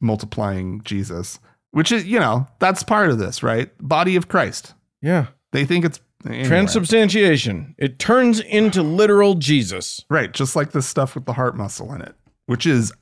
multiplying 0.00 0.80
Jesus, 0.82 1.38
which 1.70 1.92
is, 1.92 2.04
you 2.04 2.18
know, 2.18 2.46
that's 2.58 2.82
part 2.82 3.10
of 3.10 3.18
this, 3.18 3.42
right? 3.42 3.70
Body 3.78 4.16
of 4.16 4.28
Christ. 4.28 4.74
Yeah. 5.02 5.26
They 5.52 5.64
think 5.64 5.84
it's 5.84 6.00
anyway. 6.26 6.44
Transubstantiation. 6.44 7.74
It 7.78 7.98
turns 7.98 8.40
into 8.40 8.82
literal 8.82 9.34
Jesus. 9.34 10.04
right, 10.10 10.32
just 10.32 10.56
like 10.56 10.72
this 10.72 10.86
stuff 10.86 11.14
with 11.14 11.26
the 11.26 11.32
heart 11.34 11.56
muscle 11.56 11.92
in 11.92 12.00
it, 12.02 12.14
which 12.46 12.66
is, 12.66 12.92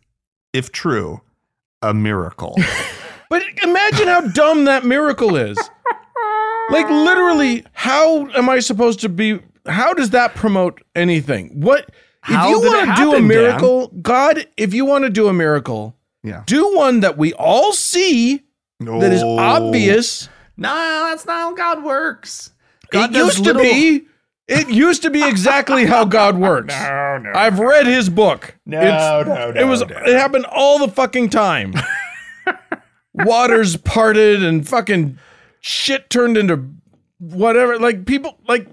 if 0.52 0.72
true, 0.72 1.20
a 1.82 1.92
miracle. 1.94 2.56
But 3.30 3.42
imagine 3.62 4.09
how 4.09 4.22
dumb 4.22 4.64
that 4.64 4.86
miracle 4.86 5.36
is. 5.36 5.59
Like 6.70 6.88
literally, 6.88 7.64
how 7.72 8.26
am 8.30 8.48
I 8.48 8.58
supposed 8.60 9.00
to 9.00 9.08
be 9.08 9.40
how 9.66 9.92
does 9.94 10.10
that 10.10 10.34
promote 10.34 10.80
anything? 10.94 11.60
What 11.60 11.90
How 12.20 12.44
if 12.44 12.50
you 12.50 12.60
want 12.70 12.80
to 12.80 12.86
do 12.86 12.90
a 12.90 12.94
happen, 12.94 13.10
Dan? 13.12 13.26
miracle, 13.26 13.88
God, 14.02 14.46
if 14.56 14.72
you 14.74 14.84
want 14.84 15.04
to 15.04 15.10
do 15.10 15.28
a 15.28 15.32
miracle, 15.32 15.96
yeah. 16.22 16.42
do 16.46 16.74
one 16.76 17.00
that 17.00 17.16
we 17.18 17.32
all 17.34 17.72
see 17.72 18.42
that 18.80 19.12
is 19.12 19.22
obvious. 19.22 20.28
No, 20.56 20.68
that's 21.08 21.24
not 21.26 21.34
how 21.40 21.54
God 21.54 21.84
works. 21.84 22.50
It 22.92 23.12
does 23.12 23.38
used 23.38 23.44
to 23.44 23.54
be. 23.54 24.06
It 24.46 24.70
used 24.70 25.02
to 25.02 25.10
be 25.10 25.22
exactly 25.22 25.84
how 25.84 26.06
God 26.06 26.38
works. 26.48 26.74
No, 26.74 27.18
no. 27.22 27.32
I've 27.34 27.58
read 27.58 27.86
his 27.86 28.08
book. 28.08 28.56
No, 28.64 28.80
It's- 28.80 29.26
no, 29.26 29.50
no, 29.52 29.60
It 29.60 29.64
was 29.64 29.80
no. 29.80 29.96
it 30.06 30.14
happened 30.16 30.46
all 30.46 30.78
the 30.78 30.88
fucking 30.88 31.28
time. 31.28 31.74
Waters 33.14 33.76
parted 33.76 34.42
and 34.44 34.66
fucking 34.66 35.18
shit 35.61 36.11
turned 36.11 36.36
into 36.36 36.68
whatever. 37.18 37.78
Like 37.78 38.06
people 38.06 38.38
like 38.48 38.66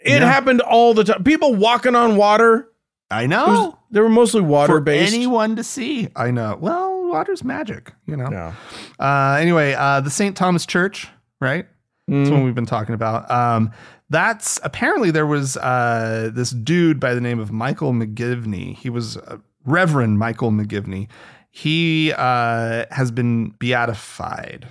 it 0.00 0.20
Yeah. 0.20 0.30
happened 0.30 0.60
all 0.60 0.94
the 0.94 1.04
time. 1.04 1.24
People 1.24 1.54
walking 1.54 1.94
on 1.94 2.16
water. 2.16 2.68
I 3.10 3.26
know. 3.26 3.46
was- 3.46 3.74
they 3.90 4.00
were 4.00 4.08
mostly 4.10 4.42
water 4.42 4.74
For 4.74 4.80
based. 4.80 5.14
anyone 5.14 5.56
to 5.56 5.64
see. 5.64 6.08
I 6.14 6.30
know. 6.30 6.58
Well, 6.60 7.08
water's 7.08 7.42
magic, 7.42 7.92
you 8.06 8.16
know. 8.18 8.28
yeah. 8.30 8.52
Uh, 9.00 9.38
anyway, 9.40 9.72
uh, 9.72 10.00
the 10.02 10.10
St. 10.10 10.36
Thomas 10.36 10.66
Church, 10.66 11.08
right? 11.40 11.66
That's 12.06 12.28
Mm. 12.28 12.32
what 12.34 12.42
we've 12.44 12.54
been 12.54 12.66
talking 12.66 12.94
about. 12.94 13.30
Um, 13.30 13.70
that's 14.10 14.60
apparently 14.62 15.10
there 15.10 15.26
was 15.26 15.56
uh, 15.56 16.30
this 16.34 16.50
dude 16.50 17.00
by 17.00 17.14
the 17.14 17.20
name 17.22 17.38
of 17.40 17.50
Michael 17.50 17.92
McGivney. 17.94 18.76
He 18.76 18.90
was 18.90 19.16
uh, 19.16 19.38
Reverend 19.64 20.18
Michael 20.18 20.50
McGivney. 20.50 21.08
He 21.50 22.12
uh, 22.12 22.84
has 22.90 23.10
been 23.10 23.50
beatified. 23.58 24.68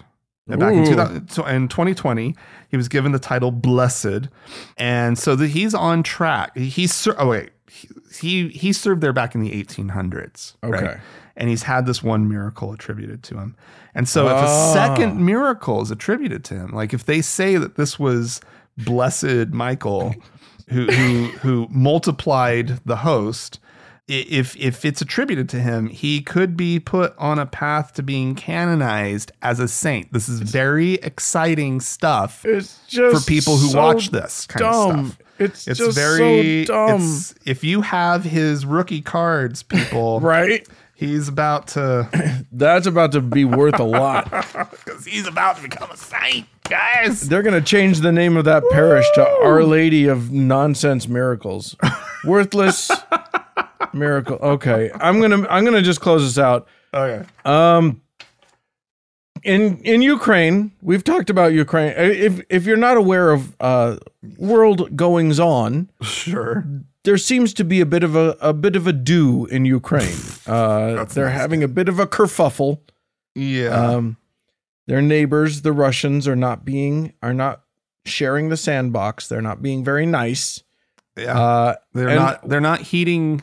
Uh, 0.49 0.57
Back 0.57 0.73
in, 0.73 0.85
2000, 0.85 1.29
so 1.29 1.45
in 1.45 1.67
2020, 1.67 2.35
he 2.69 2.77
was 2.77 2.87
given 2.87 3.11
the 3.11 3.19
title 3.19 3.51
Blessed, 3.51 4.29
and 4.77 5.17
so 5.17 5.35
that 5.35 5.47
he's 5.49 5.73
on 5.73 6.03
track. 6.03 6.55
He- 6.57 6.69
He's 6.69 6.93
ser- 6.93 7.15
oh 7.19 7.27
wait, 7.29 7.49
he, 7.69 7.87
he 8.21 8.47
he 8.49 8.73
served 8.73 9.01
there 9.01 9.11
back 9.13 9.35
in 9.35 9.41
the 9.41 9.51
1800s. 9.51 10.53
right? 10.63 10.83
Okay. 10.83 10.97
and 11.35 11.49
he's 11.49 11.63
had 11.63 11.85
this 11.85 12.01
one 12.01 12.27
miracle 12.29 12.73
attributed 12.73 13.21
to 13.23 13.37
him. 13.37 13.55
And 13.93 14.07
so, 14.09 14.25
if 14.27 14.31
a 14.31 14.35
Ah. 14.47 14.73
second 14.73 15.23
miracle 15.23 15.81
is 15.81 15.91
attributed 15.91 16.43
to 16.45 16.53
him, 16.55 16.71
like 16.71 16.93
if 16.93 17.05
they 17.05 17.21
say 17.21 17.57
that 17.57 17.75
this 17.75 17.99
was 17.99 18.41
blessed 18.77 19.49
Michael 19.51 20.15
who 20.69 20.85
who 20.85 21.25
who 21.39 21.67
multiplied 21.71 22.79
the 22.85 22.97
host, 22.97 23.59
if 24.07 24.55
if 24.55 24.85
it's 24.85 25.01
attributed 25.01 25.49
to 25.49 25.59
him, 25.59 25.87
he 25.87 26.21
could 26.21 26.55
be 26.55 26.79
put 26.79 27.13
on 27.17 27.39
a 27.39 27.45
path 27.45 27.93
to 27.95 28.03
being 28.03 28.35
canonized 28.35 29.31
as 29.41 29.59
a 29.59 29.67
saint. 29.67 30.13
This 30.13 30.29
is 30.29 30.39
very 30.39 30.93
exciting 30.95 31.81
stuff 31.81 32.45
It's 32.45 32.79
just 32.87 33.25
for 33.25 33.29
people 33.29 33.57
who 33.57 33.67
so 33.69 33.77
watch 33.77 34.09
this 34.11 34.45
kind 34.47 34.61
dumb. 34.61 34.99
of 34.99 35.05
stuff. 35.07 35.21
It's, 35.39 35.67
It's 35.67 35.77
just 35.79 35.95
very 35.97 36.65
so 36.65 36.73
dumb. 36.73 37.01
It's, 37.01 37.35
if 37.45 37.63
you 37.63 37.81
have 37.81 38.23
his 38.23 38.65
rookie 38.65 39.01
cards, 39.01 39.61
people, 39.61 40.19
right? 40.21 40.67
he's 40.95 41.27
about 41.27 41.67
to 41.69 42.45
That's 42.51 42.87
about 42.87 43.11
to 43.11 43.21
be 43.21 43.45
worth 43.45 43.79
a 43.79 43.83
lot. 43.83 44.31
because 44.31 45.05
he's 45.05 45.27
about 45.27 45.57
to 45.57 45.63
become 45.63 45.91
a 45.91 45.97
saint, 45.97 46.47
guys. 46.69 47.27
They're 47.27 47.43
going 47.43 47.61
to 47.61 47.65
change 47.65 47.99
the 47.99 48.11
name 48.13 48.37
of 48.37 48.45
that 48.45 48.63
parish 48.71 49.05
to 49.15 49.27
Our 49.43 49.63
Lady 49.63 50.07
of 50.07 50.31
Nonsense 50.31 51.07
Miracles. 51.07 51.75
Worthless 52.23 52.89
miracle. 53.93 54.37
Okay. 54.41 54.91
I'm 54.95 55.19
going 55.19 55.31
to 55.31 55.51
I'm 55.51 55.63
going 55.63 55.75
to 55.75 55.81
just 55.81 56.01
close 56.01 56.23
this 56.23 56.37
out. 56.37 56.67
Okay. 56.93 57.25
Um 57.45 58.01
in 59.43 59.77
in 59.83 60.01
Ukraine, 60.01 60.71
we've 60.81 61.03
talked 61.03 61.29
about 61.29 61.53
Ukraine. 61.53 61.91
Uh, 61.97 62.01
If 62.03 62.41
if 62.49 62.65
you're 62.65 62.75
not 62.77 62.97
aware 62.97 63.31
of 63.31 63.55
uh 63.59 63.97
world 64.37 64.95
goings 64.95 65.39
on, 65.39 65.89
Sure. 66.01 66.65
there 67.03 67.17
seems 67.17 67.53
to 67.55 67.63
be 67.63 67.79
a 67.81 67.85
bit 67.85 68.03
of 68.03 68.15
a 68.15 68.35
a 68.41 68.53
bit 68.53 68.75
of 68.75 68.87
a 68.87 68.93
do 68.93 69.45
in 69.47 69.65
Ukraine. 69.65 70.17
Uh 70.47 71.03
they're 71.05 71.25
nice. 71.25 71.37
having 71.37 71.61
a 71.61 71.67
bit 71.67 71.89
of 71.89 71.99
a 71.99 72.07
kerfuffle. 72.07 72.79
Yeah. 73.35 73.67
Um, 73.69 74.15
their 74.87 75.01
neighbors, 75.01 75.61
the 75.61 75.73
Russians, 75.73 76.25
are 76.25 76.37
not 76.37 76.63
being 76.63 77.11
are 77.21 77.33
not 77.33 77.63
sharing 78.05 78.47
the 78.47 78.55
sandbox. 78.55 79.27
They're 79.27 79.41
not 79.41 79.61
being 79.61 79.83
very 79.83 80.05
nice. 80.05 80.63
yeah. 81.17 81.37
Uh, 81.37 81.75
they're 81.93 82.15
not. 82.15 82.47
They're 82.47 82.61
not 82.61 82.79
heeding. 82.81 83.41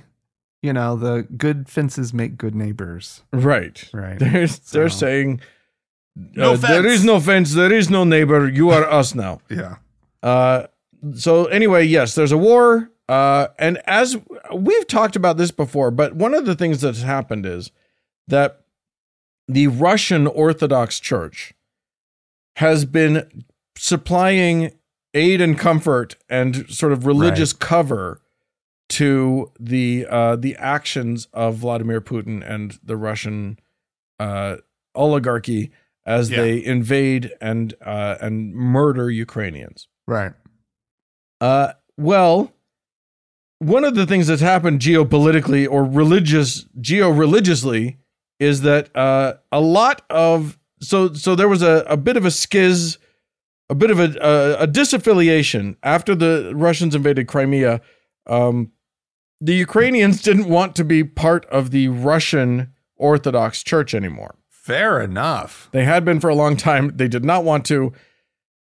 You 0.64 0.72
know, 0.72 0.96
the 0.96 1.26
good 1.36 1.68
fences 1.68 2.14
make 2.14 2.38
good 2.38 2.54
neighbors. 2.54 3.22
right. 3.32 3.84
Right. 3.92 4.18
They're 4.18 4.46
they're 4.46 4.88
saying 4.88 5.42
No 6.16 6.54
uh, 6.54 6.56
there 6.56 6.82
fence." 6.82 7.00
is 7.00 7.04
no 7.04 7.20
fence. 7.20 7.52
There 7.52 7.70
is 7.70 7.90
no 7.90 8.04
neighbor. 8.04 8.48
You 8.48 8.70
are 8.70 8.84
us 8.90 9.14
now. 9.14 9.40
Yeah. 9.50 9.76
Uh, 10.22 10.68
so 11.14 11.44
anyway, 11.46 11.84
yes, 11.84 12.14
there's 12.14 12.32
a 12.32 12.38
war. 12.38 12.90
Uh, 13.10 13.48
and 13.58 13.76
as 13.84 14.16
we've 14.54 14.86
talked 14.86 15.16
about 15.16 15.36
this 15.36 15.50
before, 15.50 15.90
but 15.90 16.16
one 16.16 16.32
of 16.32 16.46
the 16.46 16.54
things 16.54 16.80
that's 16.80 17.02
happened 17.02 17.44
is 17.44 17.70
that 18.26 18.62
the 19.46 19.66
Russian 19.66 20.26
Orthodox 20.26 20.98
Church 20.98 21.52
has 22.56 22.86
been 22.86 23.44
supplying 23.76 24.70
aid 25.12 25.42
and 25.42 25.58
comfort 25.58 26.16
and 26.30 26.66
sort 26.70 26.92
of 26.92 27.04
religious 27.04 27.52
cover 27.52 28.22
to 28.90 29.50
the 29.58 30.06
uh, 30.08 30.36
the 30.36 30.56
actions 30.56 31.26
of 31.32 31.56
Vladimir 31.56 32.00
Putin 32.00 32.48
and 32.48 32.78
the 32.84 32.96
Russian 32.96 33.58
uh, 34.20 34.56
oligarchy 34.94 35.70
as 36.06 36.30
Yeah. 36.30 36.42
they 36.42 36.64
invade 36.64 37.32
and 37.40 37.74
uh, 37.84 38.16
and 38.20 38.54
murder 38.54 39.10
Ukrainians. 39.10 39.88
Right. 40.06 40.32
Uh, 41.40 41.72
well, 41.96 42.52
one 43.58 43.84
of 43.84 43.94
the 43.94 44.06
things 44.06 44.26
that's 44.26 44.42
happened 44.42 44.80
geopolitically 44.80 45.66
or 45.68 45.84
religious 45.84 46.66
geo-religiously 46.80 47.98
is 48.38 48.60
that 48.62 48.94
uh, 48.96 49.34
a 49.50 49.60
lot 49.60 50.02
of 50.10 50.58
so 50.80 51.12
so 51.14 51.34
there 51.34 51.48
was 51.48 51.62
a, 51.62 51.84
a 51.88 51.96
bit 51.96 52.16
of 52.16 52.24
a 52.24 52.28
skiz, 52.28 52.98
a 53.70 53.74
bit 53.74 53.90
of 53.90 53.98
a, 53.98 54.14
a 54.20 54.62
a 54.64 54.68
disaffiliation 54.68 55.76
after 55.82 56.14
the 56.14 56.52
Russians 56.54 56.94
invaded 56.94 57.26
Crimea. 57.28 57.80
Um, 58.26 58.72
the 59.40 59.54
Ukrainians 59.54 60.22
didn't 60.22 60.48
want 60.48 60.74
to 60.76 60.84
be 60.84 61.04
part 61.04 61.44
of 61.46 61.70
the 61.70 61.88
Russian 61.88 62.72
Orthodox 62.96 63.62
Church 63.62 63.94
anymore. 63.94 64.36
Fair 64.48 65.00
enough. 65.02 65.68
They 65.72 65.84
had 65.84 66.04
been 66.04 66.20
for 66.20 66.30
a 66.30 66.34
long 66.34 66.56
time. 66.56 66.92
They 66.96 67.08
did 67.08 67.24
not 67.24 67.44
want 67.44 67.66
to. 67.66 67.92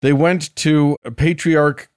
They 0.01 0.13
went 0.13 0.55
to 0.57 0.97
a 1.05 1.13
patriarch, 1.13 1.89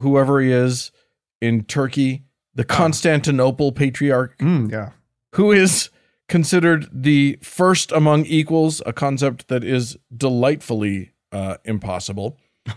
whoever 0.00 0.40
he 0.40 0.52
is, 0.52 0.92
in 1.40 1.64
Turkey, 1.64 2.24
the 2.54 2.64
Constantinople 2.64 3.72
patriarch, 3.72 4.38
Mm, 4.38 4.70
yeah. 4.70 4.90
who 5.34 5.50
is 5.50 5.90
considered 6.28 6.86
the 6.92 7.38
first 7.42 7.90
among 7.90 8.26
equals, 8.26 8.80
a 8.86 8.92
concept 8.92 9.48
that 9.48 9.64
is 9.64 9.96
delightfully 10.16 11.12
uh, 11.32 11.56
impossible. 11.64 12.36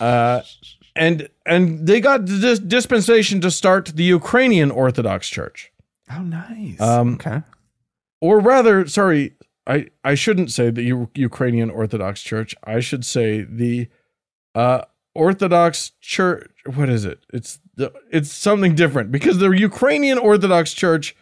Uh, 0.00 0.40
and 0.96 1.28
and 1.46 1.86
they 1.86 2.00
got 2.00 2.26
this 2.26 2.58
dispensation 2.58 3.40
to 3.40 3.50
start 3.50 3.92
the 3.94 4.04
Ukrainian 4.04 4.70
Orthodox 4.70 5.28
Church 5.28 5.70
Oh, 6.10 6.22
nice. 6.22 6.80
Um, 6.80 7.14
okay. 7.14 7.42
or 8.20 8.40
rather, 8.40 8.86
sorry, 8.86 9.34
I, 9.66 9.88
I 10.02 10.14
shouldn't 10.14 10.50
say 10.50 10.70
the 10.70 10.82
U- 10.84 11.10
Ukrainian 11.14 11.68
Orthodox 11.70 12.22
Church. 12.22 12.54
I 12.64 12.80
should 12.80 13.04
say 13.04 13.42
the 13.42 13.88
uh, 14.54 14.82
Orthodox 15.14 15.92
Church. 16.00 16.50
What 16.74 16.88
is 16.88 17.04
it? 17.04 17.20
It's 17.32 17.60
the 17.76 17.92
it's 18.10 18.32
something 18.32 18.74
different 18.74 19.12
because 19.12 19.38
the 19.38 19.50
Ukrainian 19.50 20.16
Orthodox 20.18 20.72
Church 20.72 21.14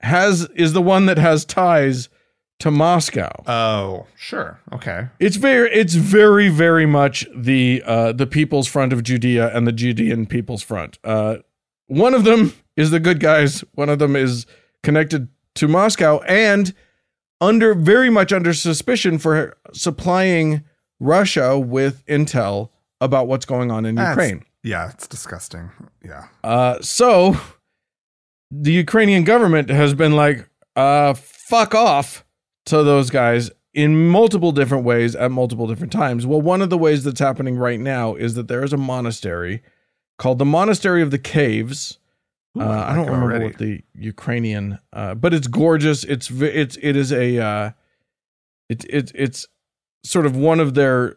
has 0.00 0.48
is 0.54 0.72
the 0.72 0.82
one 0.82 1.06
that 1.06 1.18
has 1.18 1.44
ties 1.44 2.08
to 2.60 2.70
Moscow. 2.70 3.30
Oh, 3.46 4.06
sure. 4.16 4.60
Okay. 4.72 5.08
It's 5.18 5.36
very 5.36 5.70
it's 5.72 5.94
very 5.94 6.48
very 6.48 6.86
much 6.86 7.26
the 7.34 7.82
uh, 7.84 8.12
the 8.12 8.26
People's 8.26 8.68
Front 8.68 8.92
of 8.92 9.02
Judea 9.02 9.54
and 9.54 9.66
the 9.66 9.72
Judean 9.72 10.26
People's 10.26 10.62
Front. 10.62 10.98
Uh, 11.02 11.36
one 11.88 12.14
of 12.14 12.24
them 12.24 12.52
is 12.76 12.90
the 12.90 13.00
good 13.00 13.18
guys. 13.20 13.64
One 13.74 13.88
of 13.88 13.98
them 13.98 14.14
is 14.14 14.46
connected 14.82 15.28
to 15.56 15.68
Moscow 15.68 16.20
and 16.20 16.72
under 17.40 17.74
very 17.74 18.10
much 18.10 18.32
under 18.32 18.52
suspicion 18.54 19.18
for 19.18 19.56
supplying 19.72 20.62
Russia 21.00 21.58
with 21.58 22.04
intel 22.06 22.68
about 23.00 23.26
what's 23.26 23.46
going 23.46 23.70
on 23.70 23.84
in 23.86 23.94
That's- 23.96 24.14
Ukraine. 24.14 24.44
Yeah, 24.62 24.90
it's 24.90 25.06
disgusting. 25.06 25.70
Yeah. 26.04 26.26
Uh, 26.44 26.78
so 26.82 27.34
the 28.50 28.72
Ukrainian 28.72 29.24
government 29.24 29.70
has 29.70 29.94
been 29.94 30.12
like, 30.12 30.46
uh, 30.76 31.14
fuck 31.14 31.74
off 31.74 32.26
to 32.66 32.82
those 32.82 33.10
guys 33.10 33.50
in 33.72 34.08
multiple 34.08 34.52
different 34.52 34.84
ways 34.84 35.14
at 35.14 35.30
multiple 35.30 35.66
different 35.66 35.92
times. 35.92 36.26
Well, 36.26 36.40
one 36.42 36.60
of 36.62 36.70
the 36.70 36.78
ways 36.78 37.04
that's 37.04 37.20
happening 37.20 37.56
right 37.56 37.78
now 37.80 38.14
is 38.14 38.34
that 38.34 38.48
there 38.48 38.64
is 38.64 38.72
a 38.72 38.76
monastery 38.76 39.62
called 40.18 40.38
the 40.38 40.44
Monastery 40.44 41.02
of 41.02 41.10
the 41.10 41.18
Caves. 41.18 41.98
Ooh, 42.58 42.62
Uh, 42.62 42.64
I 42.66 42.92
I, 42.92 42.96
don't 42.96 43.06
remember 43.06 43.26
already. 43.26 43.44
what 43.44 43.58
the 43.58 43.80
Ukrainian, 43.94 44.78
uh, 44.92 45.14
but 45.14 45.32
it's 45.32 45.46
gorgeous. 45.46 46.02
It's 46.04 46.30
it's 46.30 46.76
it 46.82 46.96
is 46.96 47.12
a 47.12 47.38
uh, 47.38 47.70
it's 48.68 48.84
it's 48.90 49.12
it's 49.14 49.46
sort 50.04 50.26
of 50.26 50.34
one 50.36 50.58
of 50.58 50.74
their 50.74 51.16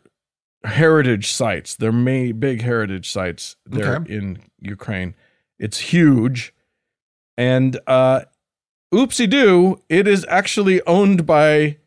heritage 0.64 1.32
sites. 1.32 1.76
Their 1.76 1.92
main 1.92 2.40
big 2.40 2.62
heritage 2.62 3.12
sites 3.12 3.56
there 3.66 3.96
Okay. 3.98 4.14
in 4.16 4.44
Ukraine. 4.62 5.16
It's 5.58 5.80
huge, 5.80 6.54
and 7.36 7.80
uh, 7.88 8.22
oopsie 8.98 9.30
doo, 9.30 9.82
it 9.90 10.08
is 10.08 10.26
actually 10.30 10.78
owned 10.96 11.26
by 11.26 11.78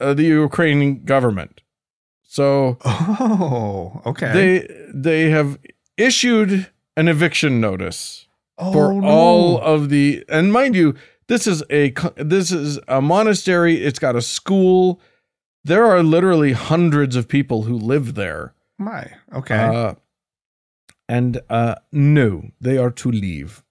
uh, 0.00 0.14
the 0.14 0.24
Ukrainian 0.24 1.04
government. 1.04 1.60
So 2.22 2.78
Oh, 2.84 4.00
okay. 4.06 4.32
they 4.38 4.50
they 5.08 5.22
have 5.30 5.58
issued 5.96 6.50
an 6.96 7.06
eviction 7.08 7.60
notice 7.60 8.26
Oh, 8.58 8.72
for 8.72 8.92
no. 8.92 9.06
all 9.08 9.58
of 9.74 9.88
the 9.88 10.24
and 10.28 10.52
mind 10.52 10.74
you 10.80 10.94
this 11.28 11.46
is 11.46 11.62
a 11.70 11.90
this 12.16 12.48
is 12.52 12.78
a 12.88 13.00
monastery 13.00 13.74
it's 13.86 13.98
got 13.98 14.14
a 14.16 14.22
school 14.22 15.00
there 15.64 15.84
are 15.92 16.02
literally 16.02 16.52
hundreds 16.52 17.14
of 17.16 17.28
people 17.36 17.62
who 17.62 17.76
live 17.92 18.14
there 18.14 18.54
my 18.78 19.02
okay. 19.40 19.56
uh, 19.56 19.94
and 21.08 21.40
uh 21.50 21.74
no 21.92 22.30
they 22.60 22.76
are 22.78 22.90
to 22.90 23.10
leave 23.10 23.62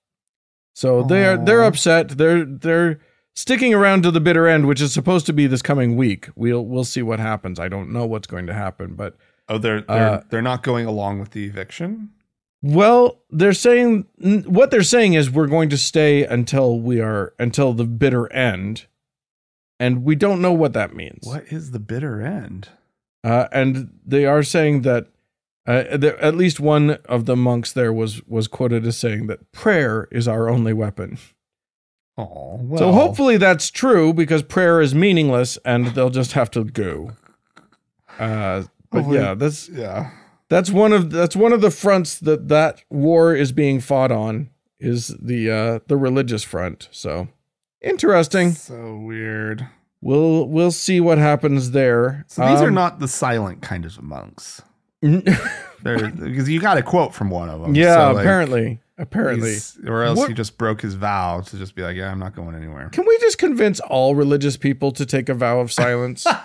so 0.73 1.03
they 1.03 1.25
are 1.25 1.37
they're 1.37 1.63
upset 1.63 2.09
they're 2.17 2.45
they're 2.45 2.99
sticking 3.35 3.73
around 3.73 4.03
to 4.03 4.11
the 4.11 4.19
bitter 4.19 4.47
end 4.47 4.67
which 4.67 4.81
is 4.81 4.93
supposed 4.93 5.25
to 5.25 5.33
be 5.33 5.47
this 5.47 5.61
coming 5.61 5.95
week 5.95 6.29
we'll 6.35 6.65
we'll 6.65 6.83
see 6.83 7.01
what 7.01 7.19
happens 7.19 7.59
i 7.59 7.67
don't 7.67 7.91
know 7.91 8.05
what's 8.05 8.27
going 8.27 8.47
to 8.47 8.53
happen 8.53 8.95
but 8.95 9.15
oh, 9.51 9.57
they're 9.57 9.81
they're 9.81 10.09
uh, 10.09 10.23
they're 10.29 10.41
not 10.41 10.63
going 10.63 10.85
along 10.85 11.19
with 11.19 11.31
the 11.31 11.45
eviction. 11.45 12.11
Well, 12.63 13.21
they're 13.29 13.53
saying 13.53 14.05
what 14.45 14.71
they're 14.71 14.83
saying 14.83 15.13
is 15.13 15.29
we're 15.29 15.47
going 15.47 15.69
to 15.69 15.77
stay 15.77 16.23
until 16.23 16.79
we 16.79 17.01
are 17.01 17.33
until 17.37 17.73
the 17.73 17.85
bitter 17.85 18.31
end, 18.31 18.85
and 19.79 20.03
we 20.03 20.15
don't 20.15 20.41
know 20.41 20.53
what 20.53 20.73
that 20.73 20.95
means. 20.95 21.25
What 21.27 21.45
is 21.51 21.71
the 21.71 21.79
bitter 21.79 22.21
end? 22.21 22.69
Uh, 23.23 23.47
and 23.51 23.99
they 24.05 24.25
are 24.25 24.43
saying 24.43 24.81
that 24.81 25.07
uh, 25.67 25.95
there, 25.97 26.17
at 26.19 26.35
least 26.35 26.59
one 26.59 26.91
of 27.05 27.25
the 27.25 27.35
monks 27.35 27.71
there 27.71 27.93
was 27.93 28.21
was 28.27 28.47
quoted 28.47 28.85
as 28.87 28.97
saying 28.97 29.27
that 29.27 29.51
prayer 29.51 30.07
is 30.11 30.27
our 30.27 30.49
only 30.49 30.73
weapon. 30.73 31.17
Oh, 32.17 32.59
well. 32.61 32.77
so 32.79 32.91
hopefully 32.91 33.37
that's 33.37 33.71
true 33.71 34.13
because 34.13 34.43
prayer 34.43 34.81
is 34.81 34.93
meaningless 34.93 35.57
and 35.63 35.87
they'll 35.87 36.09
just 36.09 36.33
have 36.33 36.51
to 36.51 36.63
go. 36.65 37.13
Uh, 38.19 38.63
but 38.91 38.99
Hopefully- 39.03 39.17
yeah, 39.19 39.33
that's 39.33 39.69
yeah. 39.69 40.11
that's 40.49 40.69
one 40.69 40.91
of 40.93 41.09
that's 41.11 41.35
one 41.35 41.53
of 41.53 41.61
the 41.61 41.71
fronts 41.71 42.19
that 42.19 42.49
that 42.49 42.83
war 42.89 43.33
is 43.33 43.51
being 43.51 43.79
fought 43.79 44.11
on 44.11 44.49
is 44.79 45.15
the 45.21 45.49
uh 45.49 45.79
the 45.87 45.95
religious 45.95 46.43
front 46.43 46.89
so 46.91 47.27
interesting 47.81 48.51
So 48.51 48.97
weird. 48.97 49.67
we'll 50.01 50.45
we'll 50.47 50.71
see 50.71 50.99
what 50.99 51.17
happens 51.19 51.71
there 51.71 52.25
So 52.27 52.45
these 52.47 52.61
are 52.61 52.67
Um, 52.67 52.73
not 52.73 52.99
the 52.99 53.07
silent 53.07 53.61
kind 53.61 53.85
of 53.85 54.01
monks. 54.01 54.61
yeah 55.25 55.37
because 55.83 56.47
you 56.49 56.59
got 56.61 56.77
a 56.77 56.83
quote 56.83 57.13
from 57.13 57.29
one 57.31 57.49
of 57.49 57.61
them. 57.61 57.73
so, 57.75 58.11
like, 58.13 58.17
apparently 58.23 58.79
apparently 58.97 59.55
or 59.87 60.03
else 60.03 60.17
What- 60.19 60.27
he 60.29 60.35
just 60.35 60.57
broke 60.59 60.81
his 60.81 60.93
vow 60.93 61.41
to 61.41 61.57
just 61.57 61.73
be 61.73 61.81
like, 61.81 61.95
yeah, 61.95 62.11
I'm 62.11 62.19
not 62.19 62.35
going 62.35 62.53
anywhere. 62.55 62.89
can 62.89 63.05
we 63.07 63.17
just 63.19 63.37
convince 63.39 63.79
all 63.79 64.13
religious 64.13 64.57
people 64.57 64.91
to 64.91 65.05
take 65.07 65.27
a 65.29 65.33
vow 65.33 65.59
of 65.59 65.71
silence 65.71 66.23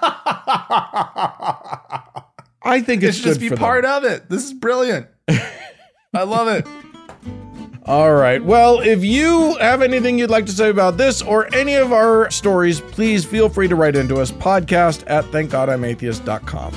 i 2.63 2.81
think 2.81 3.03
it 3.03 3.09
it's 3.09 3.17
should 3.19 3.27
just 3.27 3.41
be 3.41 3.51
part 3.51 3.83
them. 3.85 3.93
of 3.93 4.05
it. 4.05 4.29
This 4.31 4.45
is 4.45 4.53
brilliant. 4.55 5.07
I 5.29 6.23
love 6.23 6.49
it. 6.49 6.67
all 7.85 8.15
right 8.15 8.43
well 8.43 8.81
if 8.81 9.05
you 9.05 9.55
have 9.59 9.83
anything 9.83 10.19
you'd 10.19 10.31
like 10.31 10.47
to 10.47 10.53
say 10.53 10.71
about 10.71 10.97
this 10.97 11.21
or 11.21 11.55
any 11.55 11.75
of 11.75 11.93
our 11.93 12.31
stories 12.31 12.81
please 12.81 13.25
feel 13.25 13.49
free 13.51 13.69
to 13.69 13.77
write 13.77 13.97
into 13.97 14.17
us 14.17 14.33
podcast 14.33 15.05
at 15.09 15.25
thankgodimatheist.com 15.27 16.73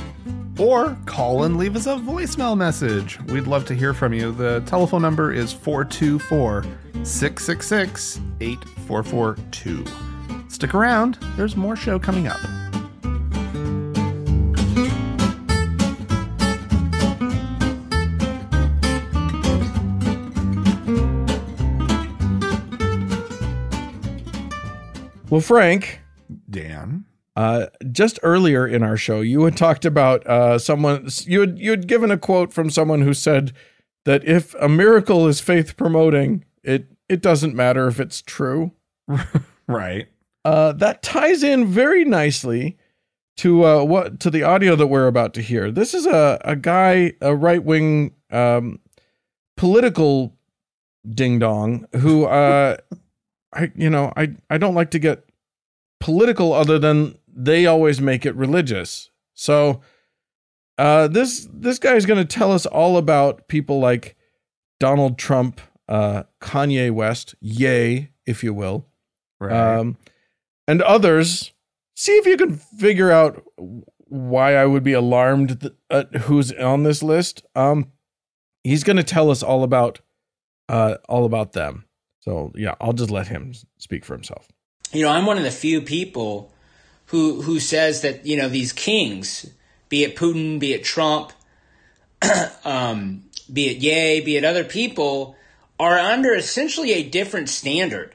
Or 0.60 0.98
call 1.06 1.44
and 1.46 1.56
leave 1.56 1.78
us 1.78 1.88
a 1.88 1.96
voicemail 1.96 2.58
message. 2.58 3.18
We'd 3.28 3.48
love 3.48 3.64
to 3.66 3.74
hear 3.74 3.94
from 3.94 4.14
you. 4.14 4.34
The 4.34 4.62
telephone 4.66 5.02
number 5.02 5.32
is 5.32 5.54
424 5.54 6.64
666 7.04 8.20
8442. 8.42 9.86
Stick 10.50 10.74
around, 10.74 11.18
there's 11.38 11.56
more 11.56 11.78
show 11.78 11.98
coming 11.98 12.28
up. 12.28 12.40
well 25.30 25.42
frank 25.42 26.02
Dan. 26.50 27.06
Uh, 27.40 27.68
just 27.94 28.20
earlier 28.22 28.68
in 28.68 28.84
our 28.84 28.98
show, 28.98 29.22
you 29.22 29.46
had 29.46 29.56
talked 29.56 29.86
about 29.86 30.28
uh, 30.28 30.60
someone. 30.60 31.08
You 31.22 31.40
had 31.40 31.58
you 31.58 31.72
had 31.72 31.88
given 31.88 32.12
a 32.12 32.18
quote 32.18 32.52
from 32.52 32.70
someone 32.70 33.00
who 33.00 33.14
said 33.14 33.54
that 34.04 34.28
if 34.28 34.54
a 34.56 34.68
miracle 34.68 35.26
is 35.26 35.40
faith 35.40 35.78
promoting, 35.78 36.44
it 36.64 36.88
it 37.08 37.22
doesn't 37.22 37.56
matter 37.56 37.88
if 37.88 37.98
it's 38.00 38.22
true. 38.22 38.74
Right. 39.68 40.08
Uh, 40.44 40.72
that 40.74 41.04
ties 41.04 41.44
in 41.44 41.68
very 41.68 42.04
nicely 42.04 42.76
to 43.38 43.64
uh, 43.64 43.84
what 43.84 44.20
to 44.22 44.32
the 44.32 44.42
audio 44.42 44.76
that 44.76 44.88
we're 44.88 45.06
about 45.06 45.36
to 45.36 45.44
hear. 45.44 45.70
This 45.70 45.94
is 45.94 46.08
a 46.08 46.42
a 46.44 46.56
guy, 46.56 47.14
a 47.22 47.36
right 47.36 47.64
wing 47.64 48.16
um, 48.32 48.80
political 49.56 50.36
ding 51.08 51.38
dong 51.38 51.86
who 51.98 52.26
uh, 52.26 52.78
I 53.54 53.72
you 53.76 53.92
know 53.92 54.12
I 54.18 54.34
I 54.50 54.58
don't 54.58 54.74
like 54.74 54.90
to 54.92 55.00
get 55.00 55.24
political 56.00 56.52
other 56.52 56.80
than 56.80 57.19
they 57.36 57.66
always 57.66 58.00
make 58.02 58.26
it 58.26 58.36
religious. 58.36 59.10
So 59.34 59.82
uh, 60.78 61.08
this 61.08 61.48
this 61.54 61.80
guy 61.80 61.96
is 61.96 62.06
going 62.06 62.20
to 62.26 62.26
tell 62.40 62.52
us 62.52 62.66
all 62.66 62.98
about 62.98 63.48
people 63.48 63.80
like 63.80 64.16
Donald 64.80 65.18
Trump, 65.18 65.60
uh, 65.88 66.24
Kanye 66.42 66.92
West, 66.92 67.36
yay, 67.42 68.12
if 68.26 68.44
you 68.44 68.54
will 68.54 68.88
Right. 69.40 69.78
um, 69.78 69.98
and 70.68 70.82
others. 70.82 71.52
See 71.96 72.14
if 72.14 72.26
you 72.26 72.38
can 72.38 72.56
figure 72.56 73.12
out 73.12 73.44
why 74.06 74.56
I 74.56 74.66
would 74.66 74.84
be 74.84 74.94
alarmed 74.94 75.60
th- 75.62 75.74
at 75.90 76.16
who's 76.16 76.52
on 76.54 76.84
this 76.84 77.04
list. 77.04 77.44
Um, 77.56 77.92
he's 78.64 78.84
going 78.86 78.96
to 78.98 79.04
tell 79.04 79.30
us 79.30 79.44
all 79.44 79.64
about 79.64 80.00
uh, 80.70 80.96
all 81.10 81.26
about 81.26 81.52
them. 81.54 81.86
So 82.22 82.52
yeah, 82.56 82.76
I'll 82.80 82.94
just 82.94 83.12
let 83.12 83.28
him 83.28 83.54
speak 83.78 84.06
for 84.06 84.14
himself. 84.14 84.48
you 84.94 85.02
know, 85.04 85.10
I'm 85.10 85.26
one 85.26 85.38
of 85.38 85.44
the 85.44 85.52
few 85.52 85.82
people 85.82 86.54
who 87.10 87.42
who 87.42 87.60
says 87.60 88.02
that 88.02 88.26
you 88.26 88.38
know 88.38 88.50
these 88.50 88.72
kings, 88.72 89.50
be 89.90 90.04
it 90.04 90.16
Putin, 90.16 90.60
be 90.60 90.74
it 90.74 90.84
Trump, 90.84 91.32
um, 92.64 93.24
be 93.52 93.68
it 93.70 93.78
Yay, 93.78 94.22
be 94.22 94.38
it 94.38 94.44
other 94.44 94.64
people, 94.64 95.36
are 95.80 95.98
under 95.98 96.34
essentially 96.34 96.94
a 96.94 97.04
different 97.04 97.50
standard. 97.50 98.14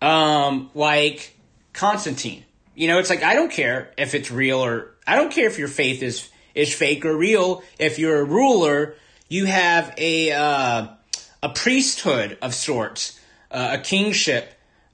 Um, 0.00 0.70
like 0.74 1.36
Constantine. 1.72 2.44
You 2.74 2.86
know, 2.86 2.98
it's 2.98 3.10
like 3.10 3.22
I 3.22 3.34
don't 3.34 3.50
care 3.50 3.92
if 3.96 4.14
it's 4.14 4.30
real 4.30 4.64
or 4.64 4.94
I 5.06 5.16
don't 5.16 5.32
care 5.32 5.46
if 5.46 5.58
your 5.58 5.68
faith 5.68 6.02
is 6.02 6.28
is 6.54 6.72
fake 6.72 7.04
or 7.04 7.16
real. 7.16 7.62
If 7.78 7.98
you're 7.98 8.20
a 8.20 8.24
ruler, 8.24 8.94
you 9.28 9.46
have 9.46 9.94
a 9.96 10.32
uh, 10.32 10.88
a 11.42 11.48
priesthood 11.48 12.36
of 12.42 12.54
sorts, 12.54 13.18
uh, 13.50 13.78
a 13.78 13.82
kingship, 13.82 14.52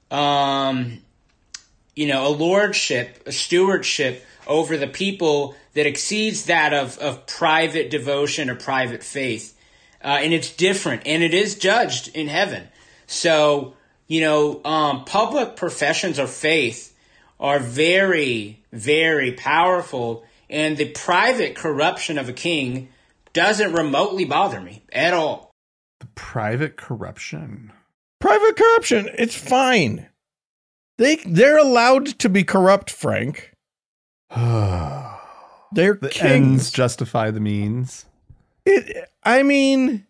um, 0.09 1.01
you 1.95 2.07
know, 2.07 2.27
a 2.27 2.29
lordship, 2.29 3.23
a 3.25 3.31
stewardship 3.31 4.25
over 4.47 4.77
the 4.77 4.87
people 4.87 5.55
that 5.73 5.85
exceeds 5.85 6.45
that 6.45 6.73
of, 6.73 6.97
of 6.99 7.25
private 7.25 7.89
devotion 7.89 8.49
or 8.49 8.55
private 8.55 9.03
faith. 9.03 9.57
Uh, 10.03 10.19
and 10.21 10.33
it's 10.33 10.55
different 10.55 11.01
and 11.05 11.23
it 11.23 11.33
is 11.33 11.55
judged 11.55 12.15
in 12.15 12.27
heaven. 12.27 12.67
So, 13.07 13.75
you 14.07 14.21
know, 14.21 14.61
um, 14.63 15.05
public 15.05 15.55
professions 15.55 16.19
of 16.19 16.29
faith 16.29 16.95
are 17.39 17.59
very, 17.59 18.63
very 18.71 19.31
powerful. 19.31 20.23
And 20.49 20.77
the 20.77 20.89
private 20.89 21.55
corruption 21.55 22.17
of 22.17 22.29
a 22.29 22.33
king 22.33 22.89
doesn't 23.33 23.73
remotely 23.73 24.25
bother 24.25 24.61
me 24.61 24.83
at 24.91 25.13
all. 25.13 25.51
The 25.99 26.07
private 26.15 26.77
corruption. 26.77 27.71
Private 28.19 28.55
corruption, 28.55 29.09
it's 29.17 29.35
fine. 29.35 30.07
They 30.97 31.17
they're 31.17 31.57
allowed 31.57 32.05
to 32.19 32.29
be 32.29 32.43
corrupt, 32.43 32.89
Frank. 32.89 33.53
the 34.29 35.17
They're 35.71 35.97
ends 36.01 36.13
kings. 36.13 36.71
justify 36.71 37.31
the 37.31 37.39
means. 37.39 38.05
It, 38.65 39.09
I 39.23 39.43
mean, 39.43 40.07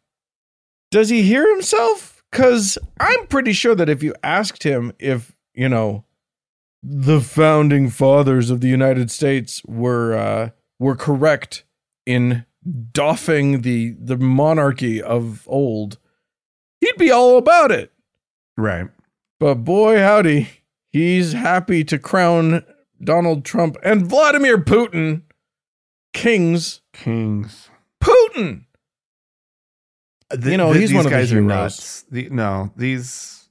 does 0.92 1.10
he 1.10 1.24
hear 1.24 1.50
himself? 1.54 2.24
Because 2.32 2.78
I'm 3.00 3.28
pretty 3.28 3.54
sure 3.54 3.76
that 3.76 3.90
if 3.90 4.04
you 4.04 4.14
asked 4.24 4.64
him 4.64 4.92
if, 5.00 5.36
you 5.54 5.70
know, 5.70 6.04
the 6.84 7.22
founding 7.22 7.90
fathers 7.90 8.50
of 8.50 8.62
the 8.62 8.68
United 8.68 9.10
States 9.10 9.64
were 9.66 10.14
uh, 10.16 10.50
were 10.80 10.96
correct 10.96 11.64
in 12.06 12.46
doffing 12.92 13.62
the 13.62 13.96
the 14.00 14.18
monarchy 14.18 15.02
of 15.02 15.44
old, 15.48 15.98
he'd 16.82 16.98
be 16.98 17.12
all 17.12 17.38
about 17.38 17.72
it. 17.72 17.92
Right. 18.58 18.88
But 19.40 19.56
boy, 19.56 20.00
howdy, 20.00 20.50
he's 20.96 21.34
happy 21.34 21.84
to 21.84 22.00
crown 22.00 22.64
Donald 23.04 23.44
Trump 23.44 23.76
and 23.84 24.06
Vladimir 24.06 24.58
Putin 24.58 25.24
kings. 26.14 26.82
Kings. 26.94 27.70
Putin. 28.02 28.64
Th- 30.32 30.46
You 30.46 30.58
know, 30.58 30.72
th- 30.72 30.82
he's 30.82 30.90
these 30.90 30.96
one 30.96 31.06
of 31.06 31.12
the 31.12 31.18
guys 31.18 31.34
are 31.34 31.42
nuts. 31.42 32.04
The, 32.10 32.30
no, 32.30 32.72
these. 32.78 33.50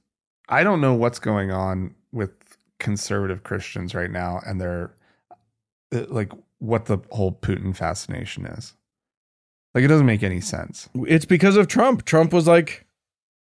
I 0.49 0.63
don't 0.63 0.81
know 0.81 0.93
what's 0.93 1.19
going 1.19 1.51
on 1.51 1.95
with 2.11 2.31
conservative 2.79 3.43
Christians 3.43 3.93
right 3.95 4.11
now, 4.11 4.41
and 4.45 4.59
they're 4.59 4.91
uh, 5.93 6.05
like 6.09 6.31
what 6.59 6.85
the 6.85 6.97
whole 7.11 7.31
Putin 7.31 7.75
fascination 7.75 8.45
is. 8.45 8.73
Like 9.73 9.83
it 9.83 9.87
doesn't 9.87 10.05
make 10.05 10.23
any 10.23 10.41
sense. 10.41 10.89
It's 11.07 11.25
because 11.25 11.57
of 11.57 11.67
Trump. 11.67 12.05
Trump 12.05 12.33
was 12.33 12.47
like 12.47 12.85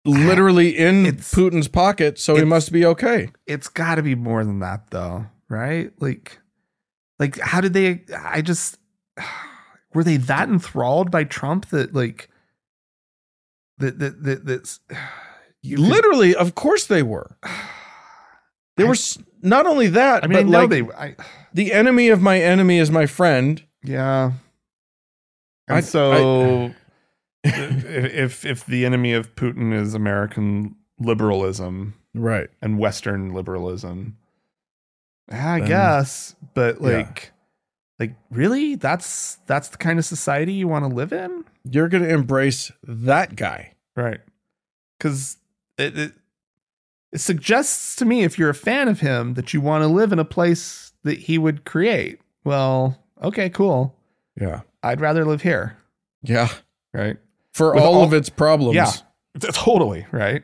literally 0.04 0.76
in 0.78 1.06
It's- 1.06 1.34
Putin's 1.34 1.68
pocket, 1.68 2.18
so 2.18 2.36
he 2.36 2.44
must 2.44 2.72
be 2.72 2.84
okay. 2.86 3.30
It's 3.46 3.68
got 3.68 3.96
to 3.96 4.02
be 4.02 4.14
more 4.14 4.44
than 4.44 4.60
that, 4.60 4.90
though, 4.90 5.26
right? 5.48 5.90
Like, 6.00 6.38
like 7.18 7.38
how 7.40 7.60
did 7.60 7.72
they? 7.72 8.04
I 8.16 8.42
just 8.42 8.78
were 9.94 10.04
they 10.04 10.16
that 10.16 10.48
enthralled 10.48 11.10
by 11.10 11.24
Trump 11.24 11.66
that 11.70 11.94
like 11.94 12.28
that 13.78 13.98
that 13.98 14.22
that 14.24 14.46
that's 14.46 14.80
you 15.62 15.76
could- 15.76 15.86
Literally, 15.86 16.34
of 16.34 16.54
course 16.54 16.86
they 16.86 17.02
were. 17.02 17.36
They 18.76 18.84
I- 18.84 18.88
were 18.88 18.96
not 19.42 19.66
only 19.66 19.88
that, 19.88 20.24
I 20.24 20.26
mean, 20.26 20.38
I 20.38 20.42
know 20.42 20.60
like 20.64 20.70
they. 20.70 20.82
I, 20.82 21.16
the 21.52 21.72
enemy 21.72 22.08
of 22.08 22.20
my 22.20 22.40
enemy 22.40 22.78
is 22.78 22.90
my 22.90 23.06
friend. 23.06 23.62
yeah. 23.82 24.32
And 25.68 25.78
I- 25.78 25.80
so, 25.80 26.74
if 27.44 28.44
if 28.44 28.66
the 28.66 28.84
enemy 28.86 29.12
of 29.12 29.34
Putin 29.36 29.72
is 29.72 29.94
American 29.94 30.74
liberalism 30.98 31.94
Right. 32.14 32.48
and 32.62 32.78
Western 32.78 33.34
liberalism, 33.34 34.16
I 35.30 35.58
Then- 35.60 35.68
guess, 35.68 36.34
but 36.54 36.80
Yeah. 36.80 36.88
like, 36.88 37.32
like 37.98 38.14
really, 38.30 38.74
that's 38.76 39.36
that's 39.46 39.68
the 39.68 39.76
kind 39.78 39.98
of 39.98 40.04
society 40.04 40.52
you 40.54 40.68
want 40.68 40.84
to 40.84 40.94
live 40.94 41.12
in, 41.12 41.44
You're 41.64 41.88
going 41.88 42.02
to 42.02 42.08
embrace 42.12 42.70
that 42.82 43.36
guy. 43.36 43.74
right? 43.96 44.20
Because 44.98 45.38
it, 45.78 45.96
it 45.98 46.12
it 47.12 47.20
suggests 47.20 47.94
to 47.96 48.04
me, 48.04 48.22
if 48.24 48.38
you're 48.38 48.50
a 48.50 48.54
fan 48.54 48.88
of 48.88 48.98
him, 49.00 49.34
that 49.34 49.54
you 49.54 49.60
want 49.60 49.82
to 49.82 49.86
live 49.88 50.12
in 50.12 50.18
a 50.18 50.24
place 50.24 50.92
that 51.04 51.18
he 51.18 51.38
would 51.38 51.64
create. 51.64 52.20
Well, 52.42 52.98
okay, 53.22 53.48
cool. 53.50 53.94
Yeah. 54.40 54.62
I'd 54.82 55.00
rather 55.00 55.24
live 55.24 55.42
here, 55.42 55.76
Yeah. 56.22 56.48
right? 56.92 57.16
For 57.54 57.74
all, 57.76 57.94
all- 57.96 58.04
of 58.04 58.12
its 58.12 58.28
problems. 58.28 58.74
Yeah, 58.76 58.90
totally, 59.52 60.06
right? 60.12 60.42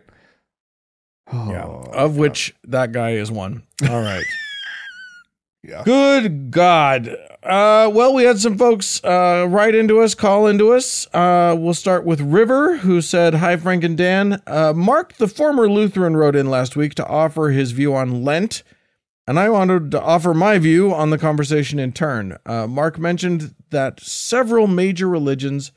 Yeah. 1.32 1.64
Oh, 1.64 1.84
Of 1.92 2.16
which 2.16 2.54
that 2.64 2.90
guy 2.92 3.10
is 3.10 3.30
one. 3.30 3.62
All 3.88 4.00
right. 4.02 4.24
yeah. 5.62 5.82
Good 5.84 6.50
God. 6.50 7.08
Uh, 7.42 7.88
well, 7.92 8.12
we 8.14 8.24
had 8.24 8.38
some 8.38 8.58
folks 8.58 9.02
uh, 9.04 9.46
write 9.48 9.74
into 9.74 10.00
us, 10.00 10.14
call 10.14 10.46
into 10.46 10.72
us. 10.72 11.06
Uh, 11.14 11.54
we'll 11.58 11.72
start 11.74 12.04
with 12.04 12.20
River, 12.20 12.78
who 12.78 13.00
said, 13.00 13.34
Hi, 13.34 13.56
Frank 13.56 13.84
and 13.84 13.96
Dan. 13.96 14.42
Uh, 14.46 14.72
Mark, 14.74 15.14
the 15.18 15.28
former 15.28 15.68
Lutheran, 15.70 16.16
wrote 16.16 16.34
in 16.36 16.50
last 16.50 16.74
week 16.76 16.94
to 16.96 17.06
offer 17.06 17.50
his 17.50 17.70
view 17.70 17.94
on 17.94 18.24
Lent, 18.24 18.62
and 19.26 19.38
I 19.38 19.48
wanted 19.50 19.90
to 19.92 20.02
offer 20.02 20.34
my 20.34 20.58
view 20.58 20.92
on 20.92 21.10
the 21.10 21.18
conversation 21.18 21.78
in 21.78 21.92
turn. 21.92 22.36
Uh, 22.44 22.66
Mark 22.66 22.98
mentioned 22.98 23.54
that 23.70 24.00
several 24.00 24.66
major 24.66 25.08
religions 25.08 25.70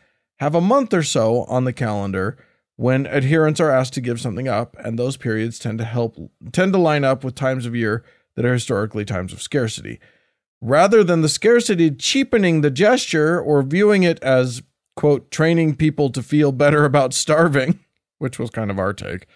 have 0.43 0.55
a 0.55 0.61
month 0.61 0.93
or 0.93 1.03
so 1.03 1.43
on 1.45 1.63
the 1.63 1.73
calendar 1.73 2.37
when 2.75 3.05
adherents 3.07 3.59
are 3.59 3.71
asked 3.71 3.93
to 3.93 4.01
give 4.01 4.19
something 4.19 4.47
up, 4.47 4.75
and 4.79 4.97
those 4.97 5.17
periods 5.17 5.59
tend 5.59 5.77
to 5.79 5.85
help 5.85 6.17
tend 6.51 6.73
to 6.73 6.79
line 6.79 7.03
up 7.03 7.23
with 7.23 7.35
times 7.35 7.65
of 7.65 7.75
year 7.75 8.03
that 8.35 8.45
are 8.45 8.53
historically 8.53 9.05
times 9.05 9.31
of 9.31 9.41
scarcity. 9.41 9.99
Rather 10.61 11.03
than 11.03 11.21
the 11.21 11.29
scarcity 11.29 11.91
cheapening 11.91 12.61
the 12.61 12.71
gesture 12.71 13.39
or 13.39 13.61
viewing 13.61 14.03
it 14.03 14.21
as, 14.23 14.63
quote, 14.95 15.29
training 15.29 15.75
people 15.75 16.09
to 16.09 16.23
feel 16.23 16.51
better 16.51 16.85
about 16.85 17.13
starving, 17.13 17.79
which 18.17 18.39
was 18.39 18.49
kind 18.49 18.71
of 18.71 18.79
our 18.79 18.93
take, 18.93 19.27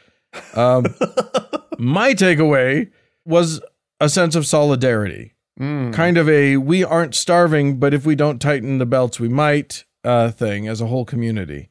um, 0.55 0.85
my 1.77 2.13
takeaway 2.13 2.89
was 3.25 3.61
a 3.99 4.09
sense 4.09 4.35
of 4.35 4.45
solidarity. 4.45 5.33
Mm. 5.59 5.93
Kind 5.93 6.17
of 6.17 6.29
a 6.29 6.57
we 6.57 6.83
aren't 6.83 7.15
starving, 7.15 7.79
but 7.79 7.93
if 7.93 8.05
we 8.05 8.15
don't 8.15 8.39
tighten 8.39 8.77
the 8.77 8.85
belts, 8.85 9.19
we 9.19 9.27
might 9.27 9.85
uh, 10.03 10.31
thing 10.31 10.67
as 10.67 10.81
a 10.81 10.87
whole 10.87 11.05
community. 11.05 11.69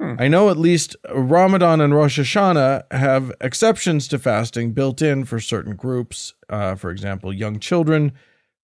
Hmm. 0.00 0.14
I 0.18 0.28
know 0.28 0.50
at 0.50 0.58
least 0.58 0.94
Ramadan 1.10 1.80
and 1.80 1.94
Rosh 1.94 2.18
Hashanah 2.18 2.92
have 2.92 3.32
exceptions 3.40 4.08
to 4.08 4.18
fasting 4.18 4.72
built 4.72 5.00
in 5.00 5.24
for 5.24 5.40
certain 5.40 5.74
groups. 5.74 6.34
Uh, 6.48 6.74
for 6.74 6.90
example, 6.90 7.32
young 7.32 7.58
children, 7.58 8.12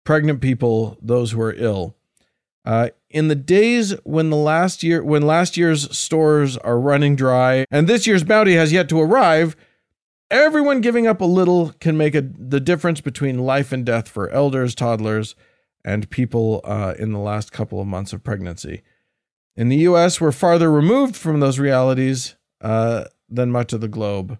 pregnant 0.03 0.41
people, 0.41 0.97
those 1.01 1.31
who 1.31 1.41
are 1.41 1.53
ill. 1.57 1.95
Uh, 2.65 2.89
in 3.09 3.27
the 3.27 3.35
days 3.35 3.95
when 4.03 4.29
the 4.29 4.37
last 4.37 4.83
year 4.83 5.03
when 5.03 5.23
last 5.23 5.57
year's 5.57 5.97
stores 5.97 6.57
are 6.57 6.79
running 6.79 7.15
dry 7.15 7.65
and 7.71 7.87
this 7.87 8.05
year's 8.05 8.23
bounty 8.23 8.53
has 8.53 8.71
yet 8.71 8.87
to 8.87 9.01
arrive, 9.01 9.55
everyone 10.29 10.79
giving 10.79 11.07
up 11.07 11.21
a 11.21 11.25
little 11.25 11.73
can 11.79 11.97
make 11.97 12.13
a, 12.13 12.21
the 12.21 12.59
difference 12.59 13.01
between 13.01 13.39
life 13.39 13.71
and 13.71 13.85
death 13.85 14.07
for 14.07 14.29
elders, 14.29 14.75
toddlers, 14.75 15.35
and 15.83 16.09
people 16.11 16.61
uh, 16.63 16.93
in 16.99 17.13
the 17.13 17.19
last 17.19 17.51
couple 17.51 17.81
of 17.81 17.87
months 17.87 18.13
of 18.13 18.23
pregnancy. 18.23 18.83
In 19.55 19.69
the 19.69 19.77
US, 19.77 20.19
we're 20.21 20.31
farther 20.31 20.71
removed 20.71 21.15
from 21.15 21.39
those 21.39 21.59
realities 21.59 22.35
uh, 22.61 23.05
than 23.29 23.51
much 23.51 23.73
of 23.73 23.81
the 23.81 23.87
globe. 23.87 24.37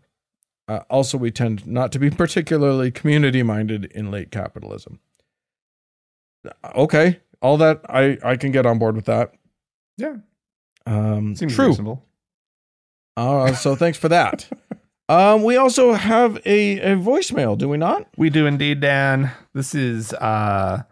Uh, 0.68 0.82
also, 0.90 1.18
we 1.18 1.32
tend 1.32 1.68
not 1.68 1.92
to 1.92 2.00
be 2.00 2.10
particularly 2.24 2.92
community 2.92 3.44
minded 3.44 3.86
in 3.86 4.10
late 4.12 4.32
capitalism. 4.32 5.00
Okay, 6.76 7.20
all 7.42 7.58
that 7.58 7.82
I, 7.90 8.18
I 8.24 8.36
can 8.38 8.52
get 8.52 8.66
on 8.66 8.80
board 8.80 8.96
with 8.96 9.06
that. 9.06 9.34
Yeah, 9.98 10.16
Um, 10.86 11.36
seems 11.36 11.54
true. 11.54 11.68
reasonable. 11.68 12.04
Uh, 13.18 13.54
so 13.54 13.76
thanks 13.76 13.98
for 13.98 14.10
that. 14.10 14.48
Um, 15.10 15.44
we 15.44 15.58
also 15.58 15.92
have 15.92 16.38
a, 16.46 16.80
a 16.80 16.96
voicemail, 16.96 17.58
do 17.58 17.68
we 17.68 17.76
not? 17.76 18.08
We 18.16 18.30
do 18.30 18.46
indeed, 18.46 18.80
Dan. 18.80 19.32
This 19.54 19.76
is 19.76 20.14
uh, 20.14 20.84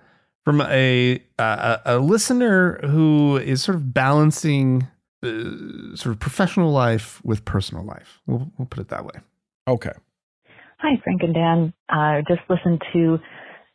from 0.49 0.61
a, 0.61 1.21
a 1.37 1.81
a 1.85 1.97
listener 1.99 2.79
who 2.81 3.37
is 3.37 3.61
sort 3.61 3.75
of 3.75 3.93
balancing 3.93 4.87
uh, 5.21 5.95
sort 5.95 6.07
of 6.07 6.19
professional 6.19 6.71
life 6.71 7.23
with 7.23 7.45
personal 7.45 7.85
life. 7.85 8.19
We'll 8.25 8.49
we'll 8.57 8.65
put 8.65 8.79
it 8.79 8.87
that 8.87 9.05
way. 9.05 9.13
Okay. 9.67 9.91
Hi, 10.79 10.99
Frank 11.03 11.21
and 11.21 11.35
Dan. 11.35 11.73
I 11.87 12.23
just 12.27 12.41
listened 12.49 12.81
to 12.93 13.19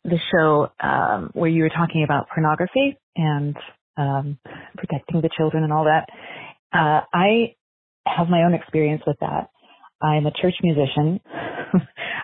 the 0.03 0.19
show 0.33 0.67
um, 0.85 1.29
where 1.31 1.49
you 1.49 1.63
were 1.63 1.69
talking 1.69 2.03
about 2.03 2.27
pornography 2.27 2.97
and 3.15 3.55
um, 3.95 4.37
protecting 4.75 5.21
the 5.21 5.29
children 5.37 5.63
and 5.63 5.71
all 5.71 5.85
that. 5.85 6.09
Uh, 6.73 7.05
I 7.13 7.55
have 8.05 8.27
my 8.27 8.43
own 8.43 8.53
experience 8.53 9.03
with 9.07 9.15
that. 9.21 9.49
I'm 10.01 10.25
a 10.25 10.31
church 10.41 10.55
musician. 10.61 11.21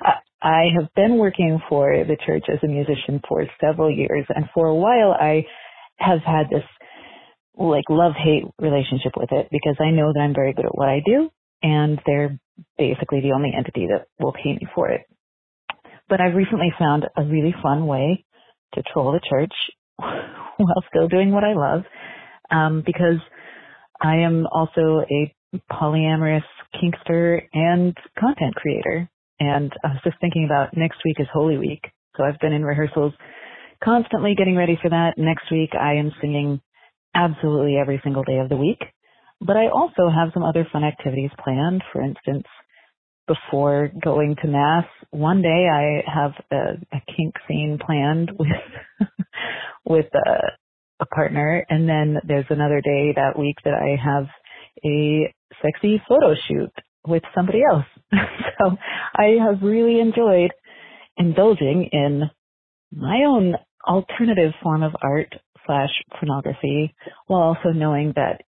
I- 0.42 0.72
have 0.80 0.94
been 0.96 1.18
working 1.18 1.62
for 1.70 2.04
the 2.06 2.18
church 2.26 2.46
as 2.50 2.60
a 2.64 2.68
musician 2.68 3.22
for 3.28 3.46
several 3.60 3.92
years, 3.92 4.26
and 4.30 4.50
for 4.54 4.68
a 4.68 4.76
while 4.76 5.14
I 5.14 5.46
have 5.98 6.22
had 6.24 6.50
this 6.50 6.64
like 7.58 7.86
love 7.90 8.14
hate 8.16 8.46
relationship 8.60 9.14
with 9.18 9.32
it 9.32 9.50
because 9.52 9.76
I 9.80 9.92
know 9.92 10.14
that 10.14 10.20
I'm 10.20 10.34
very 10.34 10.54
good 10.54 10.66
at 10.66 10.78
what 10.78 10.90
I 10.90 11.02
do, 11.06 11.30
and 11.64 12.00
they're 12.06 12.40
basically 12.78 13.22
the 13.22 13.34
only 13.34 13.54
entity 13.56 13.88
that 13.88 14.08
will 14.20 14.34
pay 14.34 14.54
me 14.54 14.68
for 14.74 14.90
it. 14.90 15.02
But 16.10 16.22
I've 16.22 16.36
recently 16.36 16.74
found 16.80 17.06
a 17.18 17.24
really 17.24 17.56
fun 17.62 17.88
way 17.88 18.26
to 18.76 18.84
troll 18.94 19.14
the 19.14 19.22
church 19.30 19.54
while 19.98 20.84
still 20.90 21.08
doing 21.08 21.32
what 21.32 21.44
I 21.44 21.54
love, 21.54 21.84
um, 22.52 22.84
because 22.86 23.20
I 24.02 24.18
am 24.18 24.48
also 24.52 25.06
a 25.12 25.36
polyamorous 25.72 26.44
kinkster 26.76 27.44
and 27.54 27.98
content 28.20 28.56
creator. 28.56 29.10
And 29.42 29.74
I 29.84 29.88
was 29.88 30.02
just 30.04 30.18
thinking 30.22 30.46
about 30.46 30.78
next 30.78 31.00
week 31.04 31.16
is 31.20 31.26
Holy 31.34 31.58
Week, 31.58 31.82
so 32.16 32.24
I've 32.24 32.40
been 32.40 32.54
in 32.54 32.64
rehearsals 32.64 33.12
constantly 33.84 34.36
getting 34.38 34.56
ready 34.56 34.78
for 34.80 34.88
that. 34.92 35.16
Next 35.18 35.50
week 35.52 35.72
I 35.74 35.94
am 35.96 36.12
singing 36.22 36.62
absolutely 37.16 37.78
every 37.82 38.00
single 38.04 38.24
day 38.24 38.38
of 38.38 38.50
the 38.50 38.56
week. 38.56 38.78
But 39.42 39.58
I 39.58 39.70
also 39.70 40.12
have 40.14 40.30
some 40.36 40.44
other 40.44 40.68
fun 40.72 40.84
activities 40.84 41.32
planned. 41.44 41.82
For 41.92 42.04
instance, 42.04 42.46
before 43.28 43.90
going 44.04 44.36
to 44.44 44.48
mass, 44.48 44.86
one 45.10 45.42
day 45.42 45.68
I 45.74 46.04
have 46.08 46.34
a, 46.52 46.96
a 46.96 47.02
kink 47.18 47.34
scene 47.48 47.80
planned 47.84 48.30
with 48.38 49.10
with 49.86 50.06
a, 50.14 51.00
a 51.00 51.06
partner, 51.08 51.66
and 51.68 51.90
then 51.90 52.18
there's 52.28 52.46
another 52.52 52.80
day 52.80 53.14
that 53.16 53.40
week 53.40 53.56
that 53.66 53.74
I 53.74 53.98
have 54.00 54.28
a 54.86 55.34
sexy 55.64 56.00
photo 56.08 56.36
shoot 56.48 56.72
with 57.08 57.24
somebody 57.36 57.60
else. 57.70 57.86
so 58.60 58.78
I 59.16 59.38
have 59.46 59.62
really 59.62 60.00
enjoyed 60.00 60.52
indulging 61.18 61.90
in 61.92 62.24
my 62.92 63.24
own 63.28 63.56
alternative 63.88 64.52
form 64.62 64.84
of 64.84 64.94
art 65.02 65.34
slash 65.66 65.90
pornography 66.20 66.94
while 67.28 67.42
also 67.42 67.70
knowing 67.74 68.14
that 68.16 68.42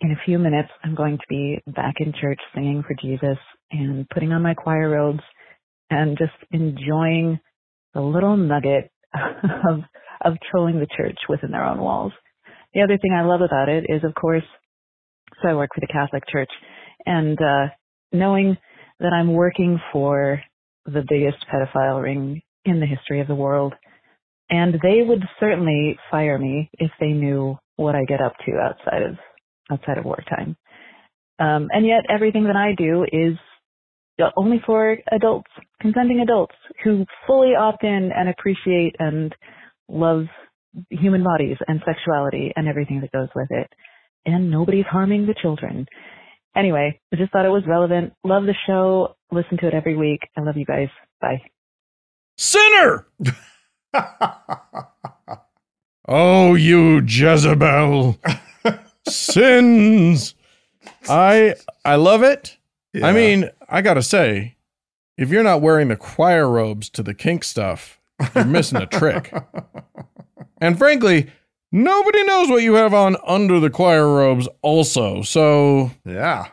in 0.00 0.10
a 0.10 0.24
few 0.24 0.38
minutes 0.38 0.68
I'm 0.82 0.94
going 0.94 1.18
to 1.18 1.24
be 1.28 1.60
back 1.66 1.96
in 2.00 2.12
church 2.20 2.40
singing 2.54 2.82
for 2.86 2.94
Jesus 3.00 3.38
and 3.70 4.08
putting 4.08 4.32
on 4.32 4.42
my 4.42 4.54
choir 4.54 4.90
robes 4.90 5.22
and 5.90 6.18
just 6.18 6.32
enjoying 6.50 7.38
the 7.94 8.00
little 8.00 8.36
nugget 8.36 8.90
of 9.14 9.80
of 10.24 10.34
trolling 10.50 10.80
the 10.80 10.86
church 10.96 11.18
within 11.28 11.50
their 11.50 11.64
own 11.64 11.78
walls. 11.78 12.12
The 12.72 12.80
other 12.82 12.98
thing 12.98 13.12
I 13.12 13.24
love 13.24 13.40
about 13.40 13.68
it 13.68 13.84
is 13.88 14.02
of 14.04 14.14
course 14.14 14.44
so 15.42 15.48
I 15.48 15.54
work 15.54 15.70
for 15.74 15.80
the 15.80 15.92
Catholic 15.92 16.24
Church 16.30 16.50
and 17.06 17.38
uh 17.40 17.66
knowing 18.14 18.56
that 19.00 19.12
I'm 19.12 19.34
working 19.34 19.80
for 19.92 20.40
the 20.86 21.04
biggest 21.08 21.44
pedophile 21.52 22.02
ring 22.02 22.40
in 22.64 22.80
the 22.80 22.86
history 22.86 23.20
of 23.20 23.26
the 23.26 23.34
world 23.34 23.74
and 24.50 24.74
they 24.82 25.02
would 25.02 25.22
certainly 25.40 25.98
fire 26.10 26.38
me 26.38 26.70
if 26.74 26.90
they 27.00 27.08
knew 27.08 27.56
what 27.76 27.94
I 27.94 28.04
get 28.04 28.20
up 28.20 28.34
to 28.46 28.52
outside 28.58 29.02
of 29.02 29.16
outside 29.72 29.98
of 29.98 30.04
wartime. 30.04 30.56
Um, 31.38 31.68
and 31.72 31.86
yet 31.86 32.04
everything 32.08 32.44
that 32.44 32.56
I 32.56 32.74
do 32.76 33.04
is 33.04 33.36
only 34.36 34.62
for 34.64 34.96
adults, 35.10 35.50
consenting 35.80 36.20
adults 36.20 36.54
who 36.84 37.04
fully 37.26 37.54
opt 37.58 37.82
in 37.82 38.10
and 38.14 38.28
appreciate 38.28 38.94
and 38.98 39.34
love 39.88 40.26
human 40.90 41.24
bodies 41.24 41.56
and 41.66 41.80
sexuality 41.84 42.52
and 42.54 42.68
everything 42.68 43.00
that 43.00 43.10
goes 43.10 43.28
with 43.34 43.48
it. 43.50 43.68
And 44.26 44.50
nobody's 44.50 44.86
harming 44.86 45.26
the 45.26 45.34
children. 45.40 45.86
Anyway, 46.56 47.00
I 47.12 47.16
just 47.16 47.32
thought 47.32 47.44
it 47.44 47.50
was 47.50 47.66
relevant. 47.66 48.12
Love 48.24 48.44
the 48.44 48.54
show. 48.66 49.16
Listen 49.32 49.58
to 49.58 49.66
it 49.66 49.74
every 49.74 49.96
week. 49.96 50.20
I 50.36 50.42
love 50.42 50.56
you 50.56 50.64
guys. 50.64 50.88
Bye. 51.20 51.42
Sinner! 52.36 53.06
oh, 56.08 56.54
you 56.54 57.00
Jezebel. 57.00 58.18
Sins. 59.08 60.34
I 61.08 61.54
I 61.84 61.96
love 61.96 62.22
it. 62.22 62.56
Yeah. 62.92 63.06
I 63.06 63.12
mean, 63.12 63.50
I 63.68 63.82
gotta 63.82 64.02
say, 64.02 64.56
if 65.16 65.30
you're 65.30 65.42
not 65.42 65.60
wearing 65.60 65.88
the 65.88 65.96
choir 65.96 66.48
robes 66.48 66.88
to 66.90 67.02
the 67.02 67.14
kink 67.14 67.44
stuff, 67.44 68.00
you're 68.34 68.44
missing 68.44 68.80
a 68.80 68.86
trick. 68.86 69.32
And 70.60 70.78
frankly, 70.78 71.30
nobody 71.74 72.22
knows 72.24 72.48
what 72.48 72.62
you 72.62 72.74
have 72.74 72.94
on 72.94 73.16
under 73.26 73.58
the 73.60 73.68
choir 73.68 74.06
robes, 74.06 74.48
also. 74.62 75.22
So, 75.22 75.90
yeah. 76.06 76.46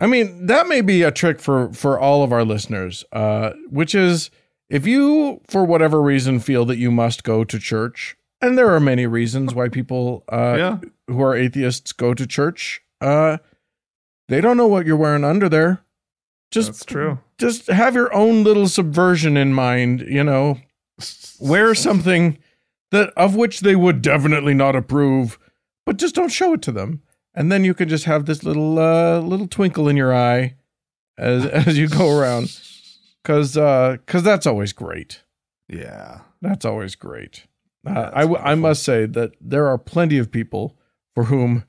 I 0.00 0.06
mean, 0.06 0.46
that 0.46 0.66
may 0.66 0.80
be 0.80 1.02
a 1.02 1.12
trick 1.12 1.40
for 1.40 1.72
for 1.72 1.98
all 1.98 2.22
of 2.22 2.32
our 2.32 2.44
listeners, 2.44 3.04
uh, 3.12 3.52
which 3.70 3.94
is 3.94 4.30
if 4.68 4.86
you, 4.86 5.40
for 5.48 5.64
whatever 5.64 6.02
reason, 6.02 6.40
feel 6.40 6.64
that 6.66 6.76
you 6.76 6.90
must 6.90 7.22
go 7.22 7.44
to 7.44 7.58
church, 7.58 8.16
and 8.42 8.58
there 8.58 8.74
are 8.74 8.80
many 8.80 9.06
reasons 9.06 9.54
why 9.54 9.68
people 9.68 10.24
uh, 10.28 10.56
yeah. 10.58 10.78
who 11.06 11.22
are 11.22 11.36
atheists 11.36 11.92
go 11.92 12.12
to 12.12 12.26
church, 12.26 12.82
uh, 13.00 13.38
they 14.28 14.40
don't 14.40 14.56
know 14.56 14.66
what 14.66 14.84
you're 14.84 14.96
wearing 14.96 15.24
under 15.24 15.48
there. 15.48 15.80
Just 16.50 16.70
That's 16.70 16.84
true. 16.84 17.18
just 17.38 17.68
have 17.68 17.94
your 17.94 18.12
own 18.14 18.42
little 18.42 18.68
subversion 18.68 19.36
in 19.36 19.54
mind, 19.54 20.00
you 20.00 20.24
know. 20.24 20.58
Wear 21.40 21.74
something 21.74 22.38
that 22.94 23.10
of 23.16 23.36
which 23.36 23.60
they 23.60 23.76
would 23.76 24.00
definitely 24.02 24.54
not 24.54 24.74
approve, 24.74 25.38
but 25.84 25.96
just 25.98 26.14
don't 26.14 26.30
show 26.32 26.54
it 26.54 26.62
to 26.62 26.72
them. 26.72 27.02
And 27.34 27.50
then 27.52 27.64
you 27.64 27.74
can 27.74 27.88
just 27.88 28.04
have 28.04 28.24
this 28.26 28.42
little 28.44 28.78
uh 28.78 29.18
little 29.20 29.48
twinkle 29.48 29.88
in 29.88 29.96
your 29.96 30.14
eye 30.14 30.54
as 31.18 31.44
as 31.66 31.76
you 31.78 31.88
go 31.88 32.16
around. 32.18 32.46
Cuz 33.24 33.56
uh 33.56 33.96
cuz 34.06 34.22
that's 34.22 34.46
always 34.46 34.72
great. 34.72 35.22
Yeah. 35.68 36.20
That's 36.40 36.64
always 36.64 36.94
great. 36.94 37.46
Uh, 37.86 37.92
That's 37.94 38.16
I 38.16 38.20
w- 38.20 38.36
I 38.38 38.42
wonderful. 38.44 38.56
must 38.68 38.82
say 38.82 39.06
that 39.06 39.32
there 39.40 39.66
are 39.66 39.78
plenty 39.78 40.18
of 40.18 40.30
people 40.30 40.76
for 41.14 41.24
whom 41.24 41.64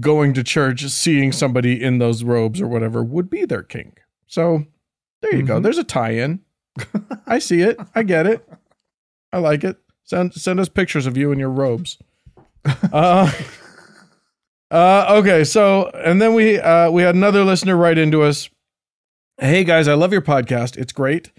going 0.00 0.32
to 0.34 0.42
church, 0.42 0.84
seeing 0.88 1.32
somebody 1.32 1.82
in 1.82 1.98
those 1.98 2.24
robes 2.24 2.60
or 2.60 2.66
whatever 2.68 3.02
would 3.04 3.28
be 3.30 3.44
their 3.44 3.62
kink. 3.62 4.00
So 4.26 4.64
there 5.20 5.34
you 5.34 5.42
go. 5.42 5.58
Mhm. 5.58 5.62
There's 5.62 5.78
a 5.78 5.84
tie-in. 5.84 6.40
I 7.26 7.38
see 7.38 7.60
it. 7.60 7.76
I 7.94 8.02
get 8.02 8.26
it. 8.26 8.48
I 9.32 9.38
like 9.38 9.62
it. 9.64 9.76
Send 10.12 10.34
send 10.34 10.60
us 10.60 10.68
pictures 10.68 11.06
of 11.06 11.16
you 11.16 11.32
in 11.32 11.38
your 11.38 11.48
robes. 11.48 11.96
Uh, 12.92 13.30
uh, 14.70 15.06
okay, 15.18 15.42
so 15.42 15.88
and 16.04 16.20
then 16.20 16.34
we 16.34 16.58
uh, 16.60 16.90
we 16.90 17.02
had 17.02 17.14
another 17.14 17.44
listener 17.44 17.76
write 17.78 17.96
into 17.96 18.22
us. 18.22 18.50
Hey 19.38 19.64
guys, 19.64 19.88
I 19.88 19.94
love 19.94 20.12
your 20.12 20.20
podcast. 20.20 20.76
It's 20.76 20.92
great. 20.92 21.32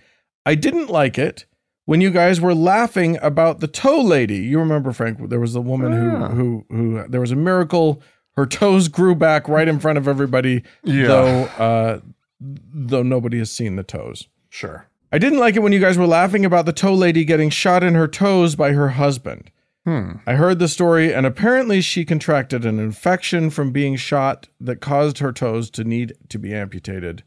I 0.43 0.55
didn't 0.55 0.89
like 0.89 1.19
it 1.19 1.45
when 1.86 2.01
you 2.01 2.09
guys 2.09 2.41
were 2.41 2.55
laughing 2.55 3.19
about 3.21 3.59
the 3.59 3.67
toe 3.67 4.01
lady. 4.01 4.38
You 4.38 4.57
remember 4.57 4.91
Frank? 4.91 5.30
There 5.30 5.39
was 5.39 5.53
the 5.53 5.61
woman 5.61 5.91
Yeah. 5.93 6.30
who 6.30 6.65
who 6.69 6.76
who 6.99 7.07
there 7.07 7.21
was 7.21 7.32
a 7.32 7.36
miracle. 7.36 8.01
Her 8.36 8.47
toes 8.47 8.88
grew 8.88 9.13
back 9.13 9.47
right 9.47 9.67
in 9.67 9.80
front 9.80 9.99
of 9.99 10.07
everybody, 10.07 10.63
Yeah. 10.84 11.07
though 11.07 11.43
uh, 11.59 11.99
though 12.41 13.03
nobody 13.03 13.38
has 13.38 13.51
seen 13.51 13.76
the 13.76 13.84
toes. 13.84 14.28
Sure. 14.49 14.88
I 15.14 15.20
didn't 15.20 15.38
like 15.38 15.55
it 15.55 15.61
when 15.61 15.72
you 15.72 15.80
guys 15.80 15.95
were 15.95 16.07
laughing 16.07 16.43
about 16.43 16.66
the 16.66 16.74
toe 16.74 16.95
lady 16.95 17.24
getting 17.24 17.51
shot 17.51 17.84
in 17.84 17.93
her 17.93 18.07
toes 18.07 18.55
by 18.55 18.72
her 18.72 18.89
husband. 18.89 19.51
Hmm. 19.86 20.14
I 20.26 20.34
heard 20.34 20.57
the 20.57 20.68
story, 20.68 21.14
and 21.14 21.24
apparently 21.24 21.82
she 21.82 22.03
contracted 22.03 22.66
an 22.66 22.80
infection 22.80 23.51
from 23.51 23.72
being 23.72 23.95
shot 23.95 24.47
that 24.59 24.82
caused 24.82 25.20
her 25.20 25.32
toes 25.32 25.70
to 25.72 25.84
need 25.84 26.14
to 26.30 26.39
be 26.39 26.51
amputated. 26.51 27.24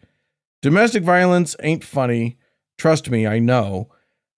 Domestic 0.63 1.05
violence 1.05 1.55
ain't 1.63 1.85
funny. 1.85 2.39
Trust 2.77 3.09
me, 3.09 3.25
I 3.25 3.39
know. 3.39 3.89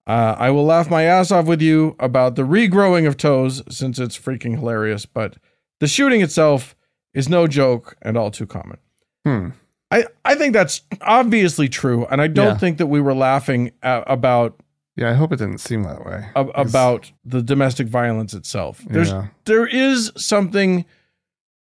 Uh, 0.05 0.35
I 0.37 0.49
will 0.49 0.65
laugh 0.65 0.89
my 0.89 1.03
ass 1.03 1.31
off 1.31 1.45
with 1.45 1.61
you 1.61 1.95
about 1.99 2.35
the 2.35 2.43
regrowing 2.43 3.07
of 3.07 3.15
toes 3.15 3.63
since 3.69 3.97
it's 3.97 4.19
freaking 4.19 4.59
hilarious, 4.59 5.05
but 5.05 5.37
the 5.79 5.87
shooting 5.87 6.19
itself 6.19 6.75
is 7.13 7.29
no 7.29 7.47
joke 7.47 7.95
and 8.01 8.17
all 8.17 8.29
too 8.29 8.45
common. 8.45 8.79
Hmm. 9.25 9.49
I, 9.89 10.05
I 10.25 10.35
think 10.35 10.53
that's 10.53 10.81
obviously 11.01 11.69
true, 11.69 12.05
and 12.11 12.21
I 12.21 12.27
don't 12.27 12.47
Yeah. 12.47 12.57
think 12.57 12.77
that 12.79 12.87
we 12.87 12.99
were 13.01 13.13
laughing 13.15 13.71
a 13.81 14.03
about 14.07 14.59
Yeah, 14.97 15.09
I 15.09 15.13
hope 15.13 15.31
it 15.31 15.37
didn't 15.37 15.59
seem 15.59 15.83
that 15.83 16.05
way. 16.05 16.25
a- 16.35 16.41
about 16.47 17.11
the 17.23 17.41
domestic 17.41 17.87
violence 17.87 18.33
itself. 18.33 18.81
There's 18.89 19.09
Yeah. 19.11 19.27
there 19.45 19.65
is 19.65 20.11
something 20.17 20.85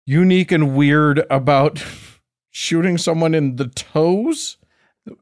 unique 0.05 0.51
and 0.51 0.75
weird 0.75 1.23
about 1.29 1.83
shooting 2.51 2.97
someone 2.97 3.33
in 3.33 3.57
the 3.57 3.67
toes 3.67 4.57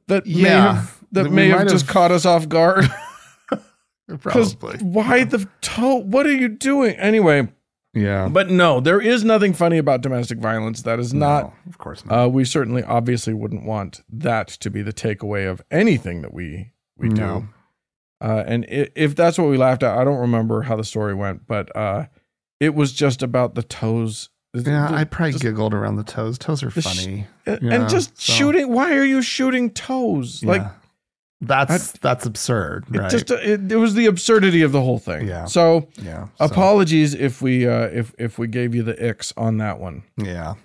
that 0.08 0.26
may 0.28 0.32
Yeah. 0.42 0.74
have, 0.76 0.98
that 1.12 1.24
That 1.24 1.32
may 1.32 1.48
have 1.50 1.68
just 1.68 1.86
have- 1.88 1.94
caught 1.94 2.12
us 2.12 2.26
off 2.26 2.48
guard. 2.48 2.86
Probably. 4.20 4.78
why 4.82 5.24
the 5.24 5.48
toe? 5.62 5.96
What 5.96 6.26
are 6.28 6.34
you 6.36 6.50
doing 6.50 6.96
anyway? 6.98 7.48
Yeah. 7.94 8.28
But 8.28 8.50
no, 8.50 8.80
there 8.80 9.00
is 9.00 9.24
nothing 9.24 9.54
funny 9.54 9.78
about 9.78 10.02
domestic 10.02 10.40
violence. 10.40 10.82
That 10.82 11.00
is 11.00 11.14
not. 11.14 11.44
No, 11.44 11.54
of 11.70 11.78
course 11.78 12.04
not. 12.06 12.26
Uh, 12.26 12.28
we 12.30 12.44
certainly, 12.46 12.84
obviously, 12.84 13.34
wouldn't 13.34 13.66
want 13.66 14.02
that 14.10 14.48
to 14.48 14.70
be 14.72 14.82
the 14.82 14.94
takeaway 14.94 15.50
of 15.50 15.62
anything 15.70 16.22
that 16.24 16.34
we 16.34 16.72
we 16.98 17.10
do. 17.10 17.48
Uh, 18.22 18.44
and 18.48 18.66
i 18.72 18.88
if 18.96 19.16
that's 19.16 19.38
what 19.38 19.50
we 19.50 19.58
laughed 19.58 19.84
at, 19.84 19.98
I 19.98 20.04
don't 20.04 20.20
remember 20.20 20.62
how 20.64 20.76
the 20.76 20.84
story 20.84 21.14
went, 21.14 21.46
but 21.46 21.76
uh, 21.76 22.06
it 22.60 22.74
was 22.74 22.94
just 22.94 23.22
about 23.22 23.54
the 23.56 23.64
toes. 23.64 24.30
yeah, 24.54 24.62
The- 24.62 24.96
I 24.96 25.04
probably 25.04 25.34
just- 25.34 25.44
giggled 25.44 25.74
around 25.74 25.98
the 25.98 26.04
toes. 26.04 26.38
Toes 26.40 26.64
are 26.64 26.70
the 26.70 26.82
sh- 26.82 26.86
funny. 26.86 27.28
and 27.46 27.60
yeah, 27.62 27.88
just 27.88 28.20
so- 28.20 28.34
shooting. 28.34 28.72
Why 28.72 28.96
are 28.96 29.06
you 29.06 29.22
shooting 29.22 29.70
toes? 29.72 30.44
Like 30.44 30.64
That's 31.48 31.92
that's 31.94 32.26
absurd, 32.26 32.86
it 32.94 32.98
right? 33.00 33.12
just 33.12 33.30
it, 33.32 33.72
it 33.72 33.76
was 33.76 33.94
the 33.94 34.06
absurdity 34.08 34.62
of 34.62 34.72
the 34.72 34.82
whole 34.82 35.00
thing. 35.00 35.28
Yeah. 35.28 35.46
So 35.46 35.88
yeah. 36.02 36.28
so- 36.38 36.46
apologies 36.46 37.14
if 37.14 37.42
we 37.42 37.68
uh, 37.68 37.88
if 37.88 38.14
if 38.18 38.38
we 38.40 38.48
gave 38.48 38.74
you 38.74 38.84
the 38.84 38.94
icks 38.94 39.34
on 39.38 39.58
that 39.58 39.80
one. 39.80 40.04
yeah. 40.18 40.56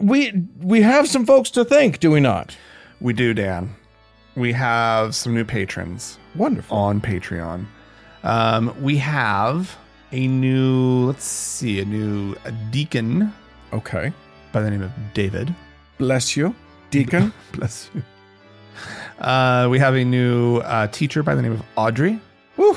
We 0.00 0.44
we 0.60 0.82
have 0.82 1.08
some 1.08 1.26
folks 1.26 1.50
to 1.50 1.64
thank, 1.64 1.98
do 1.98 2.10
we 2.12 2.20
not? 2.20 2.56
We 3.00 3.12
do, 3.12 3.34
Dan. 3.34 3.74
We 4.36 4.52
have 4.52 5.14
some 5.16 5.34
new 5.34 5.44
patrons 5.44 6.18
Wonderful. 6.36 6.76
on 6.76 7.00
Patreon. 7.00 7.66
Um, 8.22 8.74
we 8.80 8.96
have 8.98 9.76
a 10.12 10.26
new, 10.28 11.06
let's 11.06 11.24
see, 11.24 11.80
a 11.80 11.84
new 11.84 12.36
a 12.44 12.52
deacon 12.70 13.32
Okay. 13.72 14.12
by 14.52 14.60
the 14.62 14.70
name 14.70 14.82
of 14.82 14.92
David. 15.14 15.52
Bless 15.98 16.36
you, 16.36 16.54
Deacon. 16.92 17.32
Bless 17.52 17.90
you. 17.92 18.02
Uh, 19.20 19.68
we 19.70 19.78
have 19.78 19.94
a 19.94 20.04
new 20.04 20.58
uh, 20.58 20.86
teacher 20.88 21.22
by 21.22 21.34
the 21.34 21.42
name 21.42 21.52
of 21.52 21.62
Audrey. 21.76 22.20
Woo. 22.56 22.76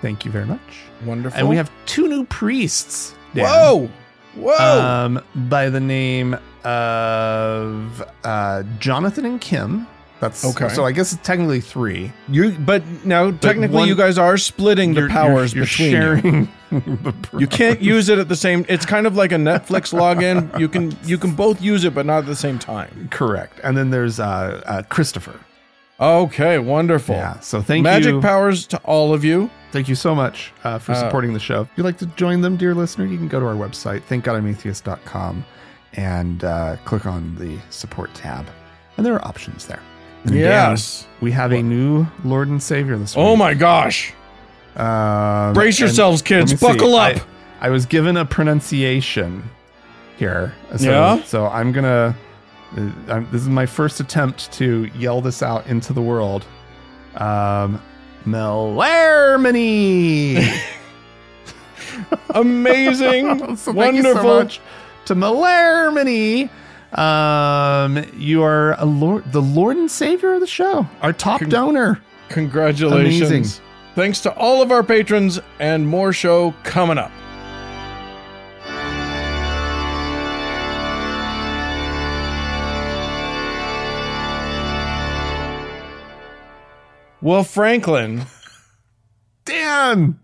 Thank 0.00 0.24
you 0.24 0.30
very 0.30 0.46
much. 0.46 0.60
Wonderful. 1.04 1.38
And 1.38 1.48
we 1.48 1.56
have 1.56 1.70
two 1.86 2.08
new 2.08 2.24
priests. 2.26 3.14
Dan. 3.34 3.44
Whoa. 3.44 3.88
Whoa. 4.34 4.80
Um, 4.80 5.22
by 5.48 5.68
the 5.68 5.80
name 5.80 6.36
of 6.64 8.02
uh, 8.24 8.62
Jonathan 8.78 9.24
and 9.24 9.40
Kim. 9.40 9.86
That's 10.20 10.44
Okay. 10.44 10.68
So 10.68 10.84
I 10.84 10.92
guess 10.92 11.12
it's 11.12 11.22
technically 11.26 11.60
three. 11.60 12.12
you 12.28 12.52
but 12.52 12.84
now 13.04 13.32
technically 13.32 13.76
one- 13.76 13.88
you 13.88 13.96
guys 13.96 14.18
are 14.18 14.38
splitting 14.38 14.94
the 14.94 15.08
powers 15.08 15.52
you're, 15.52 15.64
between 15.64 15.90
you're 15.90 16.14
you. 16.14 16.20
sharing. 16.22 16.48
the 16.70 17.14
You 17.38 17.48
can't 17.48 17.80
use 17.82 18.08
it 18.08 18.18
at 18.18 18.28
the 18.28 18.36
same. 18.36 18.64
It's 18.68 18.86
kind 18.86 19.08
of 19.08 19.16
like 19.16 19.32
a 19.32 19.36
Netflix 19.36 19.92
login. 19.92 20.56
You 20.60 20.68
can 20.68 20.96
you 21.04 21.18
can 21.18 21.34
both 21.34 21.60
use 21.60 21.82
it, 21.84 21.92
but 21.92 22.06
not 22.06 22.18
at 22.18 22.26
the 22.26 22.36
same 22.36 22.60
time. 22.60 23.08
Correct. 23.10 23.58
And 23.64 23.76
then 23.76 23.90
there's 23.90 24.20
uh, 24.20 24.62
uh, 24.64 24.82
Christopher. 24.88 25.40
Okay, 26.02 26.58
wonderful. 26.58 27.14
Yeah. 27.14 27.38
So 27.40 27.62
thank 27.62 27.84
Magic 27.84 28.06
you. 28.08 28.12
Magic 28.14 28.28
powers 28.28 28.66
to 28.68 28.78
all 28.78 29.14
of 29.14 29.24
you. 29.24 29.48
Thank 29.70 29.88
you 29.88 29.94
so 29.94 30.14
much 30.14 30.52
uh, 30.64 30.78
for 30.78 30.92
Uh, 30.92 30.94
supporting 30.96 31.32
the 31.32 31.38
show. 31.40 31.62
If 31.62 31.68
you'd 31.76 31.84
like 31.84 31.98
to 31.98 32.06
join 32.06 32.40
them, 32.40 32.56
dear 32.56 32.74
listener, 32.74 33.06
you 33.06 33.16
can 33.16 33.28
go 33.28 33.38
to 33.40 33.46
our 33.46 33.54
website, 33.54 34.02
thankgodimatheist.com, 34.08 35.44
and 35.94 36.44
uh, 36.44 36.76
click 36.84 37.06
on 37.06 37.36
the 37.36 37.56
support 37.70 38.12
tab. 38.14 38.46
And 38.96 39.06
there 39.06 39.14
are 39.14 39.24
options 39.26 39.66
there. 39.66 39.80
And 40.24 40.32
Dan, 40.32 40.40
Yes. 40.40 41.06
we 41.20 41.30
have 41.32 41.52
a 41.52 41.62
new 41.62 42.06
Lord 42.24 42.48
and 42.48 42.62
Savior 42.62 42.96
this 42.98 43.14
week. 43.16 43.24
Oh 43.24 43.36
my 43.36 43.54
gosh! 43.54 44.12
Um, 44.76 45.52
Brace 45.54 45.78
yourselves, 45.80 46.20
kids. 46.22 46.52
me 46.52 46.56
see. 46.58 46.66
Buckle 46.66 46.94
up. 46.96 47.16
I, 47.60 47.66
I 47.68 47.70
was 47.70 47.86
given 47.86 48.16
a 48.16 48.24
pronunciation 48.24 49.48
here. 50.16 50.52
So, 50.76 50.90
Yeah? 50.90 51.22
So 51.24 51.46
I'm 51.46 51.70
going 51.72 51.84
to. 51.84 52.14
Uh, 52.76 53.12
I'm- 53.12 53.28
this 53.30 53.42
is 53.42 53.48
my 53.48 53.66
first 53.66 54.00
attempt 54.00 54.50
to 54.52 54.88
yell 54.96 55.20
this 55.20 55.42
out 55.42 55.66
into 55.66 55.92
the 55.92 56.02
world. 56.02 56.44
Um, 57.16 57.80
Melarmony. 58.26 60.38
Amazing. 62.34 63.56
so 63.62 63.72
Wonderful. 63.72 64.22
so 64.22 64.38
much. 64.42 64.60
to 65.06 65.14
Malarmony. 65.14 66.48
Um, 66.96 68.04
you 68.16 68.42
are 68.42 68.74
a 68.78 68.84
lord, 68.84 69.30
the 69.32 69.40
Lord 69.40 69.76
and 69.78 69.90
Savior 69.90 70.34
of 70.34 70.40
the 70.40 70.46
show, 70.46 70.86
our 71.00 71.12
top 71.14 71.40
Con- 71.40 71.48
donor. 71.48 72.00
Congratulations. 72.28 73.30
Amazing. 73.30 73.64
Thanks 73.94 74.20
to 74.20 74.34
all 74.36 74.60
of 74.62 74.70
our 74.72 74.82
patrons 74.82 75.40
and 75.58 75.86
more 75.86 76.12
show 76.12 76.54
coming 76.64 76.98
up. 76.98 77.10
Well, 87.22 87.44
Franklin, 87.44 88.22
Dan. 89.44 90.18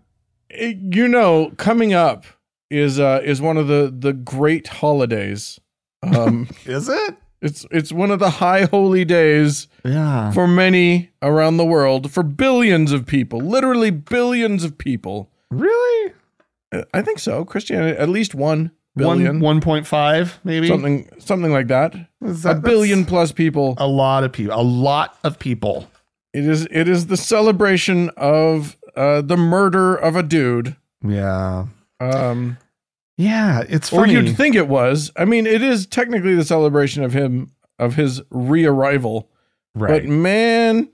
you 0.51 1.07
know, 1.07 1.51
coming 1.57 1.93
up 1.93 2.25
is 2.69 2.99
uh, 2.99 3.21
is 3.23 3.41
one 3.41 3.57
of 3.57 3.67
the 3.67 3.93
the 3.97 4.13
great 4.13 4.67
holidays. 4.67 5.59
Um, 6.03 6.47
Is 6.65 6.87
it? 6.89 7.15
it's 7.41 7.65
it's 7.71 7.91
one 7.91 8.11
of 8.11 8.19
the 8.19 8.29
high 8.29 8.65
holy 8.65 9.05
days 9.05 9.67
Yeah. 9.83 10.31
for 10.31 10.47
many 10.47 11.09
around 11.21 11.57
the 11.57 11.65
world, 11.65 12.11
for 12.11 12.23
billions 12.23 12.91
of 12.91 13.05
people, 13.05 13.39
literally 13.39 13.91
billions 13.91 14.63
of 14.63 14.77
people. 14.77 15.29
Really? 15.51 16.13
Uh, 16.71 16.83
I 16.93 17.01
think 17.01 17.19
so. 17.19 17.43
Christianity, 17.45 17.97
at 17.97 18.09
least 18.09 18.35
one 18.35 18.71
billion, 18.95 19.39
One, 19.39 19.61
1.5 19.61 20.33
maybe? 20.43 20.67
something, 20.67 21.09
something 21.19 21.51
like 21.53 21.67
that. 21.67 21.95
a 22.45 22.55
billion 22.55 23.05
plus 23.05 23.31
people. 23.31 23.73
A 23.77 23.87
lot 23.87 24.23
of 24.25 24.31
people. 24.33 24.59
A 24.59 24.61
lot 24.61 25.17
of 25.23 25.39
people. 25.39 25.87
It 26.33 26.45
is, 26.45 26.67
it 26.71 26.87
is 26.87 27.07
the 27.07 27.17
celebration 27.17 28.09
of 28.17 28.77
uh, 28.95 29.21
the 29.21 29.37
murder 29.37 29.95
of 29.95 30.15
a 30.15 30.23
dude. 30.23 30.75
Yeah. 31.05 31.65
Um, 31.99 32.57
Yeah. 33.17 33.63
It's 33.67 33.91
or 33.91 34.07
you'd 34.07 34.35
think 34.37 34.55
it 34.55 34.67
was. 34.67 35.11
I 35.15 35.25
mean, 35.25 35.45
it 35.47 35.61
is 35.61 35.85
technically 35.85 36.35
the 36.35 36.45
celebration 36.45 37.03
of 37.03 37.13
him 37.13 37.51
of 37.77 37.95
his 37.95 38.21
re-arrival. 38.29 39.29
right. 39.73 40.03
But 40.03 40.05
man, 40.05 40.89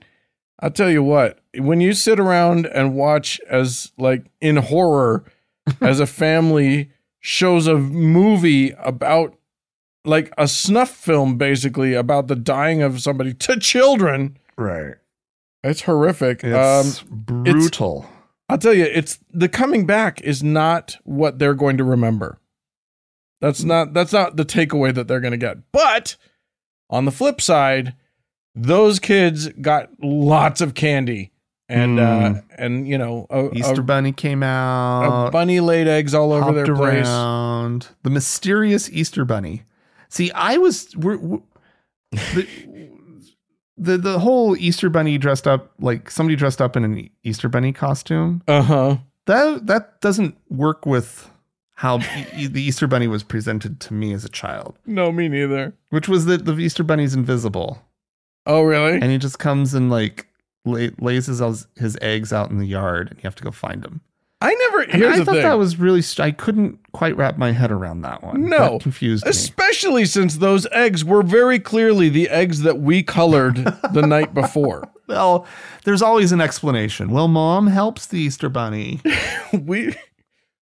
I'll 0.60 0.70
tell 0.70 0.90
you 0.90 1.02
what, 1.02 1.40
when 1.58 1.80
you 1.80 1.92
sit 1.92 2.18
around 2.18 2.66
and 2.66 2.94
watch 2.94 3.40
as 3.48 3.92
like 3.98 4.26
in 4.40 4.56
horror 4.56 5.24
as 5.80 6.00
a 6.00 6.06
family 6.06 6.90
shows 7.20 7.66
a 7.66 7.76
movie 7.76 8.70
about 8.78 9.36
like 10.04 10.32
a 10.38 10.46
snuff 10.46 10.90
film 10.90 11.36
basically 11.36 11.92
about 11.94 12.28
the 12.28 12.36
dying 12.36 12.80
of 12.82 13.02
somebody 13.02 13.34
to 13.34 13.58
children, 13.58 14.38
right. 14.56 14.94
It's 15.68 15.82
horrific. 15.82 16.40
It's 16.44 17.02
um 17.02 17.08
brutal. 17.10 18.06
I'll 18.48 18.58
tell 18.58 18.74
you, 18.74 18.84
it's 18.84 19.18
the 19.32 19.48
coming 19.48 19.86
back 19.86 20.20
is 20.22 20.42
not 20.42 20.96
what 21.04 21.38
they're 21.38 21.54
going 21.54 21.76
to 21.78 21.84
remember. 21.84 22.38
That's 23.40 23.62
not 23.64 23.92
that's 23.92 24.12
not 24.12 24.36
the 24.36 24.44
takeaway 24.44 24.94
that 24.94 25.08
they're 25.08 25.20
going 25.20 25.32
to 25.32 25.36
get. 25.36 25.58
But 25.72 26.16
on 26.88 27.04
the 27.04 27.10
flip 27.12 27.40
side, 27.40 27.94
those 28.54 28.98
kids 28.98 29.48
got 29.60 29.90
lots 30.02 30.60
of 30.60 30.74
candy 30.74 31.32
and 31.68 31.98
uh 31.98 32.02
Mm. 32.34 32.44
and 32.56 32.88
you 32.88 32.96
know 32.96 33.26
a, 33.28 33.50
Easter 33.52 33.80
a, 33.80 33.84
Bunny 33.84 34.12
came 34.12 34.42
a 34.42 34.46
out. 34.46 35.32
bunny 35.32 35.58
laid 35.60 35.88
eggs 35.88 36.14
all 36.14 36.32
over 36.32 36.52
their 36.52 36.74
place. 36.74 37.06
around. 37.06 37.88
The 38.04 38.10
mysterious 38.10 38.88
Easter 38.90 39.24
Bunny. 39.24 39.64
See, 40.08 40.30
I 40.30 40.56
was 40.58 40.94
we're, 40.96 41.16
we 41.18 41.38
the, 42.12 42.46
the 43.78 43.96
the 43.98 44.18
whole 44.18 44.56
Easter 44.56 44.88
Bunny 44.90 45.18
dressed 45.18 45.46
up 45.46 45.70
like 45.80 46.10
somebody 46.10 46.36
dressed 46.36 46.60
up 46.62 46.76
in 46.76 46.84
an 46.84 47.10
Easter 47.24 47.48
Bunny 47.48 47.72
costume. 47.72 48.42
Uh 48.48 48.62
huh. 48.62 48.96
That 49.26 49.66
that 49.66 50.00
doesn't 50.00 50.36
work 50.48 50.86
with 50.86 51.30
how 51.74 51.98
e- 52.36 52.46
the 52.46 52.62
Easter 52.62 52.86
Bunny 52.86 53.06
was 53.08 53.22
presented 53.22 53.80
to 53.80 53.92
me 53.92 54.12
as 54.14 54.24
a 54.24 54.30
child, 54.30 54.78
No, 54.86 55.12
me 55.12 55.28
neither. 55.28 55.74
which 55.90 56.08
was 56.08 56.24
that 56.26 56.46
the 56.46 56.56
Easter 56.56 56.82
Bunny's 56.82 57.14
invisible 57.14 57.82
Oh, 58.46 58.62
really? 58.62 58.94
and 58.94 59.10
he 59.10 59.18
just 59.18 59.38
comes 59.38 59.74
and 59.74 59.90
like 59.90 60.26
lay, 60.64 60.90
lays 61.00 61.26
his 61.26 61.66
his 61.76 61.98
eggs 62.00 62.32
out 62.32 62.50
in 62.50 62.58
the 62.58 62.66
yard, 62.66 63.08
and 63.10 63.18
you 63.18 63.22
have 63.24 63.34
to 63.36 63.44
go 63.44 63.50
find 63.50 63.82
them. 63.82 64.00
I 64.40 64.54
never. 64.54 64.82
And 64.82 64.92
Here's 64.94 65.14
I 65.14 65.18
the 65.20 65.24
thought 65.24 65.34
thing. 65.34 65.42
that 65.44 65.58
was 65.58 65.78
really. 65.78 66.02
I 66.18 66.30
couldn't 66.30 66.78
quite 66.92 67.16
wrap 67.16 67.38
my 67.38 67.52
head 67.52 67.70
around 67.72 68.02
that 68.02 68.22
one. 68.22 68.48
No. 68.48 68.72
that 68.72 68.80
confused 68.82 69.24
me. 69.24 69.30
Especially 69.30 70.04
since 70.04 70.36
those 70.36 70.66
eggs 70.72 71.04
were 71.04 71.22
very 71.22 71.58
clearly 71.58 72.08
the 72.10 72.28
eggs 72.28 72.60
that 72.62 72.78
we 72.80 73.02
colored 73.02 73.56
the 73.92 74.02
night 74.06 74.34
before. 74.34 74.88
Well, 75.08 75.46
there's 75.84 76.02
always 76.02 76.32
an 76.32 76.40
explanation. 76.40 77.10
Well, 77.10 77.28
mom 77.28 77.68
helps 77.68 78.06
the 78.06 78.18
Easter 78.18 78.48
Bunny. 78.50 79.00
we 79.52 79.94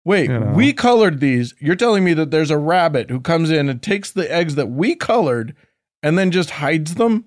wait 0.04 0.28
You 0.28 0.38
know. 0.40 0.52
we 0.52 0.72
colored 0.74 1.20
these 1.20 1.54
you're 1.58 1.74
telling 1.76 2.04
me 2.04 2.12
that 2.12 2.30
there's 2.30 2.50
a 2.50 2.58
rabbit 2.58 3.08
who 3.08 3.18
comes 3.20 3.50
in 3.50 3.70
and 3.70 3.80
takes 3.80 4.10
the 4.10 4.30
eggs 4.30 4.54
that 4.56 4.66
we 4.68 4.94
colored 4.94 5.56
and 6.02 6.18
then 6.18 6.30
just 6.30 6.50
hides 6.50 6.96
them 6.96 7.24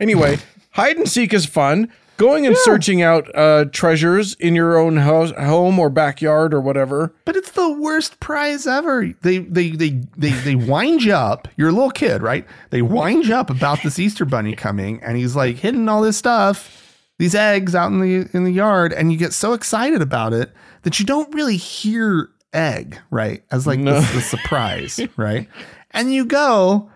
anyway 0.00 0.36
hide 0.70 0.96
and 0.96 1.08
seek 1.08 1.32
is 1.32 1.46
fun 1.46 1.88
going 2.26 2.46
and 2.46 2.54
Yeah. 2.56 2.62
searching 2.64 3.02
out 3.02 3.24
uh, 3.34 3.64
treasures 3.72 4.34
in 4.34 4.54
your 4.54 4.78
own 4.78 4.96
house 4.98 5.30
home 5.32 5.78
or 5.78 5.90
backyard 5.90 6.54
or 6.54 6.60
whatever 6.60 7.14
But 7.24 7.36
it's 7.36 7.50
the 7.52 7.70
worst 7.72 8.20
prize 8.20 8.66
ever. 8.66 9.12
They 9.22 9.38
they 9.38 9.70
they 9.70 9.90
they 10.16 10.30
they 10.30 10.54
wind 10.54 11.02
you 11.02 11.14
up. 11.14 11.48
You're 11.56 11.70
a 11.70 11.72
little 11.72 11.90
kid, 11.90 12.22
right? 12.22 12.46
They 12.70 12.82
wind 12.82 13.26
you 13.26 13.34
up 13.34 13.50
about 13.50 13.82
this 13.82 13.98
Easter 13.98 14.24
bunny 14.24 14.54
coming, 14.54 15.02
and 15.02 15.16
he's 15.16 15.34
like 15.36 15.56
hidden 15.56 15.88
all 15.88 16.02
this 16.02 16.16
stuff, 16.16 16.56
these 17.18 17.34
eggs 17.34 17.74
out 17.74 17.90
in 17.92 18.00
the 18.00 18.28
in 18.36 18.44
the 18.44 18.52
yard, 18.52 18.92
and 18.92 19.10
you 19.12 19.18
get 19.18 19.32
so 19.32 19.52
excited 19.52 20.00
about 20.02 20.32
it 20.32 20.52
that 20.82 20.98
you 20.98 21.04
don't 21.06 21.32
really 21.34 21.56
hear 21.56 22.28
egg, 22.52 22.98
right? 23.10 23.42
As 23.50 23.66
like 23.66 23.78
No. 23.80 24.00
the, 24.00 24.14
the 24.14 24.20
surprise, 24.20 25.00
right? 25.16 25.48
And 25.92 26.12
you 26.12 26.24
go, 26.24 26.90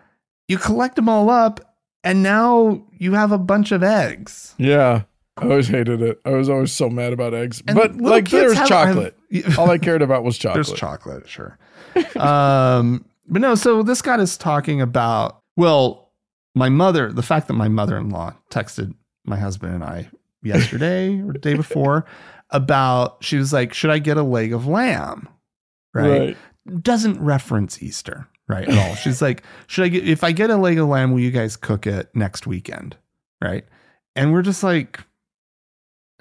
you 0.49 0.59
collect 0.59 0.97
them 0.97 1.09
all 1.09 1.31
up, 1.31 1.61
and 2.05 2.23
now 2.23 2.83
you 2.99 3.13
have 3.15 3.33
a 3.33 3.39
bunch 3.39 3.73
of 3.73 3.83
eggs. 3.83 4.55
yeah 4.59 5.03
i 5.39 5.43
always 5.45 5.69
hated 5.69 6.01
it 6.03 6.21
i 6.25 6.31
was 6.31 6.49
always 6.49 6.73
so 6.73 6.89
mad 6.89 7.13
about 7.13 7.35
eggs 7.35 7.63
And 7.67 7.77
but 7.77 7.97
like 7.97 8.31
there 8.31 8.49
was 8.49 8.59
have- 8.59 8.69
chocolate 8.69 9.17
have- 9.33 9.59
all 9.59 9.71
i 9.71 9.79
cared 9.79 10.03
about 10.03 10.25
was 10.25 10.39
chocolate 10.39 10.67
There's 10.67 10.79
chocolate, 10.79 11.29
sure. 11.29 11.59
um, 12.17 13.05
but 13.29 13.41
no, 13.41 13.55
so 13.55 13.83
this 13.83 14.03
guy 14.03 14.19
is 14.21 14.37
talking 14.37 14.81
about, 14.81 15.41
well, 15.57 16.13
my 16.55 16.69
mother, 16.69 17.13
the 17.13 17.23
fact 17.23 17.49
that 17.49 17.55
my 17.55 17.69
mother 17.69 17.97
in 17.97 18.09
law 18.11 18.35
texted 18.51 18.95
my 19.25 19.37
husband 19.37 19.75
and 19.75 19.83
I 19.85 20.09
yesterday 20.43 21.21
or 21.21 21.33
the 21.33 21.39
day 21.41 21.55
before 21.65 22.05
about, 22.51 23.25
she 23.25 23.37
was 23.37 23.53
like, 23.53 23.75
should 23.75 23.91
I 23.91 23.99
get 23.99 24.17
a 24.17 24.23
leg 24.23 24.53
of 24.53 24.67
lamb? 24.67 25.29
Right. 25.93 26.37
Doesn't 26.83 27.21
reference 27.21 27.83
Easter, 27.83 28.29
right? 28.49 28.69
At 28.69 28.79
all. 28.79 28.95
She's 29.03 29.21
like, 29.21 29.43
should 29.67 29.85
I 29.85 29.89
get, 29.89 30.09
if 30.09 30.23
I 30.23 30.31
get 30.33 30.51
a 30.51 30.57
leg 30.57 30.79
of 30.79 30.87
lamb, 30.89 31.11
will 31.13 31.21
you 31.21 31.31
guys 31.33 31.57
cook 31.57 31.87
it 31.87 32.11
next 32.15 32.47
weekend? 32.47 32.97
Right. 33.43 33.65
And 34.15 34.33
we're 34.33 34.43
just 34.43 34.63
like, 34.63 35.01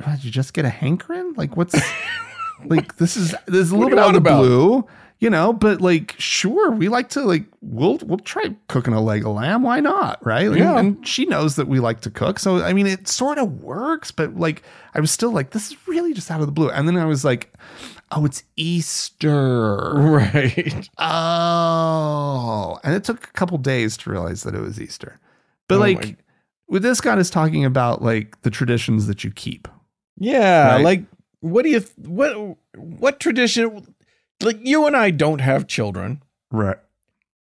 "Oh, 0.05 0.11
did 0.11 0.23
you 0.25 0.31
just 0.31 0.53
get 0.53 0.65
a 0.65 0.69
hankering? 0.69 1.33
Like, 1.35 1.55
what's, 1.57 1.75
like 2.65 2.97
this 2.97 3.15
is 3.17 3.31
this 3.47 3.61
is 3.67 3.71
a 3.71 3.75
little 3.75 3.89
bit 3.89 3.99
out 3.99 4.07
of 4.07 4.13
the 4.13 4.17
about? 4.29 4.39
blue, 4.41 4.87
you 5.19 5.29
know. 5.29 5.53
But 5.53 5.81
like, 5.81 6.15
sure, 6.17 6.71
we 6.71 6.89
like 6.89 7.09
to 7.09 7.21
like 7.21 7.45
we'll 7.61 7.97
we'll 8.05 8.17
try 8.19 8.55
cooking 8.67 8.93
a 8.93 9.01
leg 9.01 9.25
of 9.25 9.33
lamb. 9.35 9.63
Why 9.63 9.79
not, 9.79 10.25
right? 10.25 10.47
And- 10.47 10.57
Yeah. 10.57 10.79
And, 10.79 11.05
she 11.07 11.25
knows 11.25 11.55
that 11.57 11.67
we 11.67 11.79
like 11.79 12.01
to 12.01 12.09
cook, 12.09 12.39
so 12.39 12.63
I 12.63 12.73
mean, 12.73 12.87
it 12.87 13.07
sort 13.07 13.37
of 13.37 13.61
works. 13.63 14.11
But 14.11 14.35
like, 14.35 14.63
I 14.93 14.99
was 14.99 15.11
still 15.11 15.31
like, 15.31 15.51
this 15.51 15.71
is 15.71 15.87
really 15.87 16.13
just 16.13 16.29
out 16.31 16.39
of 16.41 16.45
the 16.47 16.51
blue. 16.51 16.69
And 16.69 16.87
then 16.87 16.97
I 16.97 17.05
was 17.05 17.23
like, 17.25 17.53
oh, 18.11 18.25
it's 18.25 18.43
Easter. 18.55 19.93
right 19.95 20.89
Oh, 20.99 22.79
and 22.83 22.93
it 22.95 23.03
took 23.03 23.23
a 23.23 23.31
couple 23.33 23.57
days 23.57 23.97
to 23.97 24.09
realize 24.09 24.43
that 24.43 24.55
it 24.55 24.61
was 24.61 24.79
Easter. 24.79 25.19
But 25.67 25.75
Oh 25.75 25.79
like, 25.79 26.03
my- 26.05 26.15
with 26.67 26.81
this 26.83 26.99
guy 27.01 27.15
is 27.17 27.29
talking 27.29 27.63
about 27.65 28.01
like 28.01 28.41
the 28.41 28.49
traditions 28.49 29.07
that 29.07 29.23
you 29.23 29.31
keep. 29.31 29.67
Yeah, 30.17 30.75
Right? 30.75 30.83
like 30.83 31.03
what 31.41 31.63
do 31.63 31.69
you 31.69 31.83
what 31.97 32.57
what 32.77 33.19
tradition 33.19 33.85
like 34.41 34.59
you 34.63 34.85
and 34.87 34.95
I 34.95 35.11
don't 35.11 35.39
have 35.41 35.67
children, 35.67 36.21
Right. 36.51 36.77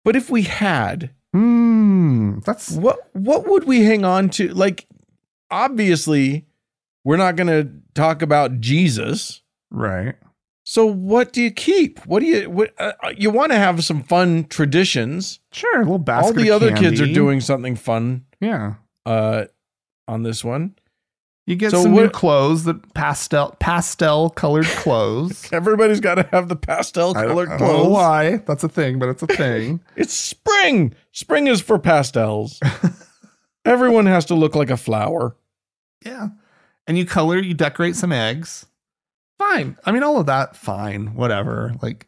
but 0.04 0.16
if 0.16 0.30
we 0.30 0.42
had, 0.42 1.10
Hmm. 1.32 2.38
That's 2.44 2.70
what 2.72 2.98
what 3.12 3.46
would 3.48 3.64
we 3.64 3.82
hang 3.84 4.04
on 4.04 4.28
to? 4.30 4.48
Like 4.54 4.86
obviously 5.50 6.46
we're 7.04 7.16
not 7.16 7.36
going 7.36 7.48
to 7.48 7.70
talk 7.94 8.22
about 8.22 8.60
Jesus. 8.60 9.42
right. 9.70 10.14
So 10.66 10.86
what 10.86 11.34
do 11.34 11.42
you 11.42 11.50
keep? 11.50 11.98
What 12.06 12.20
do 12.20 12.26
you 12.26 12.48
what 12.48 12.72
uh, 12.78 12.92
you 13.18 13.28
want 13.30 13.52
to 13.52 13.58
have 13.58 13.84
some 13.84 14.02
fun 14.02 14.44
traditions? 14.44 15.40
Sure. 15.52 15.76
A 15.76 15.82
little 15.82 15.98
basket. 15.98 16.28
All 16.28 16.42
the 16.42 16.50
other 16.50 16.74
kids 16.74 17.02
are 17.02 17.12
doing 17.12 17.40
something 17.42 17.76
fun 17.76 18.24
Yeah. 18.40 18.74
uh 19.04 19.44
on 20.08 20.22
this 20.22 20.42
one. 20.42 20.74
You 21.47 21.57
get 21.57 21.72
So 21.72 21.82
some 21.82 21.92
new 21.92 22.09
clothes, 22.09 22.64
the 22.64 22.74
pastel 22.95 23.55
pastel 23.61 24.30
colored 24.30 24.64
clothes. 24.64 25.47
Everybody's 25.53 26.01
got 26.01 26.14
to 26.14 26.22
have 26.32 26.49
the 26.49 26.57
pastel 26.57 27.14
I 27.16 27.22
don't, 27.22 27.28
colored 27.30 27.49
I 27.51 27.59
don't 27.59 27.68
know 27.68 27.74
clothes. 27.82 27.92
why. 27.92 28.36
That's 28.47 28.64
a 28.64 28.68
thing, 28.68 28.99
but 28.99 29.11
it's 29.11 29.22
a 29.22 29.26
thing. 29.26 29.80
It's 29.97 30.14
spring. 30.14 30.95
Spring 31.12 31.47
is 31.47 31.61
for 31.61 31.78
pastels. 31.78 32.59
Everyone 33.64 34.07
has 34.07 34.24
to 34.26 34.34
look 34.34 34.55
like 34.55 34.70
a 34.70 34.76
flower. 34.76 35.36
yeah. 36.05 36.28
And 36.86 36.99
you 36.99 37.07
color, 37.07 37.38
you 37.38 37.55
decorate 37.55 37.97
some 37.97 38.12
eggs. 38.12 38.66
Fine. 39.38 39.78
I 39.86 39.92
mean, 39.92 40.03
all 40.03 40.20
of 40.20 40.26
that, 40.26 40.55
fine. 40.55 41.14
Whatever. 41.14 41.74
Like, 41.80 42.07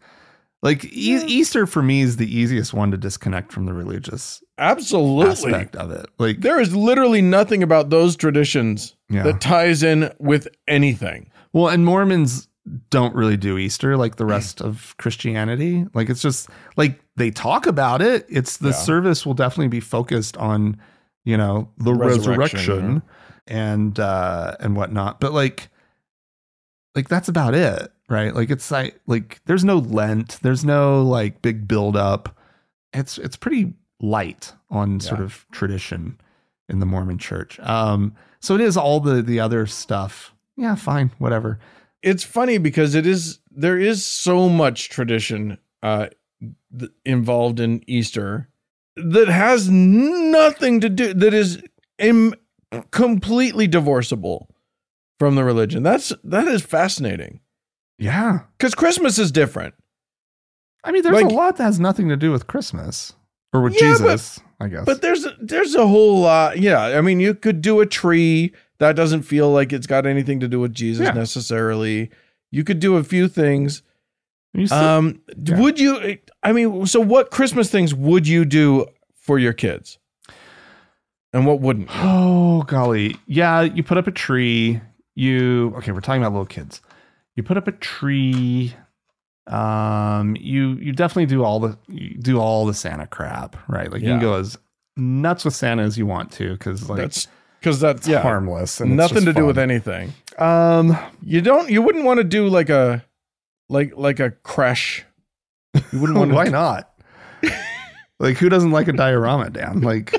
Like 0.62 0.84
e- 0.86 1.22
Easter 1.26 1.66
for 1.66 1.82
me 1.82 2.00
is 2.00 2.16
the 2.16 2.34
easiest 2.34 2.72
one 2.74 2.90
to 2.90 2.96
disconnect 2.96 3.52
from 3.52 3.66
the 3.66 3.72
religious 3.74 4.42
Absolutely. 4.58 5.30
aspect 5.52 5.76
of 5.76 5.90
it. 5.90 6.06
Like 6.18 6.40
There 6.40 6.60
is 6.60 6.74
literally 6.74 7.22
nothing 7.22 7.62
about 7.62 7.90
those 7.90 8.16
traditions 8.16 8.96
Yeah. 9.10 9.22
that 9.24 9.40
ties 9.40 9.82
in 9.82 10.10
with 10.18 10.48
anything. 10.66 11.30
Well, 11.52 11.68
and 11.68 11.84
Mormons 11.84 12.48
don't 12.90 13.14
really 13.14 13.36
do 13.36 13.58
Easter 13.58 13.96
like 13.96 14.16
the 14.16 14.26
rest 14.26 14.60
of 14.60 14.94
Christianity. 14.98 15.86
Like 15.94 16.10
it's 16.10 16.22
just 16.22 16.48
like 16.76 17.00
they 17.16 17.30
talk 17.30 17.66
about 17.66 18.02
it. 18.02 18.26
It's 18.28 18.56
the 18.56 18.70
Yeah. 18.70 18.74
service 18.74 19.24
will 19.24 19.34
definitely 19.34 19.68
be 19.68 19.80
focused 19.80 20.36
on, 20.38 20.76
you 21.24 21.36
know, 21.36 21.68
the 21.78 21.94
Resurrection, 21.94 22.36
resurrection, 22.38 23.02
and 23.46 24.00
uh 24.00 24.56
and 24.58 24.74
whatnot. 24.74 25.20
But 25.20 25.32
like 25.32 25.68
like 26.96 27.08
that's 27.08 27.28
about 27.28 27.54
it, 27.54 27.92
right? 28.08 28.34
Like 28.34 28.50
it's 28.50 28.70
like 28.70 28.98
like 29.06 29.40
there's 29.44 29.64
no 29.64 29.76
Lent, 29.78 30.38
there's 30.42 30.64
no 30.64 31.02
like 31.02 31.42
big 31.42 31.68
build 31.68 31.96
up. 31.96 32.36
It's 32.92 33.18
it's 33.18 33.36
pretty 33.36 33.74
light 34.00 34.52
on 34.70 34.98
sort 35.00 35.20
of 35.20 35.46
tradition 35.52 36.18
in 36.68 36.80
the 36.80 36.86
Mormon 36.86 37.18
church. 37.18 37.60
Um 37.60 38.16
so 38.40 38.54
it 38.54 38.60
is 38.62 38.76
all 38.76 38.98
the 39.00 39.22
the 39.22 39.38
other 39.38 39.66
stuff. 39.66 40.32
Yeah, 40.56 40.74
fine, 40.74 41.12
whatever. 41.18 41.60
It's 42.02 42.24
funny 42.24 42.58
because 42.58 42.94
it 42.94 43.06
is 43.06 43.38
there 43.50 43.78
is 43.78 44.04
so 44.04 44.48
much 44.48 44.88
tradition 44.88 45.58
uh 45.82 46.08
th- 46.78 46.90
involved 47.04 47.60
in 47.60 47.82
Easter 47.86 48.48
that 48.96 49.28
has 49.28 49.68
nothing 49.68 50.80
to 50.80 50.88
do 50.88 51.12
that 51.12 51.34
is 51.34 51.62
Im- 51.98 52.34
completely 52.90 53.66
divorceable 53.66 54.48
from 55.18 55.34
the 55.34 55.44
religion. 55.44 55.82
That's 55.82 56.12
that 56.24 56.46
is 56.48 56.62
fascinating. 56.62 57.40
Yeah. 57.98 58.40
Cuz 58.58 58.74
Christmas 58.74 59.18
is 59.18 59.30
different. 59.32 59.74
I 60.84 60.92
mean, 60.92 61.02
there's 61.02 61.14
Like- 61.14 61.24
a 61.26 61.28
lot 61.34 61.56
that 61.56 61.64
has 61.64 61.80
nothing 61.80 62.08
to 62.10 62.16
do 62.16 62.30
with 62.30 62.46
Christmas 62.46 63.14
or 63.52 63.60
with 63.62 63.74
Yeah, 63.74 63.92
but- 63.98 64.10
Jesus, 64.12 64.40
I 64.60 64.68
guess. 64.68 64.84
But 64.84 65.02
there's 65.02 65.26
there's 65.40 65.74
a 65.74 65.86
whole 65.86 66.20
lot. 66.20 66.58
Yeah, 66.58 66.80
I 66.80 67.00
mean, 67.00 67.20
you 67.20 67.34
could 67.34 67.60
do 67.60 67.80
a 67.80 67.86
tree 67.86 68.52
that 68.78 68.94
doesn't 68.96 69.22
feel 69.22 69.50
like 69.50 69.72
it's 69.72 69.86
got 69.86 70.06
anything 70.06 70.38
to 70.40 70.48
do 70.48 70.60
with 70.60 70.74
Jesus 70.74 71.06
Yeah. 71.06 71.12
necessarily. 71.12 72.10
You 72.52 72.62
could 72.64 72.78
do 72.80 72.96
a 72.96 73.02
few 73.04 73.26
things. 73.28 73.82
Still- 74.64 74.78
Um, 74.78 75.20
yeah. 75.44 75.58
would 75.60 75.78
you? 75.80 76.18
I 76.42 76.52
mean, 76.52 76.86
so 76.86 77.00
what 77.00 77.30
Christmas 77.30 77.70
things 77.70 77.94
would 77.94 78.26
you 78.28 78.44
do 78.44 78.86
for 79.14 79.38
your 79.38 79.52
kids, 79.52 79.98
and 81.32 81.46
what 81.46 81.60
wouldn't? 81.60 81.88
you? 81.88 81.94
oh 82.02 82.62
golly, 82.62 83.16
yeah. 83.26 83.62
You 83.62 83.82
put 83.82 83.98
up 83.98 84.06
a 84.06 84.10
tree. 84.12 84.80
You 85.16 85.74
okay? 85.78 85.90
We're 85.90 86.00
talking 86.00 86.22
about 86.22 86.32
little 86.32 86.46
kids. 86.46 86.80
You 87.34 87.42
put 87.42 87.56
up 87.56 87.66
a 87.66 87.72
tree. 87.72 88.74
Um, 89.48 90.36
you 90.38 90.74
you 90.74 90.92
definitely 90.92 91.26
do 91.26 91.42
all 91.42 91.58
the 91.58 91.76
you 91.88 92.16
do 92.16 92.38
all 92.38 92.66
the 92.66 92.74
Santa 92.74 93.06
crap, 93.08 93.56
right? 93.68 93.90
Like 93.90 94.02
you 94.02 94.08
can 94.08 94.20
go 94.20 94.34
as 94.34 94.56
nuts 94.96 95.44
with 95.44 95.54
Santa 95.54 95.82
as 95.82 95.98
you 95.98 96.06
want 96.06 96.30
to, 96.32 96.52
because 96.52 96.88
like 96.88 96.98
that's 96.98 97.26
because 97.60 97.80
that's 97.80 98.06
yeah, 98.06 98.20
harmless 98.20 98.80
and 98.80 98.96
nothing 98.96 99.24
to 99.24 99.32
do 99.32 99.44
with 99.44 99.58
anything. 99.58 100.12
Um, 100.38 100.96
You 101.22 101.40
don't. 101.40 101.70
You 101.70 101.82
wouldn't 101.82 102.04
want 102.04 102.18
to 102.18 102.24
do 102.24 102.48
like 102.48 102.68
a 102.68 103.04
like 103.68 103.96
like 103.96 104.20
a 104.20 104.30
crèche. 104.30 105.02
You 105.74 106.00
wouldn't 106.00 106.18
want. 106.18 106.32
why 106.32 106.44
not? 106.44 106.92
like, 108.20 108.36
who 108.36 108.48
doesn't 108.48 108.70
like 108.70 108.88
a 108.88 108.92
diorama, 108.92 109.50
Dan? 109.50 109.80
Like, 109.80 110.14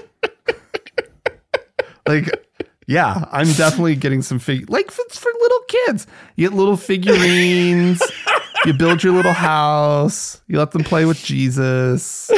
like, 2.07 2.46
yeah, 2.87 3.25
I'm 3.31 3.51
definitely 3.53 3.95
getting 3.95 4.21
some 4.21 4.39
fig. 4.39 4.69
Like, 4.69 4.89
for, 4.91 5.03
for 5.11 5.29
little 5.41 5.59
kids, 5.67 6.07
you 6.35 6.49
get 6.49 6.57
little 6.57 6.77
figurines. 6.77 8.01
you 8.65 8.73
build 8.73 9.03
your 9.03 9.13
little 9.13 9.33
house. 9.33 10.41
You 10.47 10.57
let 10.57 10.71
them 10.71 10.83
play 10.83 11.05
with 11.05 11.21
Jesus. 11.23 12.31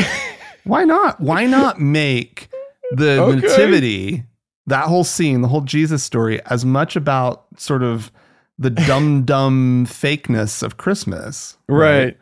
Why 0.64 0.84
not? 0.84 1.20
Why 1.22 1.46
not 1.46 1.80
make 1.80 2.50
the 2.92 3.22
Okay. 3.22 3.36
nativity, 3.42 4.24
that 4.68 4.86
whole 4.86 5.04
scene, 5.04 5.42
the 5.42 5.48
whole 5.48 5.62
Jesus 5.62 6.04
story, 6.04 6.42
as 6.48 6.66
much 6.66 6.96
about 6.96 7.46
sort 7.58 7.84
of 7.84 8.12
the 8.58 8.70
dumb 8.70 9.24
dumb 9.26 9.86
fakeness 9.88 10.62
of 10.64 10.78
Christmas, 10.78 11.58
right. 11.68 12.18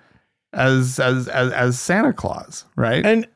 as 0.53 0.99
as 0.99 1.27
as 1.29 1.51
as 1.51 1.79
Santa 1.79 2.13
Claus, 2.13 2.65
right? 2.75 3.05
And 3.05 3.27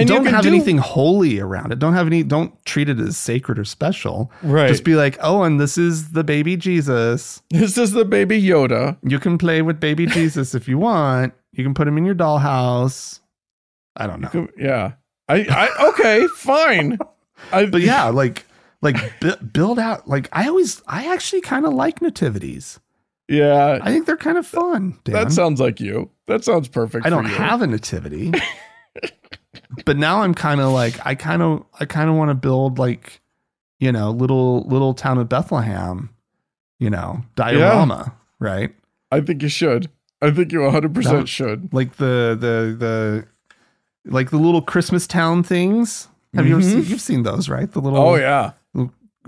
and 0.00 0.08
don't 0.08 0.26
have 0.26 0.42
do- 0.42 0.48
anything 0.48 0.78
holy 0.78 1.38
around 1.40 1.72
it. 1.72 1.78
Don't 1.78 1.94
have 1.94 2.06
any. 2.06 2.22
Don't 2.22 2.52
treat 2.64 2.88
it 2.88 2.98
as 2.98 3.16
sacred 3.16 3.58
or 3.58 3.64
special. 3.64 4.30
Right. 4.42 4.68
Just 4.68 4.84
be 4.84 4.94
like, 4.94 5.16
oh, 5.22 5.42
and 5.42 5.60
this 5.60 5.78
is 5.78 6.12
the 6.12 6.24
baby 6.24 6.56
Jesus. 6.56 7.42
this 7.50 7.78
is 7.78 7.92
the 7.92 8.04
baby 8.04 8.40
Yoda. 8.42 8.96
You 9.02 9.18
can 9.18 9.38
play 9.38 9.62
with 9.62 9.80
baby 9.80 10.06
Jesus 10.06 10.54
if 10.54 10.66
you 10.68 10.78
want. 10.78 11.32
You 11.52 11.64
can 11.64 11.74
put 11.74 11.86
him 11.88 11.96
in 11.98 12.04
your 12.04 12.14
dollhouse. 12.14 13.20
I 13.96 14.06
don't 14.06 14.20
know, 14.20 14.48
Yeah. 14.56 14.92
I, 15.28 15.46
I 15.48 15.88
okay, 15.90 16.26
fine. 16.36 16.98
I, 17.52 17.66
but 17.66 17.80
yeah, 17.82 18.04
like 18.08 18.46
like 18.82 18.96
bu- 19.20 19.36
build 19.52 19.78
out. 19.78 20.08
Like 20.08 20.28
I 20.32 20.48
always, 20.48 20.82
I 20.86 21.12
actually 21.12 21.40
kind 21.42 21.66
of 21.66 21.72
like 21.74 22.00
nativities. 22.02 22.80
yeah. 23.28 23.78
I 23.82 23.90
think 23.92 24.06
they're 24.06 24.16
kind 24.16 24.38
of 24.38 24.46
fun. 24.46 24.98
Dan. 25.04 25.14
That 25.14 25.32
sounds 25.32 25.60
like 25.60 25.80
you. 25.80 26.10
That 26.26 26.44
sounds 26.44 26.68
perfect. 26.68 27.04
I 27.06 27.10
don't 27.10 27.24
you. 27.26 27.34
have 27.34 27.62
a 27.62 27.66
nativity. 27.66 28.32
but 29.84 29.96
now 29.96 30.22
I'm 30.22 30.34
kind 30.34 30.60
of 30.60 30.72
like 30.72 30.94
I 31.06 31.14
kind 31.14 31.42
of 31.42 31.64
I 31.78 31.84
kind 31.84 32.10
of 32.10 32.16
want 32.16 32.30
to 32.30 32.34
build 32.34 32.78
like 32.78 33.20
you 33.78 33.92
know 33.92 34.10
little 34.10 34.62
little 34.62 34.94
town 34.94 35.18
of 35.18 35.28
Bethlehem, 35.28 36.10
you 36.78 36.90
know, 36.90 37.22
diorama, 37.36 38.14
right? 38.38 38.74
I 39.10 39.20
think 39.20 39.42
you 39.42 39.48
should. 39.48 39.90
I 40.22 40.30
think 40.30 40.52
you 40.52 40.60
100 40.60 40.94
percent 40.94 41.28
should. 41.28 41.72
Like 41.72 41.96
the 41.96 42.36
the 42.38 42.76
the 42.78 43.26
like 44.10 44.30
the 44.30 44.36
little 44.38 44.62
Christmas 44.62 45.06
town 45.06 45.42
things. 45.42 46.08
Have 46.34 46.46
you 46.46 46.54
ever 46.54 46.62
Mhm. 46.62 46.70
seen 46.82 46.84
you've 46.84 47.00
seen 47.00 47.22
those, 47.24 47.48
right? 47.48 47.70
The 47.70 47.80
little 47.80 47.98
Oh 47.98 48.14
yeah. 48.16 48.52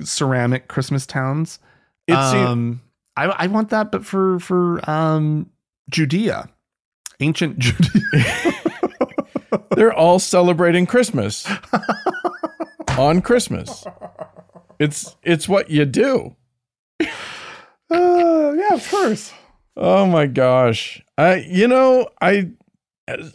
ceramic 0.03 0.69
Christmas 0.69 1.07
towns. 1.07 1.59
It's 2.07 2.17
um 2.33 2.81
I 3.17 3.25
I 3.27 3.47
want 3.49 3.71
that 3.71 3.91
but 3.93 4.05
for 4.05 4.39
for 4.41 4.89
um 4.89 5.51
Judea. 5.91 6.49
Ancient 7.21 7.59
Judea. 7.61 8.55
They're 9.77 9.93
all 9.93 10.19
celebrating 10.19 10.87
Christmas 10.87 11.47
on 12.99 13.23
Christmas. 13.23 13.85
It's 14.79 15.17
it's 15.23 15.49
what 15.49 15.71
you 15.71 15.85
do. 15.85 16.37
Uh, 17.01 18.55
yeah, 18.57 18.75
of 18.75 18.91
course. 18.91 19.33
Oh 19.77 20.07
my 20.07 20.27
gosh. 20.27 21.03
I 21.19 21.37
you 21.49 21.69
know, 21.69 22.09
I 22.21 22.51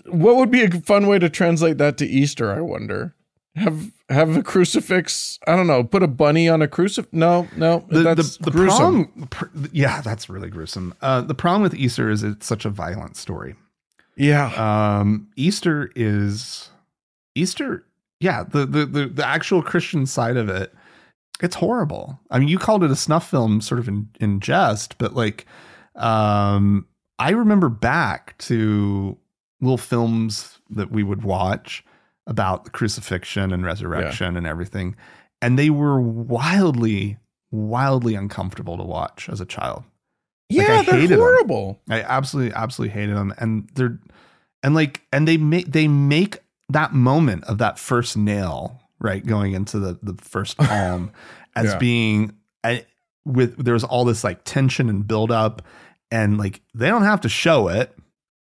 what 0.08 0.36
would 0.38 0.52
be 0.52 0.64
a 0.64 0.72
fun 0.72 1.08
way 1.08 1.20
to 1.20 1.30
translate 1.30 1.78
that 1.78 1.98
to 1.98 2.06
Easter, 2.06 2.52
I 2.52 2.62
wonder. 2.62 3.14
Have 3.56 3.92
have 4.10 4.38
a 4.38 4.44
crucifix, 4.44 5.40
I 5.48 5.56
don't 5.56 5.68
know, 5.68 5.84
put 5.84 6.04
a 6.04 6.08
bunny 6.08 6.48
on 6.48 6.62
a 6.62 6.68
crucifix? 6.68 7.12
No, 7.12 7.48
no, 7.58 7.86
the, 7.90 8.04
that's 8.04 8.38
the, 8.38 8.46
the 8.46 8.52
gruesome. 8.52 9.28
problem 9.30 9.70
yeah 9.72 10.02
that's 10.02 10.30
really 10.30 10.50
gruesome 10.50 10.94
uh, 11.02 11.22
the 11.22 11.34
problem 11.34 11.62
with 11.62 11.74
easter 11.74 12.10
is 12.10 12.24
it's 12.24 12.46
such 12.46 12.66
a 12.66 12.70
violent 12.70 13.18
story 13.18 13.56
Yeah. 14.18 15.00
um, 15.00 15.28
easter 15.36 15.92
is 15.96 16.70
easter 17.36 17.86
yeah 18.20 18.44
the, 18.44 18.66
the 18.66 18.86
the 18.86 19.06
the 19.08 19.26
actual 19.26 19.62
christian 19.62 20.06
side 20.06 20.38
of 20.38 20.50
it 20.50 20.74
it's 21.40 21.56
horrible. 21.56 22.20
I 22.32 22.40
mean 22.40 22.48
you 22.48 22.58
called 22.58 22.84
it 22.84 22.90
a 22.90 22.96
snuff 22.96 23.30
film 23.30 23.62
sort 23.62 23.80
of 23.80 23.88
in, 23.88 24.10
in 24.20 24.40
jest 24.40 24.98
but 24.98 25.14
like 25.14 25.46
um 25.96 26.88
i 27.20 27.30
remember 27.30 27.70
back 27.70 28.36
to 28.40 29.16
little 29.62 29.78
films 29.78 30.60
that 30.72 30.92
we 30.92 31.04
would 31.04 31.24
watch 31.24 31.84
about 32.26 32.66
the 32.66 32.72
crucifixion 32.72 33.54
and 33.54 33.64
resurrection 33.64 34.36
and 34.36 34.48
everything 34.48 34.96
and 35.42 35.60
they 35.60 35.70
were 35.70 36.02
wildly 36.02 37.18
wildly 37.52 38.16
uncomfortable 38.16 38.76
to 38.78 38.84
watch 38.84 39.30
as 39.30 39.40
a 39.40 39.46
child 39.46 39.84
Like, 40.50 40.68
I 40.70 40.98
yeah, 40.98 41.08
they're 41.08 41.18
horrible. 41.18 41.80
I 41.90 42.02
absolutely, 42.02 42.54
absolutely 42.54 42.94
hated 42.94 43.16
them, 43.16 43.34
and 43.38 43.70
they're, 43.76 44.00
and 44.64 44.74
like, 44.74 45.02
and 45.12 45.28
they 45.28 45.38
make 45.38 45.72
they 45.72 45.88
make 45.88 46.38
that 46.70 46.94
moment 46.94 47.44
of 47.46 47.58
that 47.60 47.78
first 47.80 48.16
nail 48.18 48.82
right 49.00 49.26
going 49.26 49.54
into 49.54 49.78
the 49.80 50.00
the 50.02 50.16
first 50.22 50.58
palm 50.58 51.12
as 51.56 51.66
Yeah. 51.66 51.78
being 51.78 52.34
I, 52.64 52.86
with 53.26 53.64
there's 53.64 53.84
all 53.84 54.06
this 54.06 54.24
like 54.24 54.44
tension 54.46 54.90
and 54.90 55.06
build 55.08 55.32
up, 55.32 55.62
and 56.12 56.38
like 56.38 56.62
they 56.74 56.88
don't 56.88 57.04
have 57.04 57.22
to 57.22 57.30
show 57.30 57.68
it, 57.68 57.94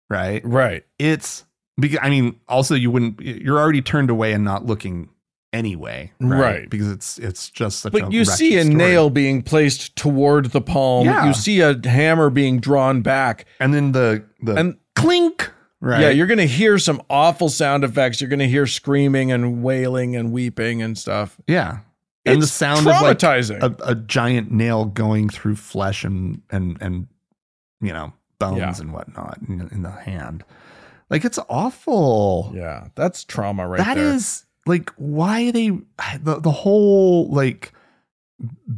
right? 0.10 0.42
Right. 0.44 0.84
It's 0.98 1.46
because 1.80 2.00
I 2.02 2.10
mean, 2.10 2.40
also 2.48 2.74
you 2.74 2.90
wouldn't 2.90 3.22
you're 3.22 3.60
already 3.60 3.84
turned 3.84 4.10
away 4.10 4.34
and 4.34 4.44
not 4.44 4.66
looking 4.66 5.10
anyway, 5.54 6.12
right? 6.20 6.40
Right. 6.40 6.70
Because 6.70 6.90
it's 6.92 7.18
it's 7.18 7.50
just 7.50 7.80
such 7.82 7.94
a 7.94 8.00
But 8.00 8.12
you 8.12 8.26
see 8.26 8.58
a 8.58 8.62
story. 8.64 8.76
nail 8.76 9.10
being 9.10 9.42
placed 9.42 9.96
toward 9.96 10.48
the 10.52 10.62
palm. 10.62 11.06
Yeah. 11.06 11.26
You 11.28 11.34
see 11.34 11.62
a 11.62 11.80
hammer 11.88 12.30
being 12.30 12.60
drawn 12.60 13.02
back. 13.02 13.46
and 13.60 13.74
then 13.74 13.92
the 13.92 14.24
the 14.42 14.56
And 14.56 14.78
clink, 14.96 15.52
right? 15.80 16.02
yeah, 16.02 16.10
you're 16.10 16.28
going 16.28 16.38
to 16.38 16.48
hear 16.48 16.78
some 16.80 17.02
awful 17.10 17.50
sound 17.50 17.84
effects. 17.84 18.22
You're 18.22 18.30
going 18.30 18.40
to 18.40 18.48
hear 18.48 18.68
screaming 18.68 19.32
and 19.32 19.64
wailing 19.64 20.16
and 20.16 20.32
weeping 20.32 20.82
and 20.82 20.98
stuff. 20.98 21.40
Yeah. 21.48 21.80
And 22.26 22.42
the 22.42 22.48
sound 22.48 22.82
of 22.88 23.02
like 23.02 23.24
a, 23.24 23.76
a 23.84 23.96
giant 23.96 24.52
nail 24.52 24.86
going 24.86 25.28
through 25.30 25.56
flesh 25.56 26.04
and 26.04 26.42
and 26.52 26.78
and 26.80 27.08
you 27.82 27.92
know 27.92 28.14
bones 28.38 28.60
Yeah. 28.60 28.76
and 28.80 28.94
whatnot 28.94 29.40
in, 29.48 29.68
in 29.72 29.82
the 29.82 29.90
hand. 29.92 30.44
Like 31.10 31.26
it's 31.26 31.40
awful. 31.50 32.52
Yeah, 32.56 32.90
that's 32.96 33.24
trauma 33.24 33.68
right 33.68 33.80
That 33.80 33.96
there. 33.96 34.14
is 34.14 34.46
like 34.66 34.90
why 34.98 35.52
they 35.52 35.70
the 36.22 36.40
the 36.40 36.52
whole 36.52 37.30
like 37.30 37.72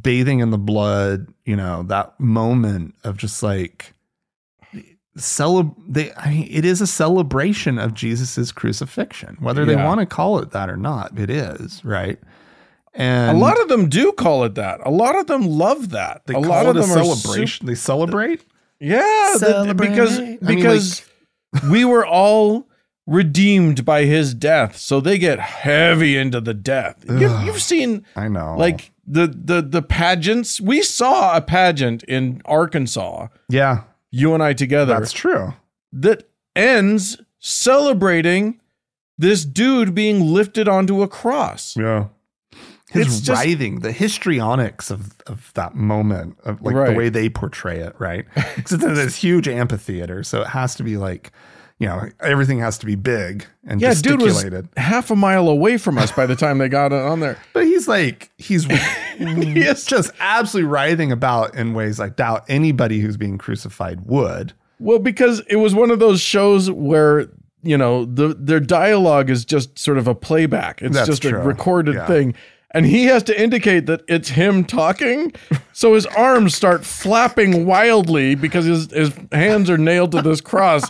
bathing 0.02 0.40
in 0.40 0.50
the 0.52 0.58
blood, 0.58 1.28
you 1.46 1.56
know, 1.56 1.84
that 1.84 2.20
moment 2.20 2.96
of 3.04 3.18
just 3.18 3.42
like 3.44 3.94
celeb 5.18 5.76
they 5.88 6.12
I 6.16 6.30
mean 6.32 6.48
it 6.50 6.66
is 6.66 6.82
a 6.82 6.88
celebration 6.88 7.78
of 7.78 7.94
Jesus's 7.94 8.52
crucifixion. 8.52 9.38
Whether 9.40 9.66
they 9.66 9.76
want 9.76 10.00
to 10.00 10.06
call 10.06 10.40
it 10.40 10.52
that 10.52 10.70
or 10.70 10.78
not, 10.78 11.18
it 11.20 11.30
is, 11.30 11.84
right? 11.86 12.20
And 12.96 13.38
a 13.38 13.40
lot 13.40 13.60
of 13.60 13.70
them 13.70 13.90
do 13.90 14.12
call 14.12 14.44
it 14.44 14.54
that. 14.56 14.80
A 14.86 14.92
lot 14.92 15.16
of 15.18 15.26
them 15.28 15.48
love 15.48 15.90
that. 15.92 16.24
they 16.28 16.34
a 16.36 16.38
call 16.42 16.48
lot 16.50 16.66
it 16.66 16.70
of 16.70 16.76
a 16.78 16.80
them 16.82 16.92
are 16.98 17.04
celebration. 17.16 17.66
they 17.66 17.74
celebrate? 17.76 18.44
yeah, 18.80 19.36
the- 19.40 19.74
because 19.76 20.16
Celebrate. 20.16 20.40
I 20.44 20.46
mean, 20.48 20.56
because 20.58 21.06
we 21.72 21.86
were 21.86 22.06
all 22.06 22.68
redeemed 23.06 23.84
by 23.86 24.06
his 24.06 24.34
death, 24.34 24.78
so 24.78 25.00
they 25.02 25.18
get 25.18 25.40
heavy 25.40 26.18
into 26.18 26.40
the 26.42 26.54
death. 26.54 27.04
you, 27.10 27.30
you've 27.40 27.62
seen 27.62 28.06
I 28.16 28.28
know. 28.30 28.56
like 28.58 28.92
the 29.06 29.28
the 29.28 29.62
the 29.62 29.82
pageants. 29.82 30.62
We 30.62 30.82
saw 30.82 31.36
a 31.36 31.42
pageant 31.42 32.04
in 32.04 32.42
Arkansas. 32.46 33.28
yeah, 33.50 33.84
You 34.12 34.34
and 34.34 34.42
I 34.42 34.54
together. 34.54 34.94
that's 34.98 35.12
true. 35.12 35.54
that 35.92 36.30
ends 36.56 37.18
celebrating 37.40 38.60
this 39.18 39.44
dude 39.46 39.94
being 39.94 40.22
lifted 40.34 40.68
onto 40.68 41.02
a 41.02 41.08
cross. 41.08 41.76
Yeah. 41.78 42.08
His 42.90 43.08
It's 43.08 43.20
just- 43.22 43.44
writhing, 43.44 43.80
the 43.80 43.92
histrionics 43.92 44.92
of, 44.92 45.14
of 45.28 45.52
that 45.56 45.74
moment, 45.76 46.38
of 46.46 46.62
like 46.62 46.76
Right. 46.76 46.92
the 46.92 46.96
way 46.96 47.10
they 47.10 47.28
portray 47.30 47.80
it, 47.80 47.96
right? 48.00 48.26
Because 48.56 48.74
it's 48.74 48.84
in 48.84 48.94
this 48.94 49.16
huge 49.16 49.48
amphitheater, 49.48 50.24
so 50.24 50.42
it 50.42 50.48
has 50.50 50.76
to 50.76 50.84
be 50.84 50.98
like, 50.98 51.32
you 51.84 51.90
know, 51.90 52.08
everything 52.22 52.60
has 52.60 52.78
to 52.78 52.86
be 52.86 52.96
big 52.96 53.46
and 53.68 53.82
Yeah, 53.82 53.94
dude 53.94 54.22
was 54.22 54.46
half 54.78 55.12
a 55.12 55.18
mile 55.18 55.50
away 55.50 55.78
from 55.78 55.98
us 55.98 56.14
by 56.14 56.26
the 56.26 56.36
time 56.36 56.58
they 56.60 56.70
got 56.70 56.94
it 56.94 57.02
on 57.02 57.20
there. 57.20 57.38
but 57.54 57.66
he's 57.66 57.90
like, 57.90 58.32
he's 58.38 58.66
Yes. 59.20 59.84
just 59.84 60.12
absolutely 60.22 60.70
writhing 60.70 61.12
about 61.12 61.56
in 61.56 61.74
ways 61.74 62.00
I 62.00 62.08
doubt 62.08 62.46
anybody 62.48 63.02
who's 63.02 63.18
being 63.18 63.38
crucified 63.38 64.06
would. 64.06 64.54
Well, 64.80 65.00
because 65.00 65.42
it 65.50 65.58
was 65.58 65.76
one 65.76 65.92
of 65.92 66.00
those 66.00 66.22
shows 66.22 66.72
where 66.72 67.28
you 67.64 67.78
know 67.78 68.06
the 68.06 68.34
their 68.40 68.60
dialogue 68.62 69.30
is 69.30 69.44
just 69.44 69.78
sort 69.78 69.98
of 69.98 70.08
a 70.08 70.16
playback. 70.16 70.82
It's 70.82 70.96
That's 70.96 71.08
just 71.10 71.26
a 71.26 71.38
recorded 71.38 71.96
Yeah. 71.96 72.08
thing. 72.08 72.34
And 72.72 72.86
he 72.86 73.06
has 73.06 73.24
to 73.24 73.40
indicate 73.40 73.86
that 73.88 74.02
it's 74.08 74.30
him 74.30 74.64
talking. 74.64 75.34
So 75.76 75.96
his 75.96 76.06
arms 76.06 76.54
start 76.54 76.86
flapping 76.86 77.66
wildly 77.66 78.36
because 78.36 78.66
his, 78.66 78.92
his 78.92 79.12
hands 79.32 79.72
are 79.72 79.78
nailed 79.78 80.12
to 80.12 80.22
this 80.22 80.40
cross. 80.40 80.84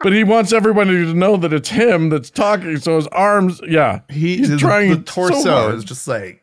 But 0.00 0.12
he 0.12 0.24
wants 0.24 0.52
everybody 0.52 0.90
to 0.90 1.14
know 1.14 1.36
that 1.38 1.52
it's 1.52 1.70
him 1.70 2.08
that's 2.10 2.30
talking. 2.30 2.76
So 2.78 2.96
his 2.96 3.06
arms, 3.08 3.60
yeah. 3.66 4.00
He 4.10 4.36
He's 4.38 4.50
the, 4.50 4.56
trying 4.56 4.90
the 4.90 4.96
so 4.96 5.02
torso 5.02 5.50
hard. 5.50 5.74
is 5.76 5.84
just 5.84 6.06
like 6.06 6.42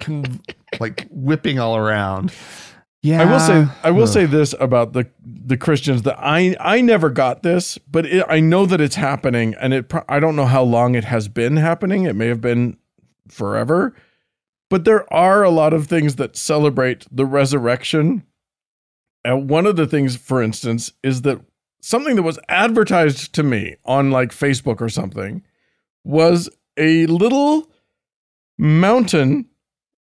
con- 0.00 0.40
like 0.80 1.06
whipping 1.10 1.58
all 1.58 1.76
around. 1.76 2.32
Yeah. 3.02 3.22
I 3.22 3.24
will 3.24 3.40
say 3.40 3.66
I 3.84 3.90
will 3.92 4.02
Ugh. 4.02 4.08
say 4.08 4.26
this 4.26 4.54
about 4.58 4.92
the 4.92 5.08
the 5.24 5.56
Christians 5.56 6.02
that 6.02 6.16
I 6.18 6.56
I 6.60 6.80
never 6.80 7.08
got 7.08 7.42
this, 7.42 7.78
but 7.78 8.04
it, 8.04 8.26
I 8.28 8.40
know 8.40 8.66
that 8.66 8.80
it's 8.80 8.96
happening, 8.96 9.54
and 9.60 9.72
it 9.72 9.90
I 10.08 10.18
don't 10.18 10.34
know 10.36 10.46
how 10.46 10.64
long 10.64 10.96
it 10.96 11.04
has 11.04 11.28
been 11.28 11.56
happening. 11.56 12.04
It 12.04 12.16
may 12.16 12.26
have 12.26 12.40
been 12.40 12.76
forever, 13.28 13.94
but 14.68 14.84
there 14.84 15.10
are 15.14 15.44
a 15.44 15.50
lot 15.50 15.72
of 15.72 15.86
things 15.86 16.16
that 16.16 16.36
celebrate 16.36 17.06
the 17.10 17.24
resurrection. 17.26 18.24
And 19.24 19.48
one 19.48 19.66
of 19.66 19.76
the 19.76 19.86
things, 19.86 20.16
for 20.16 20.42
instance, 20.42 20.92
is 21.02 21.22
that 21.22 21.40
something 21.86 22.16
that 22.16 22.22
was 22.24 22.36
advertised 22.48 23.32
to 23.32 23.44
me 23.44 23.76
on 23.84 24.10
like 24.10 24.30
Facebook 24.30 24.80
or 24.80 24.88
something 24.88 25.40
was 26.02 26.48
a 26.76 27.06
little 27.06 27.70
mountain 28.58 29.46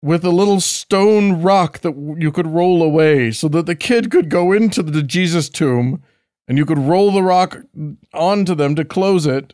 with 0.01 0.23
a 0.23 0.29
little 0.29 0.61
stone 0.61 1.41
rock 1.41 1.79
that 1.79 1.93
you 2.17 2.31
could 2.31 2.47
roll 2.47 2.81
away 2.81 3.29
so 3.31 3.47
that 3.49 3.65
the 3.65 3.75
kid 3.75 4.09
could 4.09 4.29
go 4.29 4.51
into 4.53 4.81
the 4.83 5.03
Jesus 5.03 5.49
tomb 5.49 6.01
and 6.47 6.57
you 6.57 6.65
could 6.65 6.77
roll 6.77 7.11
the 7.11 7.23
rock 7.23 7.57
onto 8.13 8.55
them 8.55 8.75
to 8.75 8.85
close 8.85 9.25
it 9.25 9.53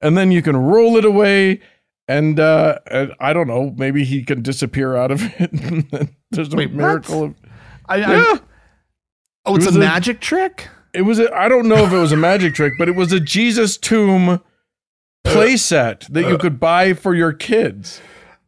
and 0.00 0.16
then 0.16 0.32
you 0.32 0.42
can 0.42 0.56
roll 0.56 0.96
it 0.96 1.04
away 1.04 1.60
and 2.08 2.40
uh 2.40 2.78
and 2.90 3.12
I 3.20 3.32
don't 3.32 3.46
know 3.46 3.72
maybe 3.76 4.02
he 4.04 4.24
can 4.24 4.42
disappear 4.42 4.96
out 4.96 5.10
of 5.12 5.20
it 5.40 6.10
there's 6.32 6.52
a 6.52 6.56
Wait, 6.56 6.72
miracle 6.72 7.22
of 7.24 7.34
I, 7.86 8.02
I- 8.02 8.38
oh, 9.46 9.56
it's 9.56 9.66
It 9.66 9.74
a 9.74 9.76
a- 9.76 9.80
magic 9.80 10.20
trick. 10.20 10.68
It 10.94 11.02
was 11.02 11.18
a, 11.18 11.34
I 11.34 11.48
don't 11.48 11.68
know 11.68 11.84
if 11.84 11.92
it 11.92 11.98
was 11.98 12.12
a 12.12 12.16
magic 12.16 12.54
trick 12.54 12.74
but 12.78 12.88
it 12.88 12.96
was 12.96 13.12
a 13.12 13.20
Jesus 13.20 13.76
tomb 13.76 14.40
play 15.24 15.56
set 15.56 16.06
that 16.10 16.28
you 16.28 16.38
could 16.38 16.60
buy 16.60 16.94
for 16.94 17.14
your 17.14 17.32
kids. 17.32 18.00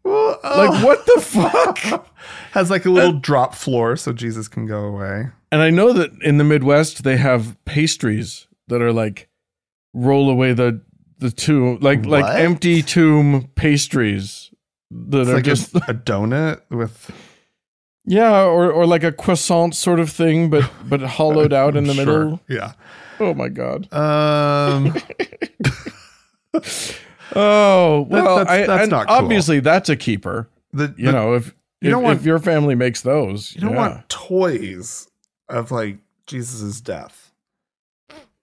Well, 0.03 0.39
like 0.43 0.85
what 0.85 1.07
the 1.07 1.21
fuck? 1.21 2.09
Has 2.53 2.71
like 2.71 2.85
a 2.85 2.91
little 2.91 3.15
drop 3.15 3.55
floor 3.55 3.97
so 3.97 4.13
Jesus 4.13 4.49
can 4.49 4.67
go 4.67 4.85
away. 4.85 5.29
And 5.51 5.63
I 5.63 5.71
know 5.71 5.93
that 5.93 6.11
in 6.23 6.39
the 6.39 6.45
Midwest 6.45 7.05
they 7.05 7.17
have 7.17 7.57
pastries 7.65 8.47
that 8.69 8.83
are 8.83 8.93
like 8.93 9.29
roll 9.95 10.29
away 10.31 10.53
the 10.53 10.83
the 11.19 11.31
tomb, 11.31 11.79
like 11.81 12.05
like 12.05 12.39
empty 12.39 12.83
tomb 12.83 13.49
pastries 13.55 14.51
that 14.91 15.21
It's 15.21 15.31
are 15.31 15.35
like 15.35 15.45
just 15.45 15.75
a, 15.75 15.79
a 15.89 15.95
donut 15.95 16.61
with 16.71 17.11
yeah, 18.07 18.43
or 18.45 18.71
or 18.71 18.87
like 18.87 19.03
a 19.05 19.13
croissant 19.13 19.75
sort 19.75 20.01
of 20.01 20.11
thing, 20.11 20.51
but 20.51 20.71
but 20.85 21.01
hollowed 21.01 21.53
out 21.53 21.77
in 21.77 21.85
the 21.85 21.95
Sure. 21.95 22.05
middle. 22.25 22.41
Yeah. 22.49 22.73
Oh 23.21 23.35
my 23.35 23.49
god. 23.49 23.93
Um. 23.93 24.95
Oh 27.37 28.07
well, 28.11 28.37
that's- 28.37 28.49
I, 28.63 28.67
that's 28.67 28.83
and 28.83 28.91
not 28.91 29.09
cool. 29.09 29.17
obviously 29.17 29.59
that's 29.61 29.89
a 29.89 29.97
keeper. 29.97 30.49
the, 30.73 30.95
You 30.97 31.11
know, 31.11 31.35
if 31.35 31.47
you 31.81 31.89
if, 31.89 31.91
don't 31.91 32.03
want- 32.05 32.21
if 32.21 32.25
your 32.27 32.39
family 32.39 32.75
makes 32.75 33.01
those, 33.01 33.55
you 33.55 33.61
don't 33.61 33.73
yeah. 33.73 33.77
want 33.77 34.09
toys 34.09 35.09
of 35.49 35.71
like 35.73 35.99
Jesus's 36.27 36.81
death. 36.81 37.33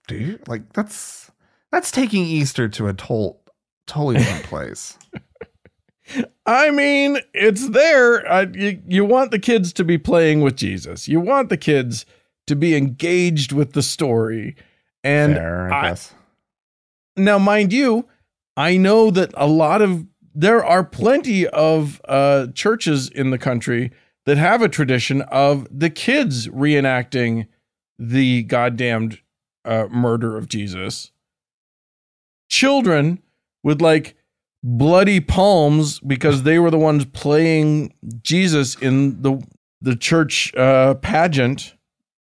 Do 0.08 0.16
you? 0.16 0.38
Like 0.46 0.72
that's 0.74 1.30
that's 1.70 1.90
taking 1.90 2.24
Easter 2.24 2.68
to 2.68 2.88
a 2.88 2.92
total 2.92 3.40
totally 3.86 4.16
different 4.16 4.44
place. 4.50 4.98
I 6.46 6.70
mean, 6.70 7.18
it's 7.32 7.68
there. 7.70 8.30
Uh, 8.30 8.46
you, 8.52 8.82
you 8.88 9.04
want 9.04 9.30
the 9.30 9.38
kids 9.38 9.72
to 9.74 9.84
be 9.84 9.98
playing 9.98 10.40
with 10.40 10.56
Jesus. 10.56 11.06
You 11.08 11.20
want 11.20 11.48
the 11.48 11.56
kids 11.56 12.04
to 12.48 12.56
be 12.56 12.74
engaged 12.74 13.52
with 13.52 13.72
the 13.72 13.82
story. 13.82 14.56
And 15.04 15.34
Fair, 15.34 15.72
I 15.72 15.78
I- 15.78 15.88
guess. 15.90 16.14
now, 17.16 17.38
mind 17.38 17.72
you, 17.72 18.06
I 18.56 18.76
know 18.76 19.10
that 19.10 19.30
a 19.34 19.46
lot 19.46 19.80
of 19.82 20.06
there 20.34 20.64
are 20.64 20.82
plenty 20.82 21.46
of 21.48 22.00
uh, 22.08 22.46
churches 22.54 23.08
in 23.08 23.30
the 23.30 23.38
country 23.38 23.92
that 24.24 24.38
have 24.38 24.62
a 24.62 24.68
tradition 24.68 25.22
of 25.22 25.66
the 25.70 25.90
kids 25.90 26.48
reenacting 26.48 27.46
the 27.98 28.42
goddamned 28.44 29.20
uh, 29.64 29.86
murder 29.90 30.36
of 30.36 30.48
Jesus. 30.48 31.12
Children 32.48 33.22
would 33.62 33.80
like 33.80 34.16
bloody 34.62 35.20
palms 35.20 36.00
because 36.00 36.42
they 36.44 36.58
were 36.58 36.70
the 36.70 36.78
ones 36.78 37.04
playing 37.04 37.94
Jesus 38.22 38.76
in 38.76 39.22
the 39.22 39.42
the 39.80 39.96
church 39.96 40.54
uh, 40.54 40.94
pageant. 40.94 41.74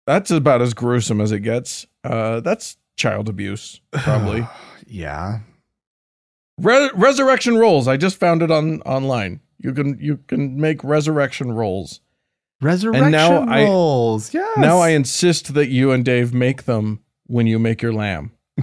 That's 0.06 0.30
about 0.30 0.62
as 0.62 0.74
gruesome 0.74 1.20
as 1.20 1.32
it 1.32 1.40
gets. 1.40 1.86
Uh, 2.02 2.40
that's 2.40 2.76
child 2.96 3.28
abuse, 3.28 3.80
probably. 3.92 4.46
yeah. 4.86 5.40
Re- 6.58 6.90
resurrection 6.94 7.56
rolls. 7.58 7.88
I 7.88 7.96
just 7.96 8.18
found 8.18 8.42
it 8.42 8.50
on 8.50 8.80
online. 8.82 9.40
You 9.58 9.72
can 9.72 9.98
you 10.00 10.18
can 10.26 10.60
make 10.60 10.82
resurrection 10.84 11.52
rolls. 11.52 12.00
Resurrection 12.60 13.10
now 13.10 13.42
I- 13.42 13.64
rolls. 13.64 14.32
Yes. 14.32 14.56
Now 14.58 14.78
I 14.78 14.90
insist 14.90 15.54
that 15.54 15.68
you 15.68 15.90
and 15.90 16.04
Dave 16.04 16.32
make 16.32 16.64
them 16.64 17.00
when 17.26 17.46
you 17.46 17.58
make 17.58 17.82
your 17.82 17.92
lamb. 17.92 18.32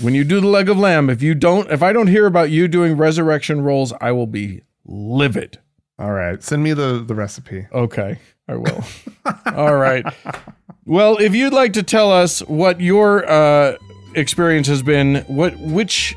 when 0.00 0.14
you 0.14 0.24
do 0.24 0.40
the 0.40 0.46
leg 0.46 0.68
of 0.68 0.78
lamb, 0.78 1.10
if 1.10 1.22
you 1.22 1.34
don't, 1.34 1.70
if 1.70 1.82
I 1.82 1.92
don't 1.92 2.06
hear 2.06 2.26
about 2.26 2.50
you 2.50 2.68
doing 2.68 2.96
resurrection 2.96 3.60
rolls, 3.62 3.92
I 4.00 4.12
will 4.12 4.26
be 4.26 4.62
livid. 4.84 5.58
All 5.98 6.12
right. 6.12 6.42
Send 6.42 6.62
me 6.62 6.72
the 6.72 7.04
the 7.06 7.14
recipe. 7.14 7.66
Okay, 7.72 8.18
I 8.48 8.56
will. 8.56 8.84
All 9.54 9.76
right. 9.76 10.04
Well, 10.86 11.18
if 11.18 11.34
you'd 11.34 11.52
like 11.52 11.74
to 11.74 11.82
tell 11.82 12.10
us 12.10 12.40
what 12.40 12.80
your 12.80 13.30
uh, 13.30 13.76
experience 14.14 14.66
has 14.68 14.82
been, 14.82 15.16
what 15.26 15.56
which 15.58 16.16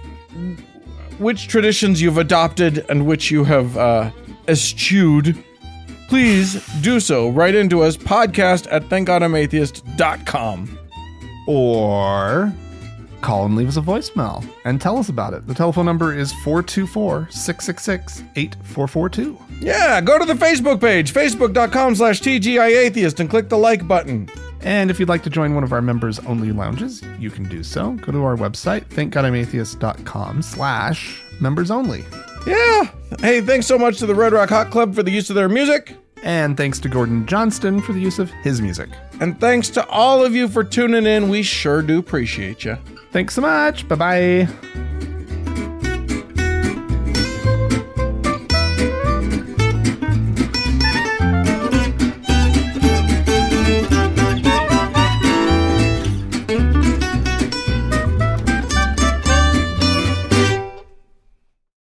which 1.19 1.47
traditions 1.47 2.01
you've 2.01 2.17
adopted 2.17 2.85
and 2.89 3.05
which 3.05 3.29
you 3.29 3.43
have 3.43 3.77
uh, 3.77 4.11
eschewed, 4.47 5.37
please 6.07 6.65
do 6.81 6.99
so. 6.99 7.29
Write 7.29 7.55
into 7.55 7.83
us 7.83 7.97
podcast 7.97 8.67
at 8.71 8.83
thankgodimatheist.com. 8.83 10.79
Or 11.45 12.53
call 13.23 13.45
and 13.45 13.55
leave 13.55 13.67
us 13.67 13.77
a 13.77 13.81
voicemail 13.81 14.47
and 14.65 14.79
tell 14.79 14.97
us 14.97 15.09
about 15.09 15.33
it. 15.33 15.47
The 15.47 15.53
telephone 15.53 15.85
number 15.85 16.13
is 16.13 16.31
424 16.43 17.29
666 17.31 18.23
8442. 18.35 19.39
Yeah, 19.59 20.01
go 20.01 20.19
to 20.19 20.25
the 20.25 20.33
Facebook 20.33 20.81
page, 20.81 21.13
facebook.com 21.13 21.95
slash 21.95 22.21
TGIAtheist, 22.21 23.19
and 23.19 23.29
click 23.29 23.49
the 23.49 23.57
like 23.57 23.87
button. 23.87 24.29
And 24.61 24.89
if 24.89 24.99
you'd 24.99 25.09
like 25.09 25.23
to 25.23 25.29
join 25.29 25.55
one 25.55 25.63
of 25.63 25.73
our 25.73 25.81
members 25.81 26.19
only 26.19 26.51
lounges, 26.51 27.01
you 27.19 27.29
can 27.29 27.43
do 27.49 27.63
so. 27.63 27.93
Go 27.93 28.11
to 28.11 28.23
our 28.23 28.37
website, 28.37 28.85
thankgodimatheist.com 28.85 30.41
slash 30.41 31.21
members 31.41 31.71
only. 31.71 32.05
Yeah. 32.45 32.89
Hey, 33.19 33.41
thanks 33.41 33.65
so 33.65 33.77
much 33.77 33.99
to 33.99 34.05
the 34.05 34.15
Red 34.15 34.33
Rock 34.33 34.49
Hot 34.49 34.69
Club 34.69 34.95
for 34.95 35.03
the 35.03 35.11
use 35.11 35.29
of 35.29 35.35
their 35.35 35.49
music. 35.49 35.95
And 36.23 36.55
thanks 36.55 36.79
to 36.79 36.89
Gordon 36.89 37.25
Johnston 37.25 37.81
for 37.81 37.91
the 37.91 37.99
use 37.99 38.17
of 38.17 38.31
his 38.31 38.61
music. 38.61 38.89
And 39.19 39.39
thanks 39.39 39.69
to 39.71 39.85
all 39.87 40.23
of 40.23 40.33
you 40.33 40.47
for 40.47 40.63
tuning 40.63 41.05
in. 41.05 41.27
We 41.27 41.43
sure 41.43 41.81
do 41.81 41.99
appreciate 41.99 42.63
you. 42.63 42.77
Thanks 43.13 43.35
so 43.35 43.41
much. 43.41 43.87
Bye 43.87 43.95
bye. 43.95 44.47